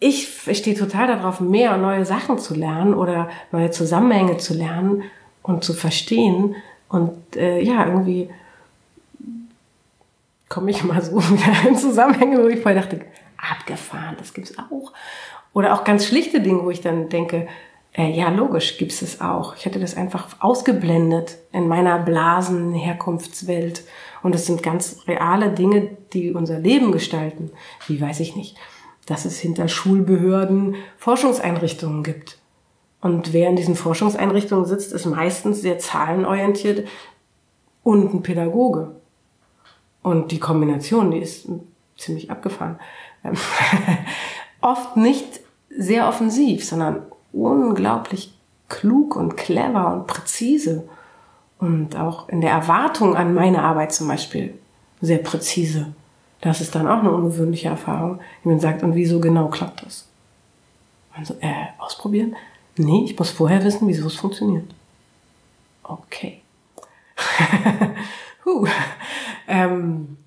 ich 0.00 0.28
stehe 0.52 0.76
total 0.76 1.06
darauf, 1.06 1.40
mehr 1.40 1.76
neue 1.76 2.04
Sachen 2.04 2.38
zu 2.38 2.54
lernen 2.54 2.94
oder 2.94 3.30
neue 3.52 3.70
Zusammenhänge 3.70 4.36
zu 4.36 4.54
lernen 4.54 5.04
und 5.42 5.64
zu 5.64 5.72
verstehen. 5.72 6.56
Und 6.88 7.36
äh, 7.36 7.60
ja, 7.60 7.86
irgendwie 7.86 8.28
komme 10.48 10.70
ich 10.70 10.84
mal 10.84 11.02
so 11.02 11.16
wieder 11.30 11.68
in 11.68 11.76
Zusammenhänge, 11.76 12.42
wo 12.42 12.48
ich 12.48 12.60
vorher 12.60 12.82
dachte, 12.82 13.00
abgefahren, 13.38 14.16
das 14.18 14.34
gibt's 14.34 14.54
auch. 14.58 14.92
Oder 15.52 15.74
auch 15.74 15.84
ganz 15.84 16.06
schlichte 16.06 16.40
Dinge, 16.40 16.64
wo 16.64 16.70
ich 16.70 16.80
dann 16.80 17.08
denke, 17.08 17.46
Äh, 17.96 18.10
ja, 18.10 18.28
logisch 18.28 18.76
gibt 18.76 18.92
es 18.92 19.20
auch. 19.20 19.56
Ich 19.56 19.64
hätte 19.64 19.78
das 19.78 19.96
einfach 19.96 20.36
ausgeblendet 20.40 21.38
in 21.52 21.68
meiner 21.68 21.98
Blasenherkunftswelt. 21.98 23.84
Und 24.22 24.34
es 24.34 24.46
sind 24.46 24.62
ganz 24.62 25.02
reale 25.06 25.50
Dinge, 25.50 25.96
die 26.12 26.32
unser 26.32 26.58
Leben 26.58 26.92
gestalten. 26.92 27.52
Wie 27.86 28.00
weiß 28.00 28.20
ich 28.20 28.36
nicht, 28.36 28.56
dass 29.06 29.24
es 29.24 29.38
hinter 29.38 29.68
Schulbehörden 29.68 30.74
Forschungseinrichtungen 30.98 32.02
gibt. 32.02 32.38
Und 33.00 33.32
wer 33.32 33.48
in 33.48 33.56
diesen 33.56 33.76
Forschungseinrichtungen 33.76 34.64
sitzt, 34.64 34.92
ist 34.92 35.04
meistens 35.04 35.60
sehr 35.60 35.78
zahlenorientiert 35.78 36.88
und 37.82 38.12
ein 38.12 38.22
Pädagoge. 38.22 38.96
Und 40.02 40.32
die 40.32 40.40
Kombination, 40.40 41.10
die 41.10 41.18
ist 41.18 41.48
ziemlich 41.96 42.30
abgefahren. 42.30 42.80
Oft 44.60 44.96
nicht 44.96 45.40
sehr 45.68 46.08
offensiv, 46.08 46.64
sondern 46.64 47.02
unglaublich 47.34 48.34
klug 48.68 49.16
und 49.16 49.36
clever 49.36 49.92
und 49.92 50.06
präzise. 50.06 50.88
Und 51.58 51.96
auch 51.96 52.28
in 52.28 52.40
der 52.40 52.50
Erwartung 52.50 53.16
an 53.16 53.34
meine 53.34 53.62
Arbeit 53.62 53.92
zum 53.92 54.08
Beispiel 54.08 54.54
sehr 55.00 55.18
präzise. 55.18 55.94
Das 56.40 56.60
ist 56.60 56.74
dann 56.74 56.86
auch 56.86 56.98
eine 56.98 57.12
ungewöhnliche 57.12 57.68
Erfahrung, 57.68 58.20
wie 58.42 58.50
man 58.50 58.60
sagt, 58.60 58.82
und 58.82 58.94
wieso 58.94 59.20
genau 59.20 59.48
klappt 59.48 59.84
das? 59.84 60.06
Also, 61.16 61.34
äh, 61.40 61.66
ausprobieren? 61.78 62.36
Nee, 62.76 63.04
ich 63.04 63.18
muss 63.18 63.30
vorher 63.30 63.62
wissen, 63.64 63.86
wieso 63.88 64.06
es 64.08 64.16
funktioniert. 64.16 64.74
Okay. 65.84 66.42
huh. 68.44 68.66
ähm, 69.46 70.18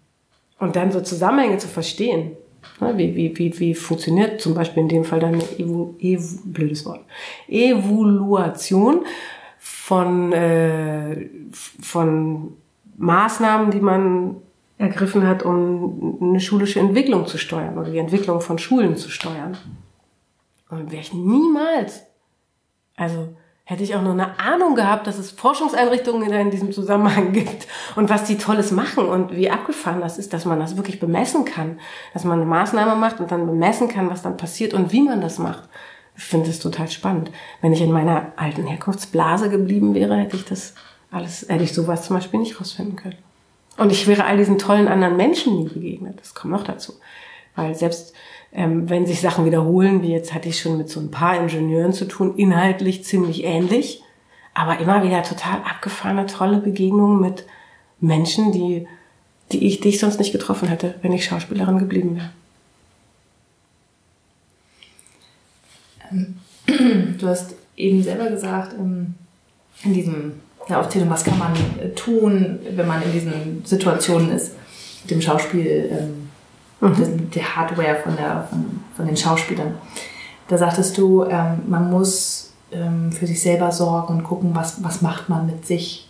und 0.59 0.75
dann 0.75 0.91
so 0.91 1.01
Zusammenhänge 1.01 1.57
zu 1.57 1.67
verstehen. 1.67 2.35
Wie, 2.79 3.15
wie, 3.15 3.37
wie, 3.37 3.59
wie 3.59 3.73
funktioniert 3.75 4.41
zum 4.41 4.53
Beispiel 4.53 4.83
in 4.83 4.89
dem 4.89 5.03
Fall 5.03 5.19
dann 5.19 5.33
eine 5.33 5.59
Evo, 5.59 5.95
Evo, 5.99 6.39
blödes 6.45 6.85
Wort, 6.85 7.05
Evaluation 7.47 9.05
von, 9.57 10.31
äh, 10.31 11.29
von 11.51 12.57
Maßnahmen, 12.97 13.71
die 13.71 13.79
man 13.79 14.37
ergriffen 14.77 15.25
hat, 15.25 15.43
um 15.43 16.17
eine 16.21 16.39
schulische 16.39 16.79
Entwicklung 16.79 17.25
zu 17.25 17.37
steuern 17.37 17.77
oder 17.77 17.89
die 17.89 17.97
Entwicklung 17.97 18.41
von 18.41 18.59
Schulen 18.59 18.95
zu 18.95 19.09
steuern. 19.09 19.57
Und 20.69 20.91
wäre 20.91 21.01
ich 21.01 21.13
niemals, 21.13 22.03
also 22.95 23.35
hätte 23.69 23.83
ich 23.83 23.95
auch 23.95 24.01
nur 24.01 24.13
eine 24.13 24.39
Ahnung 24.39 24.75
gehabt, 24.75 25.07
dass 25.07 25.17
es 25.17 25.31
Forschungseinrichtungen 25.31 26.31
in 26.31 26.51
diesem 26.51 26.71
Zusammenhang 26.71 27.33
gibt 27.33 27.67
und 27.97 28.09
was 28.09 28.23
die 28.23 28.37
Tolles 28.37 28.71
machen 28.71 29.05
und 29.05 29.35
wie 29.35 29.49
abgefahren 29.49 29.99
das 29.99 30.17
ist, 30.17 30.31
dass 30.31 30.45
man 30.45 30.57
das 30.57 30.77
wirklich 30.77 31.01
bemessen 31.01 31.43
kann, 31.43 31.77
dass 32.13 32.23
man 32.23 32.39
eine 32.39 32.49
Maßnahme 32.49 32.95
macht 32.95 33.19
und 33.19 33.29
dann 33.29 33.45
bemessen 33.45 33.89
kann, 33.89 34.09
was 34.09 34.21
dann 34.21 34.37
passiert 34.37 34.73
und 34.73 34.93
wie 34.93 35.01
man 35.01 35.19
das 35.19 35.37
macht. 35.37 35.67
Ich 36.15 36.23
finde 36.23 36.49
es 36.49 36.59
total 36.59 36.89
spannend. 36.89 37.29
Wenn 37.59 37.73
ich 37.73 37.81
in 37.81 37.91
meiner 37.91 38.31
alten 38.37 38.65
Herkunftsblase 38.65 39.49
geblieben 39.49 39.93
wäre, 39.93 40.15
hätte 40.15 40.37
ich 40.37 40.45
das 40.45 40.73
alles, 41.11 41.45
hätte 41.49 41.65
ich 41.65 41.73
sowas 41.73 42.03
zum 42.03 42.15
Beispiel 42.15 42.39
nicht 42.39 42.61
rausfinden 42.61 42.95
können. 42.95 43.17
Und 43.75 43.91
ich 43.91 44.07
wäre 44.07 44.23
all 44.23 44.37
diesen 44.37 44.59
tollen 44.59 44.87
anderen 44.87 45.17
Menschen 45.17 45.57
nie 45.57 45.67
begegnet. 45.67 46.21
Das 46.21 46.33
kommt 46.33 46.53
noch 46.53 46.63
dazu. 46.63 46.93
Weil 47.57 47.75
selbst 47.75 48.13
ähm, 48.51 48.89
wenn 48.89 49.05
sich 49.05 49.21
Sachen 49.21 49.45
wiederholen, 49.45 50.01
wie 50.01 50.11
jetzt 50.11 50.33
hatte 50.33 50.49
ich 50.49 50.59
schon 50.59 50.77
mit 50.77 50.89
so 50.89 50.99
ein 50.99 51.11
paar 51.11 51.39
Ingenieuren 51.39 51.93
zu 51.93 52.05
tun, 52.05 52.35
inhaltlich 52.37 53.03
ziemlich 53.03 53.43
ähnlich, 53.43 54.01
aber 54.53 54.79
immer 54.79 55.03
wieder 55.03 55.21
total 55.23 55.61
abgefahrene, 55.63 56.25
tolle 56.25 56.57
Begegnungen 56.57 57.19
mit 57.19 57.45
Menschen, 57.99 58.51
die, 58.51 58.87
die 59.51 59.67
ich, 59.67 59.79
die 59.79 59.89
ich 59.89 59.99
sonst 59.99 60.19
nicht 60.19 60.31
getroffen 60.31 60.67
hätte, 60.67 60.95
wenn 61.01 61.13
ich 61.13 61.25
Schauspielerin 61.25 61.77
geblieben 61.77 62.15
wäre. 62.15 62.29
Ähm, 66.11 66.37
du 67.19 67.27
hast 67.27 67.55
eben 67.75 68.01
selber 68.01 68.29
gesagt, 68.29 68.73
ähm, 68.73 69.15
in 69.83 69.93
diesem 69.93 70.33
ja, 70.67 70.79
Aufzählung, 70.79 71.09
was 71.09 71.23
kann 71.23 71.37
man 71.37 71.53
äh, 71.79 71.89
tun, 71.89 72.59
wenn 72.69 72.87
man 72.87 73.01
in 73.03 73.11
diesen 73.11 73.65
Situationen 73.65 74.31
ist, 74.31 74.53
dem 75.09 75.21
Schauspiel, 75.21 75.89
ähm, 75.91 76.26
mhm. 76.81 77.29
die 77.31 77.43
Hardware 77.43 77.97
von, 78.03 78.15
der, 78.15 78.47
von, 78.49 78.81
von 78.95 79.05
den 79.05 79.17
Schauspielern. 79.17 79.75
Da 80.47 80.57
sagtest 80.57 80.97
du, 80.97 81.23
ähm, 81.23 81.63
man 81.67 81.89
muss 81.89 82.53
ähm, 82.71 83.11
für 83.11 83.27
sich 83.27 83.41
selber 83.41 83.71
sorgen 83.71 84.15
und 84.15 84.23
gucken, 84.23 84.55
was, 84.55 84.83
was 84.83 85.01
macht 85.01 85.29
man 85.29 85.45
mit 85.45 85.65
sich. 85.65 86.09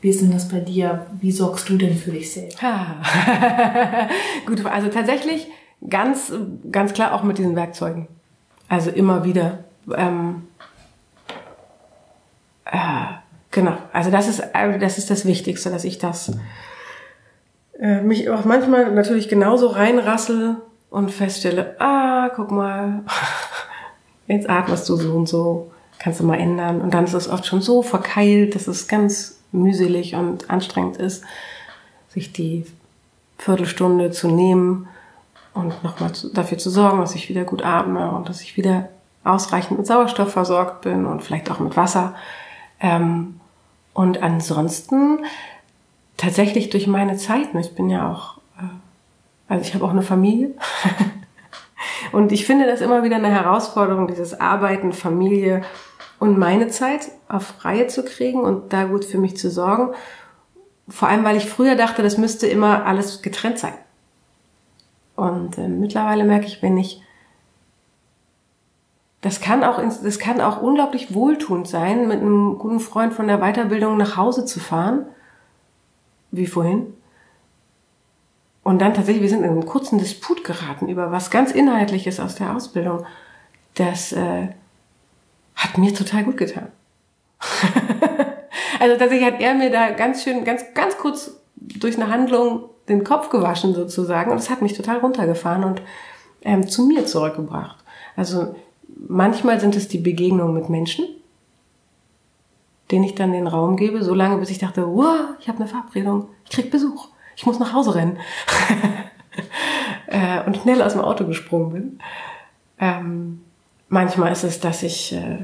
Wie 0.00 0.10
ist 0.10 0.20
denn 0.20 0.30
das 0.30 0.48
bei 0.48 0.60
dir? 0.60 1.06
Wie 1.20 1.32
sorgst 1.32 1.68
du 1.68 1.76
denn 1.76 1.96
für 1.96 2.12
dich 2.12 2.32
selbst? 2.32 2.58
Gut, 4.46 4.64
also 4.64 4.88
tatsächlich 4.88 5.48
ganz, 5.88 6.32
ganz 6.70 6.92
klar 6.92 7.12
auch 7.12 7.24
mit 7.24 7.38
diesen 7.38 7.56
Werkzeugen. 7.56 8.06
Also 8.68 8.90
immer 8.90 9.24
wieder. 9.24 9.64
Ähm, 9.96 10.44
äh, 12.64 12.78
genau. 13.50 13.76
Also 13.92 14.10
das 14.10 14.28
ist, 14.28 14.40
äh, 14.40 14.78
das 14.78 14.98
ist 14.98 15.10
das 15.10 15.24
Wichtigste, 15.24 15.70
dass 15.70 15.84
ich 15.84 15.98
das 15.98 16.32
äh, 17.80 18.00
mich 18.00 18.28
auch 18.30 18.44
manchmal 18.44 18.92
natürlich 18.92 19.28
genauso 19.28 19.68
reinrassel 19.68 20.56
und 20.90 21.10
feststelle, 21.10 21.76
ah, 21.78 22.28
guck 22.34 22.50
mal, 22.50 23.04
jetzt 24.26 24.48
atmest 24.48 24.88
du 24.88 24.96
so 24.96 25.14
und 25.14 25.28
so, 25.28 25.70
kannst 25.98 26.20
du 26.20 26.24
mal 26.24 26.38
ändern. 26.38 26.80
Und 26.80 26.94
dann 26.94 27.04
ist 27.04 27.14
es 27.14 27.28
oft 27.28 27.46
schon 27.46 27.60
so 27.60 27.82
verkeilt, 27.82 28.54
dass 28.54 28.66
es 28.66 28.88
ganz 28.88 29.40
mühselig 29.52 30.14
und 30.14 30.50
anstrengend 30.50 30.96
ist, 30.96 31.24
sich 32.08 32.32
die 32.32 32.66
Viertelstunde 33.38 34.10
zu 34.10 34.28
nehmen 34.28 34.88
und 35.54 35.82
nochmal 35.82 36.12
dafür 36.34 36.58
zu 36.58 36.70
sorgen, 36.70 37.00
dass 37.00 37.14
ich 37.14 37.28
wieder 37.28 37.44
gut 37.44 37.64
atme 37.64 38.10
und 38.10 38.28
dass 38.28 38.42
ich 38.42 38.56
wieder 38.56 38.88
ausreichend 39.24 39.78
mit 39.78 39.86
Sauerstoff 39.86 40.32
versorgt 40.32 40.82
bin 40.82 41.06
und 41.06 41.22
vielleicht 41.22 41.50
auch 41.50 41.60
mit 41.60 41.76
Wasser. 41.76 42.14
Ähm, 42.80 43.40
und 43.92 44.22
ansonsten 44.22 45.24
tatsächlich 46.18 46.68
durch 46.68 46.86
meine 46.86 47.16
Zeiten. 47.16 47.56
Ich 47.58 47.74
bin 47.74 47.88
ja 47.88 48.12
auch, 48.12 48.38
äh, 48.58 48.68
also 49.48 49.62
ich 49.62 49.72
habe 49.74 49.84
auch 49.86 49.90
eine 49.90 50.02
Familie. 50.02 50.50
und 52.12 52.30
ich 52.32 52.44
finde 52.44 52.66
das 52.66 52.82
immer 52.82 53.02
wieder 53.02 53.16
eine 53.16 53.30
Herausforderung, 53.30 54.06
dieses 54.06 54.38
Arbeiten, 54.38 54.92
Familie 54.92 55.62
und 56.18 56.36
meine 56.36 56.68
Zeit 56.68 57.08
auf 57.28 57.64
Reihe 57.64 57.86
zu 57.86 58.04
kriegen 58.04 58.40
und 58.40 58.74
da 58.74 58.84
gut 58.84 59.06
für 59.06 59.18
mich 59.18 59.38
zu 59.38 59.50
sorgen. 59.50 59.94
Vor 60.88 61.08
allem, 61.08 61.24
weil 61.24 61.36
ich 61.36 61.46
früher 61.46 61.76
dachte, 61.76 62.02
das 62.02 62.18
müsste 62.18 62.46
immer 62.46 62.84
alles 62.84 63.22
getrennt 63.22 63.58
sein. 63.58 63.74
Und 65.14 65.56
äh, 65.56 65.68
mittlerweile 65.68 66.24
merke 66.24 66.46
ich, 66.46 66.62
wenn 66.62 66.76
ich 66.76 67.02
das 69.20 69.40
kann 69.40 69.64
auch, 69.64 69.80
das 69.80 70.20
kann 70.20 70.40
auch 70.40 70.62
unglaublich 70.62 71.12
wohltuend 71.12 71.66
sein, 71.66 72.06
mit 72.06 72.20
einem 72.20 72.56
guten 72.56 72.78
Freund 72.78 73.12
von 73.12 73.26
der 73.26 73.38
Weiterbildung 73.38 73.96
nach 73.96 74.16
Hause 74.16 74.44
zu 74.44 74.60
fahren 74.60 75.06
wie 76.30 76.46
vorhin. 76.46 76.94
Und 78.62 78.80
dann 78.80 78.94
tatsächlich, 78.94 79.22
wir 79.22 79.30
sind 79.30 79.44
in 79.44 79.50
einen 79.50 79.66
kurzen 79.66 79.98
Disput 79.98 80.44
geraten 80.44 80.88
über 80.88 81.10
was 81.10 81.30
ganz 81.30 81.52
Inhaltliches 81.52 82.20
aus 82.20 82.34
der 82.34 82.54
Ausbildung. 82.54 83.06
Das 83.74 84.12
äh, 84.12 84.48
hat 85.54 85.78
mir 85.78 85.94
total 85.94 86.24
gut 86.24 86.36
getan. 86.36 86.68
also 88.80 88.96
tatsächlich 88.96 89.24
hat 89.24 89.40
er 89.40 89.54
mir 89.54 89.70
da 89.70 89.90
ganz 89.90 90.22
schön, 90.22 90.44
ganz, 90.44 90.64
ganz 90.74 90.98
kurz 90.98 91.40
durch 91.56 91.96
eine 91.96 92.10
Handlung 92.10 92.64
den 92.88 93.04
Kopf 93.04 93.30
gewaschen 93.30 93.74
sozusagen. 93.74 94.30
Und 94.30 94.38
es 94.38 94.50
hat 94.50 94.62
mich 94.62 94.74
total 94.74 94.98
runtergefahren 94.98 95.64
und 95.64 95.82
ähm, 96.42 96.68
zu 96.68 96.86
mir 96.86 97.06
zurückgebracht. 97.06 97.76
Also 98.16 98.54
manchmal 99.06 99.60
sind 99.60 99.76
es 99.76 99.88
die 99.88 99.98
Begegnungen 99.98 100.54
mit 100.54 100.68
Menschen, 100.68 101.06
den 102.90 103.02
ich 103.04 103.14
dann 103.14 103.32
den 103.32 103.46
Raum 103.46 103.76
gebe, 103.76 104.02
so 104.02 104.14
lange, 104.14 104.38
bis 104.38 104.50
ich 104.50 104.58
dachte, 104.58 104.86
wow, 104.86 105.36
ich 105.40 105.48
habe 105.48 105.58
eine 105.58 105.68
Verabredung, 105.68 106.28
ich 106.44 106.50
krieg 106.50 106.70
Besuch, 106.70 107.08
ich 107.36 107.46
muss 107.46 107.58
nach 107.58 107.72
Hause 107.72 107.94
rennen. 107.94 108.18
äh, 110.06 110.44
und 110.46 110.56
schnell 110.56 110.82
aus 110.82 110.92
dem 110.92 111.02
Auto 111.02 111.26
gesprungen 111.26 111.72
bin. 111.72 111.98
Ähm, 112.78 113.40
manchmal 113.88 114.32
ist 114.32 114.44
es, 114.44 114.60
dass 114.60 114.82
ich, 114.82 115.12
äh, 115.12 115.38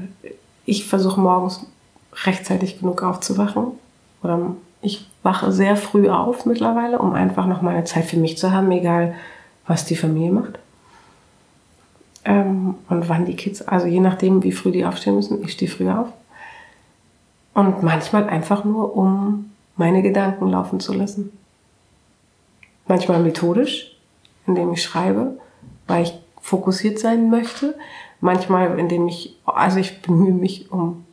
ich 0.65 0.85
versuche 0.85 1.19
morgens 1.19 1.65
rechtzeitig 2.23 2.79
genug 2.79 3.03
aufzuwachen. 3.03 3.67
Oder 4.23 4.55
ich 4.81 5.07
wache 5.23 5.51
sehr 5.51 5.75
früh 5.75 6.09
auf 6.09 6.45
mittlerweile, 6.45 6.99
um 6.99 7.13
einfach 7.13 7.45
noch 7.45 7.61
mal 7.61 7.75
eine 7.75 7.83
Zeit 7.83 8.05
für 8.05 8.17
mich 8.17 8.37
zu 8.37 8.51
haben, 8.51 8.71
egal 8.71 9.15
was 9.67 9.85
die 9.85 9.95
Familie 9.95 10.31
macht. 10.31 10.59
Ähm, 12.23 12.75
und 12.89 13.09
wann 13.09 13.25
die 13.25 13.35
Kids, 13.35 13.61
also 13.61 13.87
je 13.87 13.99
nachdem, 13.99 14.43
wie 14.43 14.51
früh 14.51 14.71
die 14.71 14.85
aufstehen 14.85 15.15
müssen, 15.15 15.43
ich 15.43 15.53
stehe 15.53 15.69
früh 15.69 15.89
auf. 15.89 16.07
Und 17.55 17.81
manchmal 17.81 18.29
einfach 18.29 18.63
nur, 18.65 18.95
um 18.95 19.49
meine 19.77 20.03
Gedanken 20.03 20.49
laufen 20.49 20.79
zu 20.79 20.93
lassen. 20.93 21.31
Manchmal 22.85 23.23
methodisch, 23.23 23.97
indem 24.45 24.73
ich 24.73 24.83
schreibe, 24.83 25.39
weil 25.87 26.03
ich 26.03 26.13
fokussiert 26.41 26.99
sein 26.99 27.29
möchte. 27.29 27.75
Manchmal, 28.19 28.77
indem 28.77 29.07
ich, 29.07 29.37
also 29.45 29.79
ich 29.79 30.01
bemühe 30.01 30.33
mich 30.33 30.71
um 30.71 31.05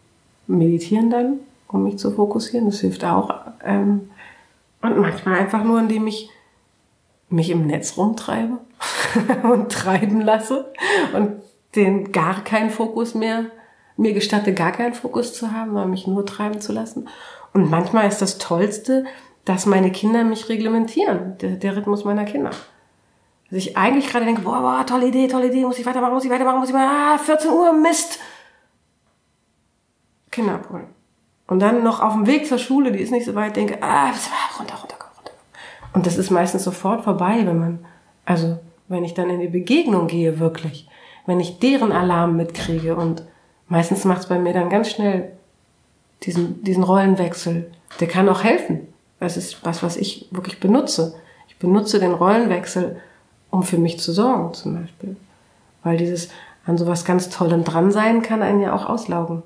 Meditieren 0.48 1.10
dann, 1.10 1.38
um 1.68 1.84
mich 1.84 1.98
zu 1.98 2.10
fokussieren. 2.10 2.66
Das 2.66 2.80
hilft 2.80 3.04
auch. 3.04 3.30
Ähm, 3.64 4.10
und 4.82 4.98
manchmal 4.98 5.38
einfach 5.38 5.62
nur, 5.62 5.78
indem 5.78 6.08
ich 6.08 6.28
mich 7.30 7.50
im 7.50 7.68
Netz 7.68 7.96
rumtreibe 7.96 8.58
und 9.44 9.70
treiben 9.70 10.20
lasse 10.20 10.72
und 11.14 11.40
den 11.76 12.10
gar 12.10 12.42
keinen 12.42 12.70
Fokus 12.70 13.14
mehr 13.14 13.44
mir 13.96 14.12
gestatte, 14.12 14.54
gar 14.54 14.72
keinen 14.72 14.94
Fokus 14.94 15.34
zu 15.34 15.52
haben, 15.52 15.70
sondern 15.70 15.90
mich 15.90 16.06
nur 16.06 16.24
treiben 16.26 16.60
zu 16.60 16.72
lassen. 16.72 17.08
Und 17.52 17.70
manchmal 17.70 18.08
ist 18.08 18.22
das 18.22 18.38
Tollste, 18.38 19.04
dass 19.44 19.66
meine 19.66 19.90
Kinder 19.90 20.24
mich 20.24 20.48
reglementieren, 20.48 21.36
der, 21.38 21.52
der 21.52 21.76
Rhythmus 21.76 22.04
meiner 22.04 22.24
Kinder. 22.24 22.50
Dass 23.50 23.58
ich 23.58 23.76
eigentlich 23.76 24.08
gerade 24.08 24.24
denke, 24.24 24.42
boah, 24.42 24.60
boah, 24.60 24.86
tolle 24.86 25.08
Idee, 25.08 25.26
tolle 25.28 25.48
Idee, 25.48 25.64
muss 25.64 25.78
ich 25.78 25.84
weitermachen, 25.84 26.14
muss 26.14 26.24
ich 26.24 26.30
weitermachen, 26.30 26.60
muss 26.60 26.68
ich 26.68 26.74
machen, 26.74 26.88
ah, 26.90 27.18
14 27.18 27.50
Uhr, 27.50 27.72
Mist. 27.72 28.18
Kinder 30.30 30.54
abholen. 30.54 30.86
Und 31.46 31.58
dann 31.58 31.82
noch 31.82 32.00
auf 32.00 32.14
dem 32.14 32.26
Weg 32.26 32.46
zur 32.46 32.58
Schule, 32.58 32.92
die 32.92 33.00
ist 33.00 33.10
nicht 33.10 33.26
so 33.26 33.34
weit, 33.34 33.56
denke, 33.56 33.82
ah, 33.82 34.06
runter, 34.58 34.74
runter, 34.74 34.74
runter. 34.76 34.96
Und 35.92 36.06
das 36.06 36.16
ist 36.16 36.30
meistens 36.30 36.64
sofort 36.64 37.04
vorbei, 37.04 37.42
wenn 37.44 37.58
man, 37.58 37.84
also, 38.24 38.58
wenn 38.88 39.04
ich 39.04 39.12
dann 39.14 39.28
in 39.28 39.40
die 39.40 39.48
Begegnung 39.48 40.06
gehe, 40.06 40.38
wirklich. 40.38 40.88
Wenn 41.26 41.40
ich 41.40 41.58
deren 41.58 41.92
Alarm 41.92 42.36
mitkriege 42.36 42.96
und 42.96 43.24
meistens 43.72 44.04
macht 44.04 44.20
es 44.20 44.26
bei 44.26 44.38
mir 44.38 44.52
dann 44.52 44.68
ganz 44.68 44.90
schnell 44.90 45.32
diesen, 46.24 46.62
diesen 46.62 46.84
Rollenwechsel. 46.84 47.70
Der 48.00 48.06
kann 48.06 48.28
auch 48.28 48.44
helfen. 48.44 48.86
Das 49.18 49.38
ist 49.38 49.64
was, 49.64 49.82
was 49.82 49.96
ich 49.96 50.28
wirklich 50.30 50.60
benutze. 50.60 51.14
Ich 51.48 51.56
benutze 51.56 51.98
den 51.98 52.12
Rollenwechsel, 52.12 53.00
um 53.50 53.62
für 53.62 53.78
mich 53.78 53.98
zu 53.98 54.12
sorgen, 54.12 54.52
zum 54.52 54.78
Beispiel. 54.78 55.16
Weil 55.82 55.96
dieses 55.96 56.28
an 56.66 56.76
sowas 56.76 57.06
ganz 57.06 57.30
Tollem 57.30 57.64
dran 57.64 57.90
sein 57.90 58.20
kann 58.20 58.42
einen 58.42 58.60
ja 58.60 58.74
auch 58.74 58.84
auslaugen. 58.84 59.42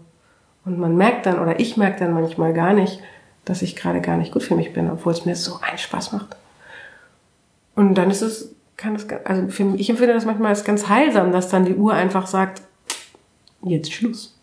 Und 0.64 0.80
man 0.80 0.96
merkt 0.96 1.26
dann, 1.26 1.38
oder 1.38 1.60
ich 1.60 1.76
merke 1.76 2.00
dann 2.00 2.12
manchmal 2.12 2.52
gar 2.52 2.72
nicht, 2.72 3.00
dass 3.44 3.62
ich 3.62 3.76
gerade 3.76 4.00
gar 4.00 4.16
nicht 4.16 4.32
gut 4.32 4.42
für 4.42 4.56
mich 4.56 4.72
bin, 4.72 4.90
obwohl 4.90 5.12
es 5.12 5.24
mir 5.24 5.36
so 5.36 5.60
einen 5.62 5.78
Spaß 5.78 6.10
macht. 6.10 6.34
Und 7.76 7.94
dann 7.94 8.10
ist 8.10 8.22
es, 8.22 8.52
kann 8.76 8.96
es, 8.96 9.06
also 9.24 9.46
für 9.48 9.64
mich, 9.64 9.82
ich 9.82 9.90
empfinde 9.90 10.14
das 10.14 10.24
manchmal 10.24 10.48
als 10.48 10.64
ganz 10.64 10.88
heilsam, 10.88 11.30
dass 11.30 11.48
dann 11.48 11.64
die 11.64 11.76
Uhr 11.76 11.94
einfach 11.94 12.26
sagt, 12.26 12.62
jetzt 13.70 13.92
Schluss. 13.92 14.38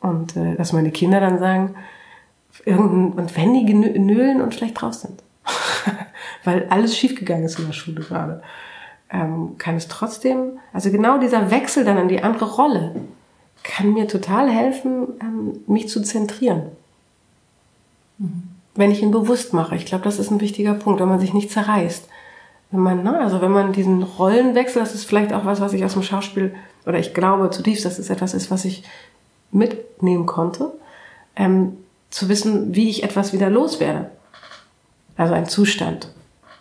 Und 0.00 0.36
äh, 0.36 0.56
dass 0.56 0.72
meine 0.72 0.90
Kinder 0.90 1.20
dann 1.20 1.38
sagen, 1.38 1.74
irgendein, 2.64 3.12
und 3.12 3.36
wenn 3.36 3.54
die 3.54 3.72
nölen 3.72 4.40
und 4.40 4.54
schlecht 4.54 4.80
drauf 4.80 4.94
sind, 4.94 5.22
weil 6.44 6.66
alles 6.68 6.96
schiefgegangen 6.96 7.44
ist 7.44 7.58
in 7.58 7.66
der 7.66 7.72
Schule 7.72 8.02
gerade, 8.02 8.42
ähm, 9.10 9.56
kann 9.58 9.76
es 9.76 9.88
trotzdem, 9.88 10.58
also 10.72 10.90
genau 10.90 11.18
dieser 11.18 11.50
Wechsel 11.50 11.84
dann 11.84 11.98
in 11.98 12.08
die 12.08 12.22
andere 12.22 12.50
Rolle, 12.50 12.94
kann 13.62 13.92
mir 13.92 14.08
total 14.08 14.50
helfen, 14.50 15.08
ähm, 15.20 15.60
mich 15.66 15.88
zu 15.88 16.02
zentrieren. 16.02 16.72
Mhm. 18.18 18.42
Wenn 18.74 18.90
ich 18.90 19.02
ihn 19.02 19.10
bewusst 19.10 19.52
mache. 19.52 19.76
Ich 19.76 19.84
glaube, 19.84 20.04
das 20.04 20.18
ist 20.18 20.30
ein 20.30 20.40
wichtiger 20.40 20.74
Punkt, 20.74 21.00
wenn 21.00 21.08
man 21.08 21.20
sich 21.20 21.34
nicht 21.34 21.50
zerreißt. 21.50 22.08
Wenn 22.72 22.80
man, 22.80 23.02
ne, 23.02 23.18
also 23.18 23.42
wenn 23.42 23.52
man 23.52 23.72
diesen 23.72 24.02
Rollenwechsel, 24.02 24.80
das 24.80 24.94
ist 24.94 25.04
vielleicht 25.04 25.32
auch 25.34 25.44
was, 25.44 25.60
was 25.60 25.74
ich 25.74 25.84
aus 25.84 25.92
dem 25.92 26.02
Schauspiel, 26.02 26.54
oder 26.86 26.98
ich 26.98 27.12
glaube 27.14 27.50
zutiefst, 27.50 27.84
dass 27.84 27.98
es 27.98 28.10
etwas 28.10 28.32
ist, 28.34 28.50
was 28.50 28.64
ich 28.64 28.82
mitnehmen 29.52 30.24
konnte, 30.24 30.72
ähm, 31.36 31.76
zu 32.10 32.30
wissen, 32.30 32.74
wie 32.74 32.88
ich 32.88 33.04
etwas 33.04 33.34
wieder 33.34 33.50
loswerde. 33.50 34.10
Also 35.16 35.34
ein 35.34 35.46
Zustand. 35.46 36.08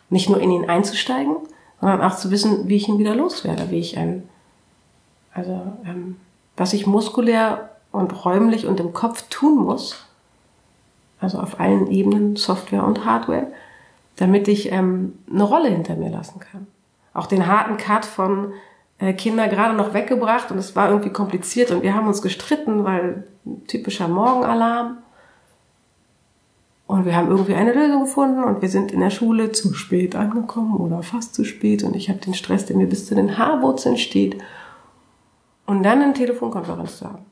Nicht 0.09 0.29
nur 0.29 0.41
in 0.41 0.51
ihn 0.51 0.69
einzusteigen, 0.69 1.37
sondern 1.79 2.01
auch 2.01 2.17
zu 2.17 2.29
wissen, 2.29 2.67
wie 2.67 2.75
ich 2.75 2.89
ihn 2.89 2.99
wieder 2.99 3.15
loswerde, 3.15 3.71
wie 3.71 3.79
ich 3.79 3.97
ein, 3.97 4.27
also 5.33 5.61
ähm, 5.85 6.17
was 6.57 6.73
ich 6.73 6.85
muskulär 6.85 7.69
und 7.93 8.25
räumlich 8.25 8.67
und 8.67 8.81
im 8.81 8.91
Kopf 8.91 9.23
tun 9.29 9.63
muss, 9.63 10.05
also 11.21 11.39
auf 11.39 11.61
allen 11.61 11.89
Ebenen, 11.89 12.35
Software 12.35 12.83
und 12.83 13.05
Hardware, 13.05 13.47
damit 14.15 14.47
ich 14.47 14.71
ähm, 14.71 15.19
eine 15.31 15.43
Rolle 15.43 15.69
hinter 15.69 15.95
mir 15.95 16.09
lassen 16.09 16.39
kann. 16.39 16.67
Auch 17.13 17.27
den 17.27 17.47
harten 17.47 17.77
Cut 17.77 18.05
von 18.05 18.53
äh, 18.99 19.13
Kinder 19.13 19.47
gerade 19.47 19.75
noch 19.75 19.93
weggebracht 19.93 20.51
und 20.51 20.57
es 20.57 20.75
war 20.75 20.89
irgendwie 20.89 21.09
kompliziert 21.09 21.71
und 21.71 21.81
wir 21.81 21.95
haben 21.95 22.07
uns 22.07 22.21
gestritten, 22.21 22.83
weil 22.83 23.27
typischer 23.67 24.07
Morgenalarm. 24.07 24.97
Und 26.87 27.05
wir 27.05 27.15
haben 27.15 27.29
irgendwie 27.29 27.55
eine 27.55 27.71
Lösung 27.71 28.01
gefunden 28.01 28.43
und 28.43 28.61
wir 28.61 28.67
sind 28.67 28.91
in 28.91 28.99
der 28.99 29.11
Schule 29.11 29.53
zu 29.53 29.73
spät 29.73 30.13
angekommen 30.13 30.75
oder 30.75 31.03
fast 31.03 31.33
zu 31.33 31.45
spät 31.45 31.83
und 31.83 31.95
ich 31.95 32.09
habe 32.09 32.19
den 32.19 32.33
Stress, 32.33 32.65
der 32.65 32.75
mir 32.75 32.87
bis 32.87 33.05
zu 33.05 33.15
den 33.15 33.37
Haarwurzeln 33.37 33.97
steht 33.97 34.37
und 35.65 35.83
dann 35.83 36.01
eine 36.01 36.13
Telefonkonferenz 36.13 36.97
zu 36.97 37.05
haben. 37.05 37.30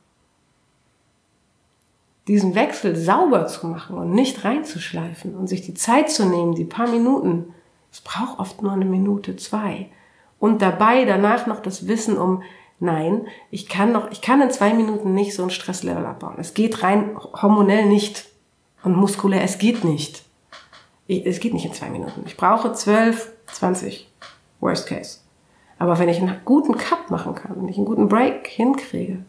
Diesen 2.30 2.54
Wechsel 2.54 2.96
sauber 2.96 3.48
zu 3.48 3.66
machen 3.66 3.98
und 3.98 4.12
nicht 4.12 4.46
reinzuschleifen 4.46 5.36
und 5.36 5.48
sich 5.48 5.64
die 5.64 5.74
Zeit 5.74 6.12
zu 6.12 6.28
nehmen, 6.28 6.54
die 6.54 6.64
paar 6.64 6.88
Minuten, 6.88 7.56
es 7.92 8.02
braucht 8.02 8.38
oft 8.38 8.62
nur 8.62 8.72
eine 8.72 8.86
Minute, 8.86 9.36
zwei. 9.36 9.90
Und 10.38 10.62
dabei 10.62 11.06
danach 11.06 11.48
noch 11.48 11.60
das 11.60 11.88
Wissen 11.88 12.20
um, 12.20 12.44
nein, 12.80 13.26
ich 13.50 13.68
kann 13.68 13.92
noch, 13.92 14.12
ich 14.12 14.22
kann 14.22 14.44
in 14.44 14.52
zwei 14.52 14.76
Minuten 14.76 15.16
nicht 15.16 15.34
so 15.34 15.42
ein 15.42 15.50
Stresslevel 15.50 16.06
abbauen. 16.06 16.36
Es 16.38 16.54
geht 16.54 16.84
rein 16.84 17.18
hormonell 17.18 17.88
nicht 17.88 18.28
und 18.84 18.96
muskulär, 18.96 19.44
es 19.44 19.58
geht 19.58 19.84
nicht. 19.84 20.24
Es 21.08 21.40
geht 21.40 21.56
nicht 21.56 21.66
in 21.66 21.74
zwei 21.74 21.90
Minuten. 21.90 22.22
Ich 22.28 22.38
brauche 22.38 22.74
zwölf, 22.74 23.32
zwanzig. 23.48 24.08
Worst 24.60 24.88
case. 24.88 25.18
Aber 25.80 25.98
wenn 25.98 26.10
ich 26.10 26.22
einen 26.22 26.42
guten 26.46 26.78
Cut 26.78 27.10
machen 27.10 27.34
kann, 27.34 27.56
wenn 27.56 27.70
ich 27.70 27.78
einen 27.78 27.88
guten 27.88 28.08
Break 28.08 28.46
hinkriege 28.46 29.26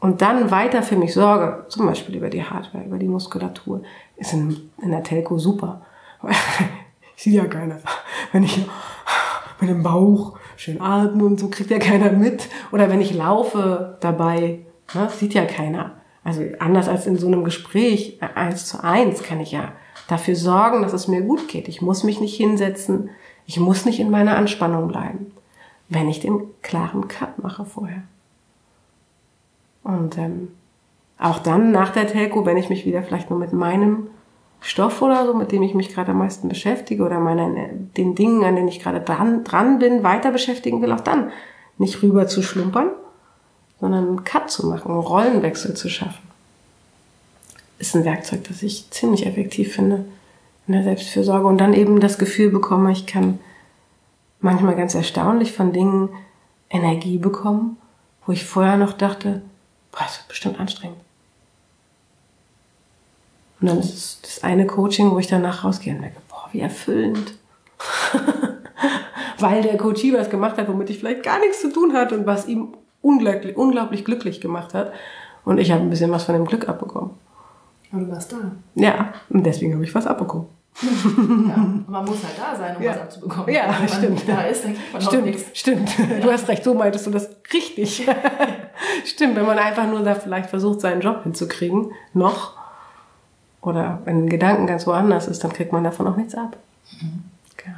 und 0.00 0.22
dann 0.22 0.50
weiter 0.50 0.82
für 0.82 0.96
mich 0.96 1.12
sorge, 1.12 1.64
zum 1.68 1.86
Beispiel 1.86 2.16
über 2.16 2.30
die 2.30 2.44
Hardware, 2.44 2.84
über 2.84 2.98
die 2.98 3.08
Muskulatur, 3.08 3.82
ist 4.16 4.32
in, 4.32 4.70
in 4.80 4.90
der 4.90 5.02
Telco 5.02 5.38
super. 5.38 5.82
ich 7.16 7.22
sehe 7.22 7.34
ja 7.34 7.46
keiner. 7.46 7.78
Wenn 8.32 8.44
ich 8.44 8.64
mit 9.60 9.70
dem 9.70 9.82
Bauch 9.82 10.38
schön 10.56 10.80
atme 10.80 11.24
und 11.24 11.40
so 11.40 11.48
kriegt 11.48 11.70
ja 11.70 11.78
keiner 11.78 12.12
mit. 12.12 12.48
Oder 12.72 12.88
wenn 12.88 13.00
ich 13.00 13.14
laufe 13.14 13.96
dabei, 14.00 14.60
ne, 14.94 15.08
sieht 15.10 15.34
ja 15.34 15.44
keiner. 15.44 15.92
Also 16.24 16.42
anders 16.58 16.88
als 16.88 17.06
in 17.06 17.16
so 17.16 17.26
einem 17.26 17.44
Gespräch 17.44 18.18
eins 18.34 18.66
zu 18.66 18.82
eins 18.84 19.22
kann 19.22 19.40
ich 19.40 19.52
ja 19.52 19.72
dafür 20.08 20.36
sorgen, 20.36 20.82
dass 20.82 20.92
es 20.92 21.08
mir 21.08 21.22
gut 21.22 21.48
geht. 21.48 21.68
Ich 21.68 21.82
muss 21.82 22.04
mich 22.04 22.20
nicht 22.20 22.36
hinsetzen. 22.36 23.10
Ich 23.46 23.58
muss 23.58 23.84
nicht 23.84 23.98
in 23.98 24.10
meiner 24.10 24.36
Anspannung 24.36 24.88
bleiben, 24.88 25.32
wenn 25.88 26.08
ich 26.08 26.20
den 26.20 26.42
klaren 26.62 27.08
Cut 27.08 27.42
mache 27.42 27.64
vorher. 27.64 28.02
Und 29.88 30.18
ähm, 30.18 30.48
auch 31.18 31.38
dann 31.38 31.72
nach 31.72 31.94
der 31.94 32.06
Telco, 32.06 32.44
wenn 32.44 32.58
ich 32.58 32.68
mich 32.68 32.84
wieder 32.84 33.02
vielleicht 33.02 33.30
nur 33.30 33.38
mit 33.38 33.54
meinem 33.54 34.08
Stoff 34.60 35.00
oder 35.00 35.24
so, 35.24 35.32
mit 35.32 35.50
dem 35.50 35.62
ich 35.62 35.72
mich 35.72 35.94
gerade 35.94 36.10
am 36.10 36.18
meisten 36.18 36.50
beschäftige 36.50 37.02
oder 37.04 37.18
meiner, 37.20 37.48
den 37.96 38.14
Dingen, 38.14 38.44
an 38.44 38.54
denen 38.54 38.68
ich 38.68 38.80
gerade 38.80 39.00
dran, 39.00 39.44
dran 39.44 39.78
bin, 39.78 40.02
weiter 40.02 40.30
beschäftigen 40.30 40.82
will, 40.82 40.92
auch 40.92 41.00
dann 41.00 41.30
nicht 41.78 42.02
rüber 42.02 42.26
zu 42.26 42.42
schlumpern, 42.42 42.90
sondern 43.80 44.08
einen 44.08 44.24
Cut 44.24 44.50
zu 44.50 44.66
machen, 44.66 44.90
einen 44.90 45.00
Rollenwechsel 45.00 45.72
zu 45.72 45.88
schaffen. 45.88 46.28
Ist 47.78 47.96
ein 47.96 48.04
Werkzeug, 48.04 48.44
das 48.46 48.62
ich 48.62 48.90
ziemlich 48.90 49.24
effektiv 49.24 49.74
finde 49.74 50.04
in 50.66 50.74
der 50.74 50.82
Selbstfürsorge 50.82 51.46
und 51.46 51.58
dann 51.58 51.72
eben 51.72 51.98
das 51.98 52.18
Gefühl 52.18 52.50
bekomme, 52.50 52.92
ich 52.92 53.06
kann 53.06 53.38
manchmal 54.40 54.76
ganz 54.76 54.94
erstaunlich 54.94 55.52
von 55.52 55.72
Dingen 55.72 56.10
Energie 56.68 57.16
bekommen, 57.16 57.78
wo 58.26 58.32
ich 58.32 58.44
vorher 58.44 58.76
noch 58.76 58.92
dachte, 58.92 59.40
boah, 59.92 60.04
das 60.04 60.18
wird 60.18 60.28
bestimmt 60.28 60.60
anstrengend. 60.60 60.98
Und 63.60 63.68
dann 63.68 63.78
ist 63.78 63.94
es 63.94 64.20
das 64.22 64.44
eine 64.44 64.66
Coaching, 64.66 65.10
wo 65.10 65.18
ich 65.18 65.26
danach 65.26 65.64
rausgehe 65.64 65.94
und 65.94 66.02
denke, 66.02 66.20
boah, 66.28 66.48
wie 66.52 66.60
erfüllend. 66.60 67.34
Weil 69.38 69.62
der 69.62 69.76
Coachie 69.76 70.12
was 70.12 70.30
gemacht 70.30 70.56
hat, 70.58 70.68
womit 70.68 70.90
ich 70.90 70.98
vielleicht 70.98 71.22
gar 71.22 71.38
nichts 71.40 71.60
zu 71.60 71.72
tun 71.72 71.92
hatte 71.92 72.16
und 72.16 72.26
was 72.26 72.46
ihm 72.46 72.74
unglaublich, 73.02 73.56
unglaublich 73.56 74.04
glücklich 74.04 74.40
gemacht 74.40 74.74
hat. 74.74 74.92
Und 75.44 75.58
ich 75.58 75.70
habe 75.70 75.82
ein 75.82 75.90
bisschen 75.90 76.10
was 76.10 76.24
von 76.24 76.34
dem 76.34 76.44
Glück 76.44 76.68
abbekommen. 76.68 77.10
Aber 77.92 78.02
du 78.02 78.10
warst 78.10 78.32
da. 78.32 78.52
Ja, 78.74 79.12
und 79.28 79.44
deswegen 79.44 79.74
habe 79.74 79.84
ich 79.84 79.94
was 79.94 80.06
abbekommen 80.06 80.46
ja, 80.82 81.66
man 81.88 82.04
muss 82.04 82.22
halt 82.22 82.38
da 82.38 82.56
sein, 82.56 82.76
um 82.76 82.82
ja. 82.82 82.92
was 82.92 83.00
abzubekommen. 83.00 83.54
Ja, 83.54 83.74
Wenn 83.80 83.88
stimmt. 83.88 84.28
da 84.28 84.42
ist, 84.42 84.64
dann 84.64 84.74
kriegt 84.74 84.92
man 84.92 85.02
stimmt, 85.02 85.24
nichts. 85.26 85.58
Stimmt, 85.58 85.90
du 85.98 86.30
hast 86.30 86.48
recht, 86.48 86.62
so 86.62 86.74
meintest 86.74 87.06
du 87.06 87.10
das 87.10 87.30
richtig. 87.52 88.08
stimmt, 89.04 89.36
wenn 89.36 89.46
man 89.46 89.58
einfach 89.58 89.86
nur 89.86 90.00
da 90.00 90.14
vielleicht 90.14 90.50
versucht, 90.50 90.80
seinen 90.80 91.00
Job 91.00 91.22
hinzukriegen, 91.24 91.92
noch, 92.14 92.56
oder 93.60 94.00
wenn 94.04 94.24
ein 94.24 94.28
Gedanken 94.28 94.66
ganz 94.66 94.86
woanders 94.86 95.26
ist, 95.26 95.42
dann 95.42 95.52
kriegt 95.52 95.72
man 95.72 95.82
davon 95.82 96.06
auch 96.06 96.16
nichts 96.16 96.34
ab. 96.34 96.56
Mhm. 97.00 97.24
Genau. 97.56 97.76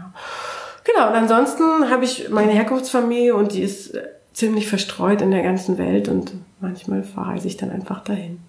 Genau, 0.84 1.09
und 1.09 1.14
ansonsten 1.14 1.90
habe 1.90 2.05
ich 2.05 2.28
meine 2.28 2.53
Herkunftsfamilie 2.53 3.34
und 3.34 3.53
die 3.53 3.62
ist 3.62 3.94
äh, 3.94 4.09
ziemlich 4.32 4.68
verstreut 4.68 5.22
in 5.22 5.30
der 5.30 5.42
ganzen 5.42 5.78
Welt 5.78 6.09
und 6.09 6.32
manchmal 6.61 7.03
verreise 7.03 7.48
ich 7.48 7.57
dann 7.57 7.70
einfach 7.70 8.05
dahin. 8.05 8.40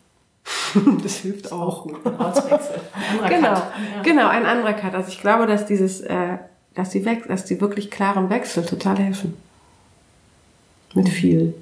das 1.04 1.18
hilft 1.18 1.52
auch. 1.52 1.84
Gut. 1.84 2.06
Ortswechsel. 2.06 2.82
genau, 3.30 3.54
ja. 3.54 4.02
genau, 4.04 4.28
ein 4.28 4.46
anderer 4.46 4.74
Cut. 4.74 4.94
Also 4.96 5.10
ich 5.10 5.22
glaube, 5.22 5.48
dass 5.48 5.66
dieses, 5.66 6.02
äh, 6.02 6.38
dass 6.74 6.90
die, 6.90 7.06
Wech 7.06 7.24
dass 7.28 7.46
die 7.46 7.60
wirklich 7.62 7.92
klaren 7.92 8.30
Wechsel 8.30 8.66
total 8.66 8.98
helfen. 8.98 9.38
Mit 10.94 11.10
viel 11.10 11.54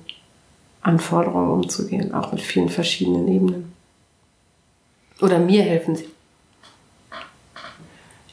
Anforderungen 0.81 1.51
umzugehen, 1.51 2.13
auch 2.13 2.31
mit 2.31 2.41
vielen 2.41 2.69
verschiedenen 2.69 3.27
Ebenen. 3.27 3.73
Oder 5.21 5.39
mir 5.39 5.63
helfen 5.63 5.95
sie. 5.95 6.09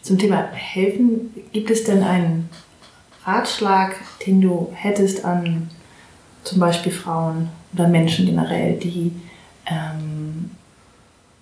Zum 0.03 0.19
Thema 0.19 0.49
helfen, 0.53 1.35
gibt 1.53 1.71
es 1.71 1.85
denn 1.85 2.03
einen 2.03 2.49
Ratschlag, 3.25 3.97
den 4.25 4.41
du 4.41 4.71
hättest 4.73 5.25
an 5.25 5.69
zum 6.45 6.61
Beispiel 6.61 6.93
Frauen 6.93 7.49
oder 7.75 7.89
Menschen 7.89 8.25
generell, 8.27 8.77
die 8.79 9.13
ähm, 9.67 10.51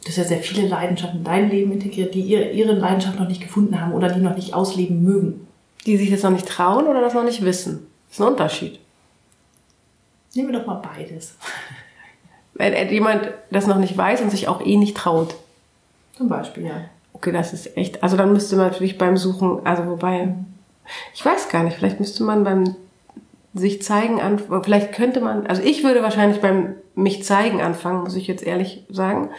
das 0.04 0.16
ja 0.16 0.24
sehr 0.24 0.40
viele 0.40 0.68
Leidenschaften 0.68 1.18
in 1.18 1.24
dein 1.24 1.50
Leben 1.50 1.72
integriert, 1.72 2.14
die 2.14 2.20
ihre, 2.20 2.50
ihre 2.50 2.72
Leidenschaft 2.72 3.18
noch 3.18 3.28
nicht 3.28 3.40
gefunden 3.40 3.80
haben 3.80 3.92
oder 3.92 4.10
die 4.10 4.20
noch 4.20 4.36
nicht 4.36 4.54
ausleben 4.54 5.02
mögen. 5.02 5.46
Die 5.86 5.96
sich 5.96 6.10
das 6.10 6.22
noch 6.22 6.30
nicht 6.30 6.46
trauen 6.46 6.86
oder 6.86 7.00
das 7.00 7.14
noch 7.14 7.24
nicht 7.24 7.44
wissen. 7.44 7.86
Das 8.08 8.18
ist 8.18 8.20
ein 8.20 8.28
Unterschied. 8.28 8.78
Nehmen 10.34 10.52
wir 10.52 10.58
doch 10.58 10.66
mal 10.66 10.82
beides. 10.94 11.36
Wenn 12.54 12.90
jemand 12.90 13.30
das 13.50 13.66
noch 13.66 13.78
nicht 13.78 13.96
weiß 13.96 14.20
und 14.20 14.30
sich 14.30 14.48
auch 14.48 14.64
eh 14.64 14.76
nicht 14.76 14.96
traut. 14.96 15.34
Zum 16.16 16.28
Beispiel, 16.28 16.66
ja. 16.66 16.84
Okay, 17.12 17.32
das 17.32 17.52
ist 17.52 17.76
echt. 17.76 18.02
Also 18.02 18.16
dann 18.16 18.32
müsste 18.32 18.56
man 18.56 18.68
natürlich 18.68 18.98
beim 18.98 19.16
Suchen, 19.16 19.64
also 19.64 19.86
wobei, 19.86 20.34
ich 21.14 21.24
weiß 21.24 21.48
gar 21.48 21.64
nicht, 21.64 21.76
vielleicht 21.76 21.98
müsste 22.00 22.22
man 22.22 22.44
beim 22.44 22.76
sich 23.54 23.82
zeigen 23.82 24.20
an, 24.20 24.40
vielleicht 24.62 24.92
könnte 24.92 25.20
man, 25.20 25.46
also 25.46 25.62
ich 25.62 25.84
würde 25.84 26.02
wahrscheinlich 26.02 26.40
beim 26.40 26.74
mich 26.94 27.24
zeigen 27.24 27.60
anfangen, 27.60 28.02
muss 28.02 28.16
ich 28.16 28.26
jetzt 28.26 28.44
ehrlich 28.44 28.84
sagen, 28.88 29.30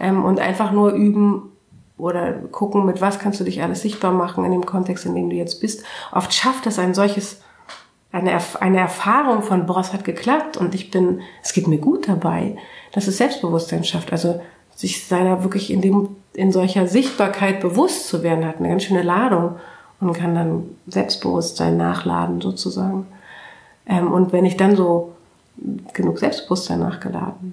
ähm, 0.00 0.24
und 0.24 0.40
einfach 0.40 0.72
nur 0.72 0.92
üben 0.92 1.52
oder 1.96 2.32
gucken, 2.32 2.84
mit 2.84 3.00
was 3.00 3.18
kannst 3.18 3.40
du 3.40 3.44
dich 3.44 3.62
alles 3.62 3.82
sichtbar 3.82 4.12
machen 4.12 4.44
in 4.44 4.52
dem 4.52 4.66
Kontext, 4.66 5.06
in 5.06 5.14
dem 5.14 5.30
du 5.30 5.36
jetzt 5.36 5.60
bist. 5.60 5.84
Oft 6.10 6.32
schafft 6.34 6.66
es 6.66 6.78
ein 6.78 6.94
solches, 6.94 7.42
eine, 8.10 8.38
eine 8.60 8.78
Erfahrung 8.78 9.42
von, 9.42 9.66
boah, 9.66 9.80
es 9.80 9.92
hat 9.92 10.04
geklappt 10.04 10.56
und 10.56 10.74
ich 10.74 10.90
bin, 10.90 11.20
es 11.42 11.52
geht 11.52 11.68
mir 11.68 11.78
gut 11.78 12.08
dabei, 12.08 12.56
dass 12.92 13.06
es 13.06 13.18
Selbstbewusstsein 13.18 13.84
schafft. 13.84 14.10
Also 14.10 14.40
sich 14.74 15.06
seiner 15.06 15.44
wirklich 15.44 15.70
in 15.70 15.80
dem, 15.80 16.16
in 16.34 16.50
solcher 16.50 16.86
Sichtbarkeit 16.88 17.60
bewusst 17.60 18.08
zu 18.08 18.22
werden, 18.22 18.46
hat 18.46 18.58
eine 18.58 18.68
ganz 18.68 18.84
schöne 18.84 19.02
Ladung 19.02 19.56
und 20.00 20.12
kann 20.14 20.34
dann 20.34 20.76
Selbstbewusstsein 20.88 21.76
nachladen 21.76 22.40
sozusagen. 22.40 23.06
Ähm, 23.86 24.12
und 24.12 24.32
wenn 24.32 24.44
ich 24.44 24.56
dann 24.56 24.74
so 24.74 25.12
genug 25.92 26.18
Selbstbewusstsein 26.18 26.80
nachgeladen, 26.80 27.52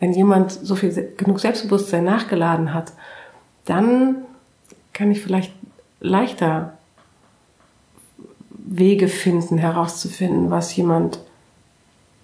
wenn 0.00 0.12
jemand 0.12 0.52
so 0.52 0.74
viel 0.74 1.14
genug 1.16 1.40
Selbstbewusstsein 1.40 2.04
nachgeladen 2.04 2.74
hat, 2.74 2.92
dann 3.64 4.16
kann 4.92 5.10
ich 5.10 5.20
vielleicht 5.20 5.52
leichter 6.00 6.72
Wege 8.50 9.08
finden, 9.08 9.58
herauszufinden, 9.58 10.50
was 10.50 10.74
jemand 10.76 11.20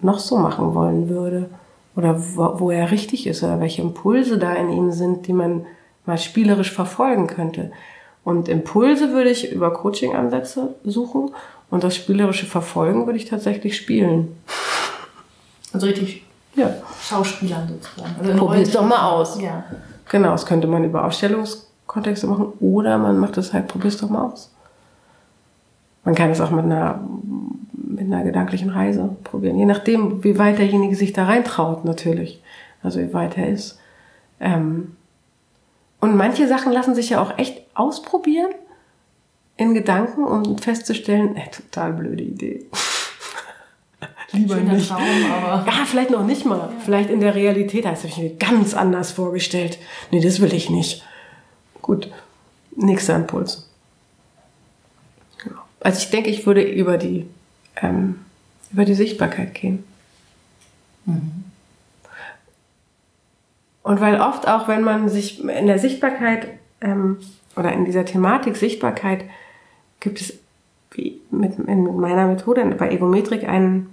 noch 0.01 0.19
so 0.19 0.37
machen 0.39 0.75
wollen 0.75 1.09
würde 1.09 1.49
oder 1.95 2.21
wo, 2.37 2.59
wo 2.59 2.71
er 2.71 2.91
richtig 2.91 3.27
ist 3.27 3.43
oder 3.43 3.61
welche 3.61 3.83
Impulse 3.83 4.39
da 4.39 4.55
in 4.55 4.71
ihm 4.71 4.93
sind, 4.93 5.27
die 5.27 5.33
man 5.33 5.67
mal 6.05 6.19
spielerisch 6.19 6.73
verfolgen 6.73 7.27
könnte. 7.27 7.71
Und 8.25 8.49
Impulse 8.49 9.13
würde 9.13 9.31
ich 9.31 9.53
über 9.53 9.73
Coaching-Ansätze 9.73 10.75
suchen 10.85 11.31
und 11.71 11.85
das 11.85 11.97
spielerische 11.97 12.47
Verfolgen 12.47 13.07
würde 13.07 13.19
ich 13.19 13.25
tatsächlich 13.27 13.77
spielen. 13.77 14.37
Also 15.73 15.87
richtig 15.87 16.25
ja. 16.55 16.71
Schauspielern 17.01 17.69
sozusagen. 17.69 18.15
Also 18.21 18.37
Probier 18.37 18.63
es 18.63 18.71
doch 18.71 18.87
mal 18.87 19.11
aus. 19.11 19.41
Ja. 19.41 19.65
Genau, 20.11 20.33
das 20.33 20.47
könnte 20.47 20.67
man 20.67 20.85
über 20.85 21.05
Ausstellungskontexte 21.05 22.27
machen 22.27 22.53
oder 22.61 22.99
man 22.99 23.19
macht 23.19 23.39
es 23.39 23.53
halt, 23.53 23.69
probier 23.69 23.89
es 23.89 23.97
doch 23.97 24.11
mal 24.11 24.25
aus. 24.25 24.53
Man 26.05 26.15
kann 26.15 26.31
es 26.31 26.41
auch 26.41 26.51
mit 26.51 26.65
einer, 26.65 27.01
mit 27.73 28.07
einer 28.07 28.25
gedanklichen 28.25 28.71
Reise 28.71 29.17
probieren. 29.25 29.57
Je 29.57 29.65
nachdem, 29.65 30.23
wie 30.25 30.39
weit 30.39 30.59
derjenige 30.59 30.97
sich 30.97 31.13
da 31.13 31.27
reintraut, 31.27 31.85
natürlich. 31.85 32.43
Also 32.83 33.01
wie 33.01 33.15
weit 33.15 33.39
er 33.39 33.49
ist. 33.49 33.79
Ähm 34.41 34.97
und 36.01 36.17
manche 36.17 36.49
Sachen 36.49 36.73
lassen 36.73 36.97
sich 36.97 37.11
ja 37.11 37.23
auch 37.23 37.39
echt 37.39 37.63
ausprobieren 37.75 38.51
in 39.57 39.73
Gedanken, 39.73 40.25
um 40.25 40.59
festzustellen, 40.59 41.37
äh, 41.37 41.49
total 41.51 41.93
blöde 41.93 42.25
Idee. 42.25 42.67
Lieber 44.33 44.57
Schöner 44.57 44.73
nicht. 44.75 44.89
Traum, 44.89 45.03
aber 45.31 45.67
Ja, 45.71 45.85
vielleicht 45.85 46.11
noch 46.11 46.25
nicht 46.25 46.45
mal. 46.45 46.71
Vielleicht 46.85 47.11
in 47.11 47.21
der 47.21 47.35
Realität, 47.35 47.85
das 47.85 48.01
habe 48.01 48.09
ich 48.09 48.19
mir 48.19 48.35
ganz 48.37 48.75
anders 48.75 49.11
vorgestellt. 49.11 49.79
Nee, 50.11 50.21
das 50.21 50.41
will 50.41 50.53
ich 50.55 50.71
nicht. 50.71 51.05
Gut, 51.83 52.09
nächster 52.77 53.17
Impuls. 53.17 53.69
Genau. 55.43 55.61
Also 55.81 55.99
ich 55.99 56.11
denke, 56.11 56.31
ich 56.31 56.47
würde 56.47 56.63
über 56.63 56.97
die, 56.97 57.27
ähm, 57.81 58.21
über 58.73 58.85
die 58.85 58.95
Sichtbarkeit 58.95 59.55
gehen. 59.55 59.85
Und 63.83 64.01
weil 64.01 64.21
oft 64.21 64.47
auch, 64.49 64.69
wenn 64.69 64.83
man 64.83 65.09
sich 65.09 65.43
in 65.43 65.67
der 65.67 65.79
Sichtbarkeit 65.79 66.47
ähm, 66.81 67.19
oder 67.57 67.73
in 67.73 67.85
dieser 67.85 68.05
Thematik 68.05 68.57
Sichtbarkeit 68.57 69.25
gibt 70.01 70.21
es 70.21 70.35
wie 70.93 71.21
mit, 71.31 71.59
in 71.59 71.97
meiner 71.97 72.27
Methode 72.27 72.65
bei 72.79 72.91
Egometrik 72.91 73.49
ein, 73.49 73.89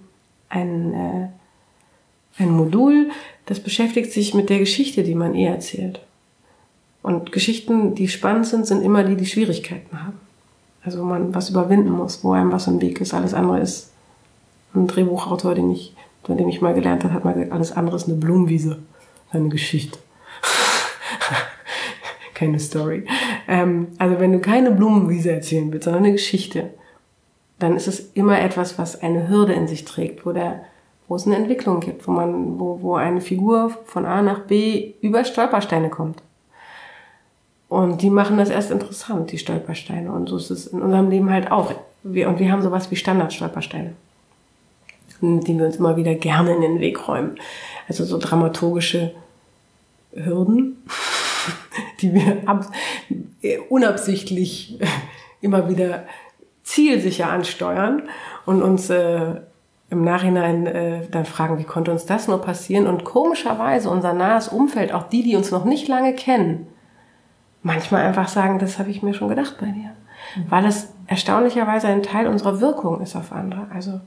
ein, 0.49 0.93
äh, 0.93 2.41
ein 2.41 2.51
Modul, 2.51 3.11
das 3.45 3.59
beschäftigt 3.59 4.11
sich 4.11 4.33
mit 4.33 4.49
der 4.49 4.59
Geschichte, 4.59 5.03
die 5.03 5.15
man 5.15 5.35
eh 5.35 5.45
erzählt. 5.45 6.01
Und 7.01 7.31
Geschichten, 7.31 7.95
die 7.95 8.07
spannend 8.07 8.45
sind, 8.45 8.67
sind 8.67 8.83
immer 8.83 9.03
die, 9.03 9.15
die 9.15 9.25
Schwierigkeiten 9.25 10.03
haben. 10.03 10.19
Also 10.83 10.99
wo 10.99 11.03
man 11.03 11.33
was 11.33 11.49
überwinden 11.49 11.91
muss, 11.91 12.23
wo 12.23 12.33
einem 12.33 12.51
was 12.51 12.67
im 12.67 12.81
Weg 12.81 13.01
ist. 13.01 13.13
Alles 13.13 13.33
andere 13.33 13.59
ist 13.59 13.91
ein 14.73 14.87
Drehbuchautor, 14.87 15.55
den 15.55 15.71
ich, 15.71 15.95
von 16.23 16.37
dem 16.37 16.49
ich 16.49 16.61
mal 16.61 16.73
gelernt 16.73 17.03
habe, 17.03 17.13
hat 17.13 17.25
mal 17.25 17.33
gesagt, 17.33 17.51
alles 17.51 17.71
andere 17.71 17.95
ist 17.95 18.07
eine 18.07 18.17
Blumenwiese. 18.17 18.77
Eine 19.31 19.49
Geschichte. 19.49 19.99
keine 22.33 22.59
Story. 22.59 23.05
Ähm, 23.47 23.87
also 23.97 24.19
wenn 24.19 24.31
du 24.31 24.39
keine 24.39 24.71
Blumenwiese 24.71 25.31
erzählen 25.31 25.71
willst, 25.71 25.85
sondern 25.85 26.03
eine 26.03 26.13
Geschichte, 26.13 26.71
dann 27.59 27.75
ist 27.75 27.87
es 27.87 28.11
immer 28.13 28.41
etwas, 28.41 28.77
was 28.79 29.01
eine 29.01 29.27
Hürde 29.27 29.53
in 29.53 29.67
sich 29.67 29.85
trägt, 29.85 30.25
wo 30.25 30.31
der, 30.31 30.63
wo 31.07 31.15
es 31.15 31.25
eine 31.25 31.35
Entwicklung 31.35 31.81
gibt, 31.81 32.07
wo 32.07 32.11
man, 32.11 32.59
wo, 32.59 32.81
wo 32.81 32.95
eine 32.95 33.21
Figur 33.21 33.77
von 33.85 34.05
A 34.05 34.21
nach 34.21 34.39
B 34.39 34.93
über 35.01 35.23
Stolpersteine 35.25 35.89
kommt. 35.89 36.21
Und 37.67 38.01
die 38.01 38.09
machen 38.09 38.37
das 38.37 38.49
erst 38.49 38.71
interessant, 38.71 39.31
die 39.31 39.37
Stolpersteine. 39.37 40.11
Und 40.11 40.27
so 40.29 40.37
ist 40.37 40.49
es 40.49 40.67
in 40.67 40.81
unserem 40.81 41.09
Leben 41.09 41.29
halt 41.29 41.51
auch. 41.51 41.73
Wir, 42.01 42.27
und 42.29 42.39
wir 42.39 42.51
haben 42.51 42.63
sowas 42.63 42.89
wie 42.89 42.95
Standardstolpersteine, 42.95 43.93
die 45.21 45.57
wir 45.57 45.65
uns 45.65 45.75
immer 45.75 45.97
wieder 45.97 46.15
gerne 46.15 46.55
in 46.55 46.61
den 46.61 46.79
Weg 46.79 47.07
räumen. 47.07 47.37
Also 47.87 48.05
so 48.05 48.17
dramaturgische 48.17 49.13
Hürden, 50.13 50.81
die 52.01 52.13
wir 52.13 52.37
ab, 52.47 52.71
unabsichtlich 53.69 54.79
immer 55.41 55.69
wieder 55.69 56.05
zielsicher 56.69 57.31
ansteuern 57.31 58.03
und 58.45 58.61
uns 58.61 58.91
äh, 58.91 59.41
im 59.89 60.03
Nachhinein 60.03 60.67
äh, 60.67 61.01
dann 61.09 61.25
fragen, 61.25 61.57
wie 61.57 61.63
konnte 61.63 61.91
uns 61.91 62.05
das 62.05 62.27
nur 62.27 62.43
passieren? 62.43 62.85
Und 62.85 63.03
komischerweise 63.03 63.89
unser 63.89 64.13
nahes 64.13 64.49
Umfeld, 64.49 64.93
auch 64.93 65.09
die, 65.09 65.23
die 65.23 65.35
uns 65.35 65.49
noch 65.49 65.65
nicht 65.65 65.87
lange 65.87 66.13
kennen, 66.13 66.67
manchmal 67.63 68.05
einfach 68.05 68.27
sagen, 68.27 68.59
das 68.59 68.77
habe 68.77 68.91
ich 68.91 69.01
mir 69.01 69.15
schon 69.15 69.29
gedacht 69.29 69.55
bei 69.59 69.65
dir. 69.65 69.89
Weil 70.47 70.65
es 70.65 70.93
erstaunlicherweise 71.07 71.87
ein 71.87 72.03
Teil 72.03 72.27
unserer 72.27 72.61
Wirkung 72.61 73.01
ist 73.01 73.15
auf 73.15 73.31
andere. 73.31 73.65
Also 73.73 73.99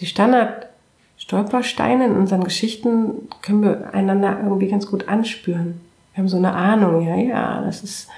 die 0.00 0.06
Standard-Stolpersteine 0.06 2.06
in 2.06 2.16
unseren 2.16 2.44
Geschichten 2.44 3.28
können 3.42 3.62
wir 3.62 3.92
einander 3.92 4.38
irgendwie 4.42 4.68
ganz 4.68 4.86
gut 4.86 5.06
anspüren. 5.06 5.82
Wir 6.14 6.22
haben 6.22 6.28
so 6.28 6.38
eine 6.38 6.54
Ahnung, 6.54 7.06
ja, 7.06 7.16
ja, 7.16 7.60
das 7.60 7.82
ist, 7.82 8.08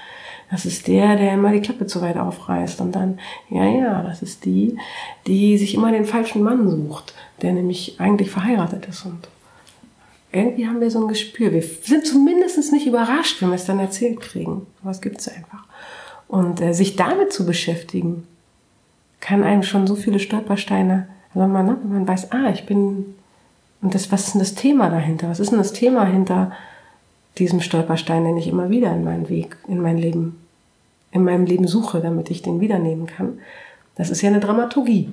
das 0.51 0.65
ist 0.65 0.87
der, 0.87 1.15
der 1.15 1.33
immer 1.33 1.51
die 1.51 1.61
Klappe 1.61 1.87
zu 1.87 2.01
weit 2.01 2.17
aufreißt. 2.17 2.81
Und 2.81 2.93
dann, 2.93 3.19
ja, 3.49 3.65
ja, 3.65 4.03
das 4.03 4.21
ist 4.21 4.45
die, 4.45 4.77
die 5.25 5.57
sich 5.57 5.73
immer 5.73 5.91
den 5.91 6.05
falschen 6.05 6.43
Mann 6.43 6.69
sucht, 6.69 7.13
der 7.41 7.53
nämlich 7.53 7.95
eigentlich 7.99 8.29
verheiratet 8.29 8.85
ist. 8.85 9.05
Und 9.05 9.27
irgendwie 10.31 10.67
haben 10.67 10.81
wir 10.81 10.91
so 10.91 11.01
ein 11.01 11.07
Gespür. 11.07 11.51
Wir 11.51 11.63
sind 11.63 12.05
zumindest 12.05 12.71
nicht 12.71 12.85
überrascht, 12.85 13.41
wenn 13.41 13.49
wir 13.49 13.55
es 13.55 13.65
dann 13.65 13.79
erzählt 13.79 14.21
kriegen. 14.21 14.67
Aber 14.81 14.91
es 14.91 15.01
gibt's 15.01 15.27
einfach. 15.27 15.65
Und 16.27 16.61
äh, 16.61 16.73
sich 16.73 16.95
damit 16.95 17.33
zu 17.33 17.45
beschäftigen, 17.45 18.27
kann 19.21 19.43
einem 19.43 19.63
schon 19.63 19.87
so 19.87 19.95
viele 19.95 20.19
Stolpersteine, 20.19 21.07
wenn 21.33 21.51
man, 21.51 21.65
ne, 21.65 21.77
man 21.83 22.07
weiß, 22.07 22.31
ah, 22.31 22.49
ich 22.53 22.65
bin, 22.65 23.15
und 23.81 23.95
das, 23.95 24.11
was 24.11 24.27
ist 24.27 24.33
denn 24.33 24.39
das 24.39 24.55
Thema 24.55 24.89
dahinter? 24.89 25.29
Was 25.29 25.39
ist 25.39 25.51
denn 25.51 25.57
das 25.57 25.73
Thema 25.73 26.05
hinter 26.05 26.51
diesem 27.37 27.61
Stolperstein, 27.61 28.23
den 28.23 28.37
ich 28.37 28.47
immer 28.47 28.69
wieder 28.69 28.91
in 28.93 29.03
meinen 29.03 29.29
Weg, 29.29 29.57
in 29.67 29.81
mein 29.81 29.97
Leben, 29.97 30.39
in 31.11 31.23
meinem 31.23 31.45
Leben 31.45 31.67
suche, 31.67 32.01
damit 32.01 32.29
ich 32.31 32.41
den 32.41 32.61
wiedernehmen 32.61 33.07
kann? 33.07 33.39
Das 33.95 34.09
ist 34.09 34.21
ja 34.21 34.29
eine 34.29 34.39
Dramaturgie. 34.39 35.11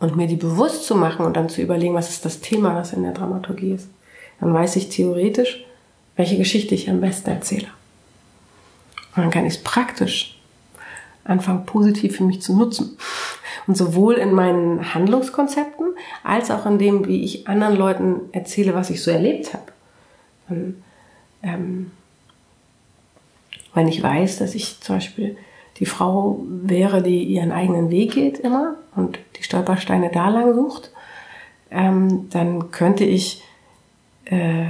Und 0.00 0.16
mir 0.16 0.26
die 0.26 0.36
bewusst 0.36 0.84
zu 0.84 0.94
machen 0.96 1.24
und 1.24 1.36
dann 1.36 1.48
zu 1.48 1.62
überlegen, 1.62 1.94
was 1.94 2.10
ist 2.10 2.24
das 2.24 2.40
Thema, 2.40 2.74
was 2.74 2.92
in 2.92 3.02
der 3.02 3.12
Dramaturgie 3.12 3.72
ist. 3.72 3.88
Dann 4.40 4.52
weiß 4.52 4.76
ich 4.76 4.88
theoretisch, 4.88 5.64
welche 6.16 6.36
Geschichte 6.36 6.74
ich 6.74 6.90
am 6.90 7.00
besten 7.00 7.30
erzähle. 7.30 7.68
Und 9.16 9.22
dann 9.22 9.30
kann 9.30 9.46
ich 9.46 9.54
es 9.54 9.62
praktisch 9.62 10.38
anfangen, 11.24 11.64
positiv 11.64 12.16
für 12.16 12.24
mich 12.24 12.42
zu 12.42 12.56
nutzen. 12.56 12.96
Und 13.66 13.76
sowohl 13.76 14.14
in 14.14 14.32
meinen 14.32 14.94
Handlungskonzepten 14.94 15.94
als 16.22 16.50
auch 16.50 16.66
in 16.66 16.78
dem, 16.78 17.06
wie 17.06 17.24
ich 17.24 17.48
anderen 17.48 17.76
Leuten 17.76 18.20
erzähle, 18.32 18.74
was 18.74 18.90
ich 18.90 19.02
so 19.02 19.10
erlebt 19.10 19.54
habe. 19.54 19.73
Und, 20.48 20.82
ähm, 21.42 21.90
wenn 23.72 23.88
ich 23.88 24.02
weiß, 24.02 24.38
dass 24.38 24.54
ich 24.54 24.80
zum 24.80 24.96
Beispiel 24.96 25.36
die 25.78 25.86
Frau 25.86 26.40
wäre, 26.48 27.02
die 27.02 27.24
ihren 27.24 27.50
eigenen 27.50 27.90
Weg 27.90 28.12
geht 28.12 28.38
immer 28.38 28.76
und 28.94 29.18
die 29.36 29.42
Stolpersteine 29.42 30.10
da 30.12 30.28
lang 30.28 30.54
sucht 30.54 30.92
ähm, 31.74 32.28
dann 32.30 32.70
könnte 32.70 33.04
ich, 33.04 33.42
äh, 34.26 34.66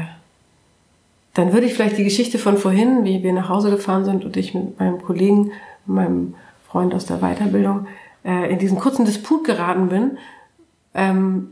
dann 1.35 1.53
würde 1.53 1.67
ich 1.67 1.75
vielleicht 1.75 1.99
die 1.99 2.05
Geschichte 2.05 2.39
von 2.39 2.57
vorhin, 2.57 3.05
wie 3.05 3.23
wir 3.23 3.33
nach 3.33 3.51
Hause 3.51 3.71
gefahren 3.71 4.05
sind 4.05 4.25
und 4.25 4.37
ich 4.37 4.55
mit 4.55 4.79
meinem 4.81 5.03
Kollegen, 5.03 5.53
meinem 5.85 6.35
Freund 6.67 6.95
aus 6.95 7.05
der 7.05 7.19
Weiterbildung, 7.19 7.87
äh, 8.25 8.51
in 8.51 8.59
diesen 8.59 8.79
kurzen 8.79 9.05
Disput 9.05 9.45
geraten 9.45 9.89
bin, 9.89 10.19
ähm, 10.95 11.51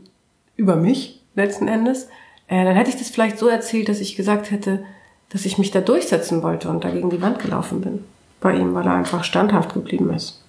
über 0.55 0.75
mich 0.75 1.21
letzten 1.35 1.67
Endes, 1.67 2.09
äh, 2.47 2.63
dann 2.63 2.75
hätte 2.75 2.89
ich 2.89 2.97
das 2.97 3.09
vielleicht 3.09 3.39
so 3.39 3.47
erzählt, 3.47 3.89
dass 3.89 3.99
ich 3.99 4.15
gesagt 4.15 4.51
hätte, 4.51 4.83
dass 5.29 5.45
ich 5.45 5.57
mich 5.57 5.71
da 5.71 5.81
durchsetzen 5.81 6.43
wollte 6.43 6.69
und 6.69 6.83
da 6.83 6.91
gegen 6.91 7.09
die 7.09 7.21
Wand 7.21 7.39
gelaufen 7.39 7.81
bin. 7.81 8.03
Bei 8.39 8.53
ihm, 8.53 8.73
weil 8.73 8.85
er 8.85 8.93
einfach 8.93 9.23
standhaft 9.23 9.73
geblieben 9.73 10.13
ist. 10.13 10.43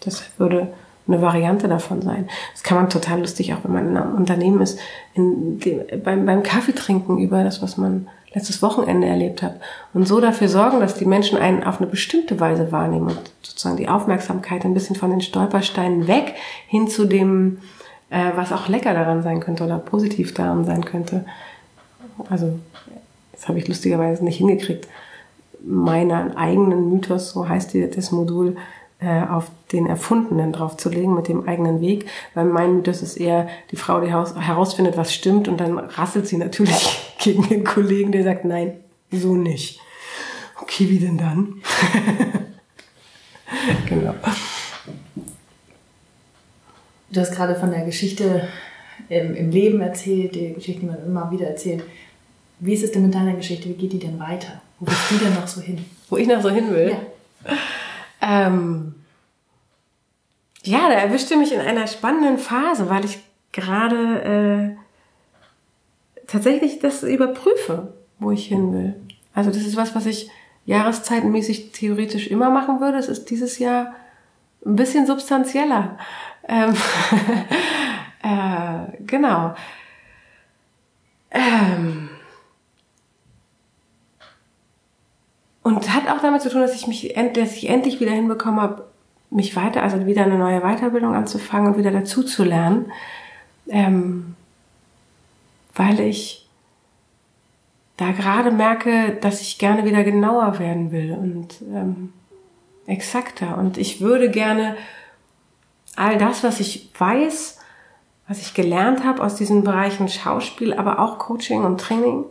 Das 0.00 0.22
würde 0.38 0.68
eine 1.08 1.22
Variante 1.22 1.68
davon 1.68 2.02
sein. 2.02 2.28
Das 2.52 2.62
kann 2.62 2.76
man 2.76 2.90
total 2.90 3.20
lustig, 3.20 3.54
auch 3.54 3.58
wenn 3.64 3.72
man 3.72 3.88
in 3.88 3.96
einem 3.96 4.14
Unternehmen 4.14 4.60
ist, 4.60 4.78
in 5.14 5.58
dem, 5.60 5.80
beim, 6.02 6.26
beim 6.26 6.42
Kaffee 6.42 6.72
trinken 6.72 7.18
über 7.18 7.44
das, 7.44 7.62
was 7.62 7.76
man 7.76 8.08
letztes 8.34 8.60
Wochenende 8.60 9.06
erlebt 9.06 9.42
hat. 9.42 9.54
Und 9.94 10.06
so 10.06 10.20
dafür 10.20 10.48
sorgen, 10.48 10.80
dass 10.80 10.94
die 10.94 11.06
Menschen 11.06 11.38
einen 11.38 11.64
auf 11.64 11.80
eine 11.80 11.88
bestimmte 11.88 12.38
Weise 12.38 12.70
wahrnehmen 12.70 13.08
und 13.08 13.20
sozusagen 13.42 13.76
die 13.76 13.88
Aufmerksamkeit 13.88 14.64
ein 14.64 14.74
bisschen 14.74 14.96
von 14.96 15.10
den 15.10 15.22
Stolpersteinen 15.22 16.06
weg 16.06 16.34
hin 16.66 16.88
zu 16.88 17.06
dem, 17.06 17.58
äh, 18.10 18.32
was 18.34 18.52
auch 18.52 18.68
lecker 18.68 18.94
daran 18.94 19.22
sein 19.22 19.40
könnte 19.40 19.64
oder 19.64 19.78
positiv 19.78 20.34
daran 20.34 20.64
sein 20.64 20.84
könnte. 20.84 21.24
Also, 22.30 22.58
jetzt 23.32 23.48
habe 23.48 23.58
ich 23.58 23.68
lustigerweise 23.68 24.24
nicht 24.24 24.38
hingekriegt, 24.38 24.88
meinen 25.64 26.36
eigenen 26.36 26.90
Mythos, 26.90 27.30
so 27.30 27.48
heißt 27.48 27.76
das 27.94 28.12
Modul, 28.12 28.56
äh, 28.98 29.22
auf 29.22 29.50
den 29.72 29.86
Erfundenen 29.86 30.52
draufzulegen 30.52 31.14
mit 31.14 31.28
dem 31.28 31.46
eigenen 31.46 31.80
Weg, 31.80 32.06
weil 32.34 32.46
mein 32.46 32.76
Mythos 32.76 33.02
ist 33.02 33.16
eher 33.16 33.48
die 33.70 33.76
Frau, 33.76 34.00
die 34.00 34.08
herausfindet, 34.08 34.96
was 34.96 35.12
stimmt 35.12 35.48
und 35.48 35.58
dann 35.58 35.78
rasselt 35.78 36.26
sie 36.26 36.38
natürlich 36.38 37.14
gegen 37.18 37.46
den 37.48 37.64
Kollegen, 37.64 38.12
der 38.12 38.24
sagt, 38.24 38.44
nein, 38.44 38.72
so 39.10 39.34
nicht. 39.34 39.80
Okay, 40.62 40.88
wie 40.88 40.98
denn 40.98 41.18
dann? 41.18 41.60
genau. 43.88 44.14
Du 47.10 47.20
hast 47.20 47.32
gerade 47.32 47.54
von 47.54 47.70
der 47.70 47.84
Geschichte 47.84 48.48
im, 49.08 49.34
im, 49.34 49.50
Leben 49.50 49.80
erzählt, 49.80 50.34
die 50.34 50.54
Geschichte, 50.54 50.80
die 50.80 50.86
man 50.86 51.04
immer 51.04 51.30
wieder 51.30 51.46
erzählt. 51.46 51.84
Wie 52.58 52.74
ist 52.74 52.82
es 52.82 52.92
denn 52.92 53.02
mit 53.02 53.14
deiner 53.14 53.34
Geschichte? 53.34 53.68
Wie 53.68 53.74
geht 53.74 53.92
die 53.92 53.98
denn 53.98 54.18
weiter? 54.18 54.60
Wo 54.78 54.86
bist 54.86 55.10
du 55.10 55.16
denn 55.16 55.34
noch 55.34 55.46
so 55.46 55.60
hin? 55.60 55.84
Wo 56.08 56.16
ich 56.16 56.26
noch 56.26 56.42
so 56.42 56.50
hin 56.50 56.70
will? 56.70 56.90
Ja. 56.90 58.46
Ähm, 58.46 58.94
ja, 60.64 60.88
da 60.88 60.94
erwischte 60.94 61.36
mich 61.36 61.52
in 61.52 61.60
einer 61.60 61.86
spannenden 61.86 62.38
Phase, 62.38 62.90
weil 62.90 63.04
ich 63.04 63.18
gerade 63.52 64.76
äh, 64.76 66.26
tatsächlich 66.26 66.80
das 66.80 67.02
überprüfe, 67.02 67.92
wo 68.18 68.30
ich 68.32 68.46
hin 68.46 68.72
will. 68.72 68.94
Also 69.32 69.50
das 69.50 69.62
ist 69.62 69.76
was, 69.76 69.94
was 69.94 70.06
ich 70.06 70.30
jahreszeitenmäßig 70.64 71.72
theoretisch 71.72 72.26
immer 72.26 72.50
machen 72.50 72.80
würde. 72.80 72.98
Es 72.98 73.08
ist 73.08 73.30
dieses 73.30 73.58
Jahr 73.58 73.94
ein 74.64 74.76
bisschen 74.76 75.06
substanzieller. 75.06 75.98
Ähm, 76.48 76.74
äh, 78.22 79.02
genau. 79.06 79.54
Ähm, 81.30 82.08
und 85.62 85.92
hat 85.92 86.08
auch 86.08 86.22
damit 86.22 86.42
zu 86.42 86.50
tun, 86.50 86.60
dass 86.60 86.74
ich 86.74 86.86
mich, 86.86 87.14
dass 87.34 87.56
ich 87.56 87.68
endlich 87.68 88.00
wieder 88.00 88.12
hinbekommen 88.12 88.60
habe, 88.60 88.86
mich 89.30 89.56
weiter, 89.56 89.82
also 89.82 90.06
wieder 90.06 90.24
eine 90.24 90.38
neue 90.38 90.60
Weiterbildung 90.60 91.14
anzufangen 91.14 91.72
und 91.72 91.78
wieder 91.78 91.90
dazu 91.90 92.22
zu 92.22 92.44
lernen, 92.44 92.92
ähm, 93.68 94.36
weil 95.74 96.00
ich 96.00 96.48
da 97.96 98.12
gerade 98.12 98.50
merke, 98.50 99.16
dass 99.20 99.40
ich 99.40 99.58
gerne 99.58 99.84
wieder 99.84 100.04
genauer 100.04 100.58
werden 100.58 100.92
will 100.92 101.12
und 101.12 101.60
ähm, 101.62 102.12
exakter. 102.86 103.58
Und 103.58 103.78
ich 103.78 104.00
würde 104.00 104.30
gerne 104.30 104.76
all 105.96 106.18
das, 106.18 106.44
was 106.44 106.60
ich 106.60 106.90
weiß, 106.98 107.58
was 108.28 108.40
ich 108.40 108.54
gelernt 108.54 109.04
habe 109.04 109.22
aus 109.22 109.36
diesen 109.36 109.64
Bereichen 109.64 110.08
Schauspiel, 110.08 110.74
aber 110.74 110.98
auch 111.00 111.18
Coaching 111.18 111.64
und 111.64 111.80
Training. 111.80 112.24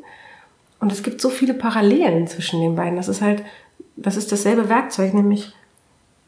Und 0.79 0.91
es 0.91 1.03
gibt 1.03 1.21
so 1.21 1.29
viele 1.29 1.53
Parallelen 1.53 2.27
zwischen 2.27 2.61
den 2.61 2.75
beiden. 2.75 2.97
Das 2.97 3.07
ist 3.07 3.21
halt, 3.21 3.43
das 3.95 4.17
ist 4.17 4.31
dasselbe 4.31 4.69
Werkzeug, 4.69 5.13
nämlich 5.13 5.53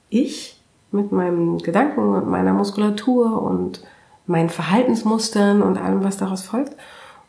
ich 0.10 0.60
mit 0.92 1.12
meinem 1.12 1.58
Gedanken 1.60 2.16
und 2.16 2.28
meiner 2.28 2.54
Muskulatur 2.54 3.42
und 3.42 3.84
meinen 4.26 4.50
Verhaltensmustern 4.50 5.62
und 5.62 5.78
allem, 5.78 6.04
was 6.04 6.18
daraus 6.18 6.44
folgt. 6.44 6.76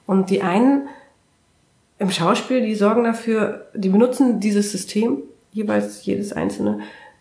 Und 0.07 0.31
die 0.31 0.43
einen 0.43 0.89
im 1.99 2.11
Schauspiel, 2.11 2.63
die 2.63 2.77
sorgen 2.77 3.05
dafür, 3.05 3.67
die 3.75 3.89
benutzen 3.89 4.41
dieses 4.41 4.71
System, 4.71 5.23
jeweils 5.53 6.05
jedes 6.05 6.33
einzelne, 6.33 6.81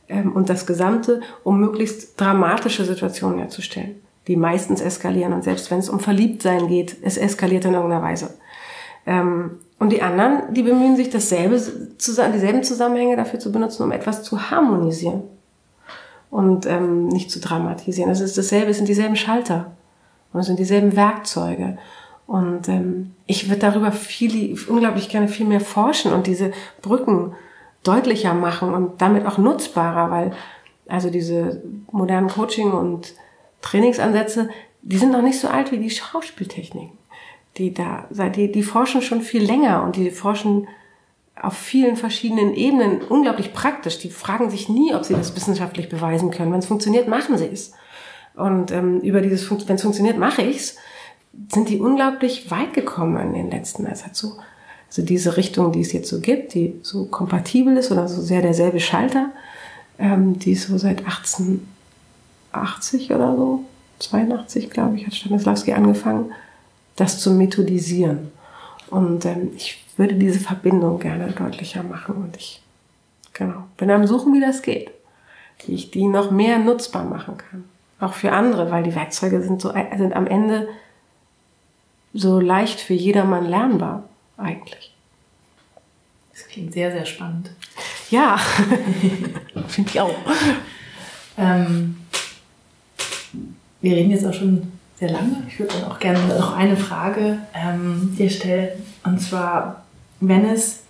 ähm, 0.10 0.34
und 0.34 0.50
das 0.50 0.66
Gesamte, 0.66 1.22
um 1.44 1.60
möglichst 1.60 2.20
dramatische 2.20 2.86
Situationen 2.86 3.40
herzustellen, 3.40 4.02
die 4.28 4.36
meistens 4.36 4.82
eskalieren. 4.82 5.34
Und 5.34 5.44
selbst 5.44 5.70
wenn 5.72 5.80
es 5.80 5.90
um 5.90 6.00
Verliebtsein 6.00 6.68
geht, 6.68 6.98
es 7.02 7.18
eskaliert 7.18 7.66
in 7.66 7.74
irgendeiner 7.74 8.04
Weise. 8.04 8.32
Ähm, 9.06 9.60
und 9.80 9.92
die 9.92 10.02
anderen, 10.02 10.54
die 10.54 10.64
bemühen 10.64 10.96
sich, 10.96 11.10
dasselbe, 11.10 11.62
dieselben 12.00 12.64
Zusammenhänge 12.64 13.16
dafür 13.16 13.40
zu 13.40 13.52
benutzen, 13.52 13.84
um 13.84 13.92
etwas 13.92 14.24
zu 14.24 14.50
harmonisieren 14.50 15.24
und 16.30 16.66
ähm, 16.66 17.08
nicht 17.08 17.30
zu 17.30 17.40
dramatisieren. 17.40 18.12
Es 18.12 18.20
ist 18.20 18.38
dasselbe, 18.38 18.72
es 18.72 18.78
sind 18.78 18.90
dieselben 18.90 19.16
Schalter 19.16 19.72
und 20.34 20.40
es 20.40 20.48
sind 20.48 20.60
dieselben 20.60 20.96
Werkzeuge. 20.96 21.78
Und 22.26 22.68
ähm, 22.68 23.14
ich 23.26 23.50
würde 23.50 23.62
darüber 23.62 23.92
viel, 23.92 24.58
unglaublich 24.68 25.10
gerne 25.10 25.28
viel 25.28 25.46
mehr 25.46 25.62
forschen 25.62 26.12
und 26.12 26.28
diese 26.28 26.52
Brücken 26.82 27.34
deutlicher 27.88 28.34
machen 28.34 28.74
und 28.74 29.02
damit 29.02 29.26
auch 29.26 29.38
nutzbarer, 29.38 30.12
weil 30.12 30.32
also 30.88 31.10
diese 31.10 31.64
modernen 31.92 32.30
Coaching- 32.30 32.72
und 32.72 33.14
Trainingsansätze, 33.62 34.50
die 34.82 34.98
sind 34.98 35.12
noch 35.12 35.22
nicht 35.22 35.40
so 35.40 35.48
alt 35.48 35.72
wie 35.72 35.80
die 35.80 35.90
Schauspieltechniken. 35.90 36.98
Die 37.58 37.74
da, 37.74 38.08
die, 38.12 38.52
die 38.52 38.64
forschen 38.64 39.02
schon 39.02 39.22
viel 39.22 39.44
länger 39.44 39.84
und 39.84 39.96
die 39.96 40.12
forschen 40.12 40.68
auf 41.42 41.56
vielen 41.56 41.98
verschiedenen 41.98 42.54
Ebenen 42.54 43.02
unglaublich 43.02 43.54
praktisch. 43.54 44.00
Die 44.00 44.10
fragen 44.10 44.50
sich 44.50 44.70
nie, 44.70 44.94
ob 44.94 45.06
sie 45.06 45.14
das 45.14 45.36
wissenschaftlich 45.36 45.90
beweisen 45.90 46.32
können. 46.32 46.52
Wenn 46.52 46.60
es 46.60 46.68
funktioniert, 46.68 47.08
machen 47.08 47.38
sie 47.38 47.50
es. 47.52 47.74
Und 48.36 48.72
ähm, 48.72 49.02
über 49.02 49.22
dieses, 49.22 49.50
wenn 49.68 49.76
es 49.76 49.82
funktioniert, 49.82 50.18
mache 50.18 50.44
ich's, 50.44 50.78
sind 51.52 51.70
die 51.70 51.80
unglaublich 51.80 52.50
weit 52.52 52.74
gekommen 52.74 53.18
in 53.18 53.34
den 53.34 53.52
letzten. 53.52 53.86
Es 53.86 54.06
hat 54.06 54.16
so, 54.16 54.34
also 54.88 55.02
diese 55.02 55.38
Richtung, 55.38 55.72
die 55.72 55.82
es 55.82 55.94
jetzt 55.94 56.10
so 56.10 56.20
gibt, 56.20 56.54
die 56.54 56.80
so 56.82 57.06
kompatibel 57.06 57.78
ist 57.78 57.92
oder 57.92 58.08
so 58.08 58.22
sehr 58.22 58.42
derselbe 58.42 58.80
Schalter, 58.80 59.32
ähm, 60.00 60.40
die 60.40 60.54
ist 60.54 60.68
so 60.68 60.78
seit 60.78 61.06
1880 61.06 63.12
oder 63.12 63.36
so, 63.36 63.64
82 64.00 64.70
glaube 64.70 64.98
ich, 64.98 65.06
hat 65.06 65.14
Stanislavski 65.14 65.74
angefangen, 65.74 66.32
das 66.96 67.20
zu 67.20 67.32
methodisieren. 67.32 68.32
Und 68.90 69.26
ähm, 69.26 69.52
ich 69.56 69.84
würde 69.98 70.16
diese 70.16 70.40
Verbindung 70.40 71.00
gerne 71.00 71.32
deutlicher 71.32 71.84
machen 71.84 72.16
und 72.16 72.38
ich 72.38 72.62
genau 73.34 73.64
bin 73.78 73.92
am 73.92 74.08
Suchen, 74.08 74.34
wie 74.34 74.42
das 74.42 74.62
geht, 74.62 74.92
wie 75.66 75.74
ich 75.74 75.92
die 75.92 76.08
noch 76.08 76.32
mehr 76.32 76.60
nutzbar 76.60 77.04
machen 77.04 77.38
kann, 77.38 77.66
auch 78.00 78.14
für 78.14 78.32
andere, 78.32 78.72
weil 78.72 78.84
die 78.84 78.96
Werkzeuge 78.96 79.42
sind 79.42 79.62
so 79.62 79.74
sind 79.98 80.16
am 80.16 80.28
Ende 80.28 80.70
so 82.14 82.40
leicht 82.40 82.80
für 82.80 82.94
jedermann 82.94 83.46
lernbar 83.46 84.04
eigentlich. 84.38 84.94
Das 86.32 86.48
klingt 86.48 86.74
sehr 86.74 86.92
sehr 86.92 87.06
spannend. 87.06 87.52
Ja, 88.10 88.38
finde 89.68 89.90
ich 89.90 90.00
auch. 90.00 90.16
Ähm, 91.38 91.98
wir 93.82 93.96
reden 93.96 94.12
jetzt 94.12 94.26
auch 94.26 94.34
schon 94.34 94.72
sehr 95.00 95.12
lange. 95.12 95.44
Ich 95.48 95.60
würde 95.60 95.74
dann 95.74 95.92
auch 95.92 96.00
gerne 96.00 96.20
noch 96.28 96.56
eine 96.56 96.76
Frage 96.76 97.40
ähm, 97.54 98.16
dir 98.18 98.30
stellen. 98.30 98.70
Und 99.04 99.20
zwar, 99.20 99.86
wenn 100.20 100.46
es, 100.46 100.84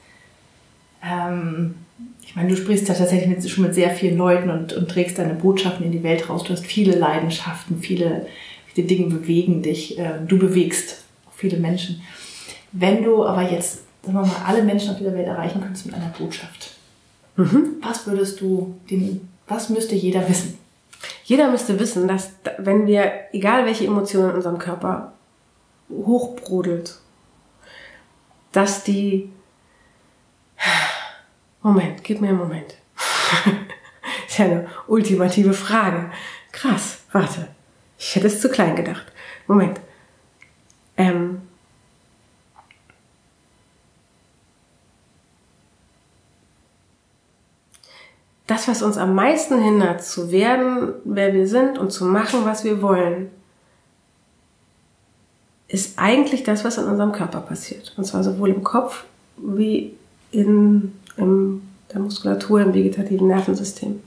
ähm, 1.03 1.75
ich 2.21 2.35
meine, 2.35 2.49
du 2.49 2.55
sprichst 2.55 2.87
ja 2.87 2.93
tatsächlich 2.93 3.27
mit, 3.27 3.49
schon 3.49 3.65
mit 3.65 3.75
sehr 3.75 3.89
vielen 3.89 4.17
Leuten 4.17 4.49
und, 4.49 4.73
und 4.73 4.89
trägst 4.89 5.19
deine 5.19 5.33
Botschaften 5.33 5.85
in 5.85 5.91
die 5.91 6.03
Welt 6.03 6.29
raus. 6.29 6.43
Du 6.43 6.53
hast 6.53 6.65
viele 6.65 6.95
Leidenschaften, 6.95 7.79
viele, 7.79 8.27
viele 8.73 8.87
Dinge 8.87 9.07
bewegen 9.07 9.61
dich. 9.61 9.99
Äh, 9.99 10.19
du 10.25 10.37
bewegst 10.37 11.03
auch 11.27 11.33
viele 11.35 11.57
Menschen. 11.57 12.01
Wenn 12.79 13.03
du 13.03 13.25
aber 13.25 13.41
jetzt, 13.41 13.79
sagen 14.03 14.17
wir 14.17 14.25
mal, 14.25 14.45
alle 14.45 14.61
Menschen 14.61 14.91
auf 14.91 14.97
dieser 14.97 15.13
Welt 15.15 15.25
erreichen 15.25 15.61
könntest 15.61 15.87
mit 15.87 15.95
einer 15.95 16.13
Botschaft, 16.17 16.75
mhm. 17.35 17.77
was 17.81 18.05
würdest 18.05 18.39
du, 18.39 18.79
dem, 18.89 19.27
was 19.47 19.69
müsste 19.69 19.95
jeder 19.95 20.29
wissen? 20.29 20.59
Jeder 21.23 21.49
müsste 21.49 21.79
wissen, 21.79 22.07
dass 22.07 22.29
wenn 22.59 22.85
wir, 22.85 23.11
egal 23.31 23.65
welche 23.65 23.85
Emotionen 23.85 24.29
in 24.29 24.35
unserem 24.35 24.59
Körper 24.59 25.13
hochbrodelt, 25.89 26.99
dass 28.51 28.83
die 28.83 29.29
Moment, 31.63 32.03
gib 32.03 32.21
mir 32.21 32.29
einen 32.29 32.37
Moment. 32.37 32.75
ist 34.27 34.37
ja 34.37 34.45
eine 34.45 34.67
ultimative 34.87 35.53
Frage. 35.53 36.11
Krass, 36.51 36.99
warte. 37.11 37.47
Ich 37.97 38.15
hätte 38.15 38.27
es 38.27 38.39
zu 38.39 38.49
klein 38.49 38.75
gedacht. 38.75 39.05
Moment. 39.47 39.79
Ähm, 40.95 41.41
das, 48.47 48.67
was 48.67 48.81
uns 48.81 48.97
am 48.97 49.13
meisten 49.13 49.61
hindert, 49.61 50.03
zu 50.03 50.31
werden, 50.31 50.93
wer 51.03 51.33
wir 51.33 51.47
sind 51.47 51.77
und 51.77 51.91
zu 51.91 52.05
machen, 52.05 52.45
was 52.45 52.63
wir 52.63 52.81
wollen, 52.81 53.29
ist 55.67 55.99
eigentlich 55.99 56.43
das, 56.43 56.63
was 56.63 56.77
in 56.77 56.85
unserem 56.85 57.11
Körper 57.11 57.41
passiert. 57.41 57.93
Und 57.97 58.05
zwar 58.05 58.23
sowohl 58.23 58.49
im 58.49 58.63
Kopf 58.63 59.03
wie 59.35 59.93
in, 60.31 60.93
in 61.17 61.61
der 61.91 61.99
Muskulatur, 61.99 62.61
im 62.61 62.73
vegetativen 62.73 63.27
Nervensystem. 63.27 64.01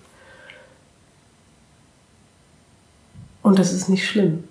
Und 3.42 3.58
das 3.58 3.72
ist 3.72 3.90
nicht 3.90 4.06
schlimm. 4.06 4.44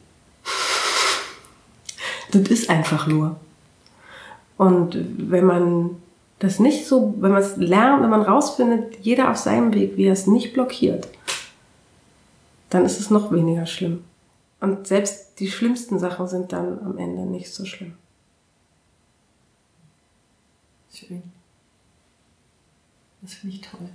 Das 2.32 2.44
ist 2.44 2.70
einfach 2.70 3.08
nur. 3.08 3.38
Und 4.58 4.98
wenn 5.18 5.46
man 5.46 5.96
das 6.40 6.60
nicht 6.60 6.88
so, 6.88 7.14
wenn 7.20 7.32
man 7.32 7.42
es 7.42 7.58
lernt, 7.58 8.02
wenn 8.02 8.10
man 8.10 8.22
rausfindet, 8.22 8.98
jeder 9.02 9.30
auf 9.30 9.38
seinem 9.38 9.74
Weg, 9.74 9.98
wie 9.98 10.06
er 10.06 10.14
es 10.14 10.26
nicht 10.26 10.54
blockiert, 10.54 11.08
dann 12.70 12.86
ist 12.86 13.00
es 13.00 13.10
noch 13.10 13.32
weniger 13.32 13.66
schlimm. 13.66 14.04
Und 14.62 14.88
selbst 14.88 15.40
die 15.40 15.50
schlimmsten 15.50 16.00
Sachen 16.00 16.28
sind 16.28 16.52
dann 16.54 16.80
am 16.80 16.98
Ende 16.98 17.26
nicht 17.26 17.54
so 17.54 17.66
schlimm. 17.66 17.96
Schön. 20.94 21.24
Das 23.22 23.34
finde 23.36 23.56
ich 23.56 23.62
toll. 23.62 23.90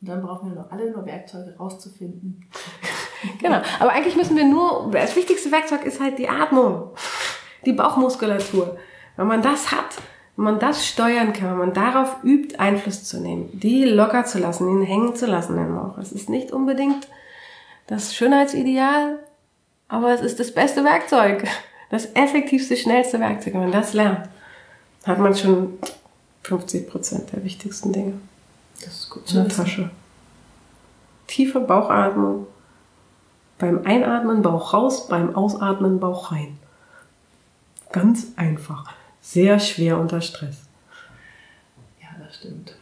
Und 0.00 0.08
dann 0.08 0.22
brauchen 0.22 0.50
wir 0.50 0.60
noch 0.60 0.70
alle 0.70 0.90
nur 0.90 1.06
Werkzeuge 1.06 1.54
rauszufinden. 1.56 2.44
genau. 3.38 3.62
Aber 3.78 3.92
eigentlich 3.92 4.16
müssen 4.16 4.36
wir 4.36 4.44
nur, 4.44 4.90
das 4.90 5.14
wichtigste 5.16 5.50
Werkzeug 5.50 5.84
ist 5.84 6.00
halt 6.00 6.18
die 6.18 6.28
Atmung. 6.28 6.90
Die 7.64 7.72
Bauchmuskulatur. 7.72 8.76
Wenn 9.16 9.26
man 9.28 9.42
das 9.42 9.70
hat, 9.70 9.96
wenn 10.36 10.44
man 10.44 10.58
das 10.58 10.86
steuern 10.86 11.32
kann, 11.32 11.50
wenn 11.50 11.58
man 11.58 11.74
darauf 11.74 12.16
übt, 12.24 12.58
Einfluss 12.58 13.04
zu 13.04 13.20
nehmen, 13.20 13.50
die 13.52 13.84
locker 13.84 14.24
zu 14.24 14.38
lassen, 14.38 14.68
ihn 14.68 14.82
hängen 14.82 15.14
zu 15.14 15.26
lassen 15.26 15.58
im 15.58 15.74
Bauch. 15.74 15.98
Es 15.98 16.12
ist 16.12 16.30
nicht 16.30 16.52
unbedingt 16.52 17.08
das 17.86 18.14
Schönheitsideal, 18.14 19.18
aber 19.88 20.12
es 20.14 20.22
ist 20.22 20.40
das 20.40 20.54
beste 20.54 20.84
Werkzeug. 20.84 21.46
Das 21.90 22.06
effektivste, 22.14 22.74
schnellste 22.76 23.20
Werkzeug. 23.20 23.52
Wenn 23.52 23.64
man 23.64 23.72
das 23.72 23.92
lernt, 23.92 24.30
hat 25.04 25.18
man 25.18 25.36
schon 25.36 25.78
50 26.44 26.88
Prozent 26.88 27.32
der 27.32 27.44
wichtigsten 27.44 27.92
Dinge. 27.92 28.14
Das 28.80 29.00
ist 29.00 29.10
gut 29.10 29.28
in 29.30 29.36
der 29.36 29.48
Tasche. 29.48 29.90
Tiefe 31.26 31.60
Bauchatmung. 31.60 32.46
Beim 33.58 33.84
Einatmen 33.84 34.40
Bauch 34.40 34.72
raus, 34.72 35.08
beim 35.08 35.36
Ausatmen 35.36 36.00
Bauch 36.00 36.32
rein. 36.32 36.58
Ganz 37.92 38.28
einfach 38.36 38.94
sehr 39.22 39.58
schwer 39.58 39.98
unter 39.98 40.20
Stress. 40.20 40.64
Ja, 42.02 42.08
das 42.22 42.36
stimmt. 42.36 42.76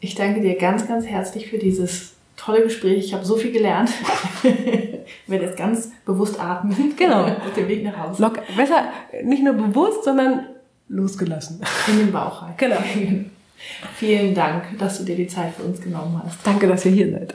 Ich 0.00 0.14
danke 0.14 0.42
dir 0.42 0.58
ganz, 0.58 0.86
ganz 0.86 1.06
herzlich 1.06 1.48
für 1.48 1.58
dieses 1.58 2.12
tolle 2.36 2.62
Gespräch. 2.62 3.06
Ich 3.06 3.14
habe 3.14 3.24
so 3.24 3.36
viel 3.36 3.52
gelernt. 3.52 3.90
ich 4.42 5.30
werde 5.30 5.46
jetzt 5.46 5.56
ganz 5.56 5.90
bewusst 6.04 6.38
atmen. 6.38 6.94
Genau. 6.96 7.24
Auf 7.24 7.54
dem 7.56 7.68
Weg 7.68 7.82
nach 7.82 7.96
Hause. 7.96 8.20
Lock, 8.20 8.40
besser 8.56 8.92
nicht 9.24 9.42
nur 9.42 9.54
bewusst, 9.54 10.04
sondern 10.04 10.46
losgelassen. 10.88 11.62
In 11.88 11.98
den 11.98 12.12
Bauch 12.12 12.42
rein. 12.42 12.54
Genau. 12.58 12.76
Vielen 13.94 14.34
Dank, 14.34 14.78
dass 14.78 14.98
du 14.98 15.04
dir 15.04 15.16
die 15.16 15.28
Zeit 15.28 15.54
für 15.54 15.62
uns 15.62 15.80
genommen 15.80 16.20
hast. 16.22 16.46
Danke, 16.46 16.66
dass 16.66 16.84
ihr 16.84 16.92
hier 16.92 17.10
seid. 17.10 17.34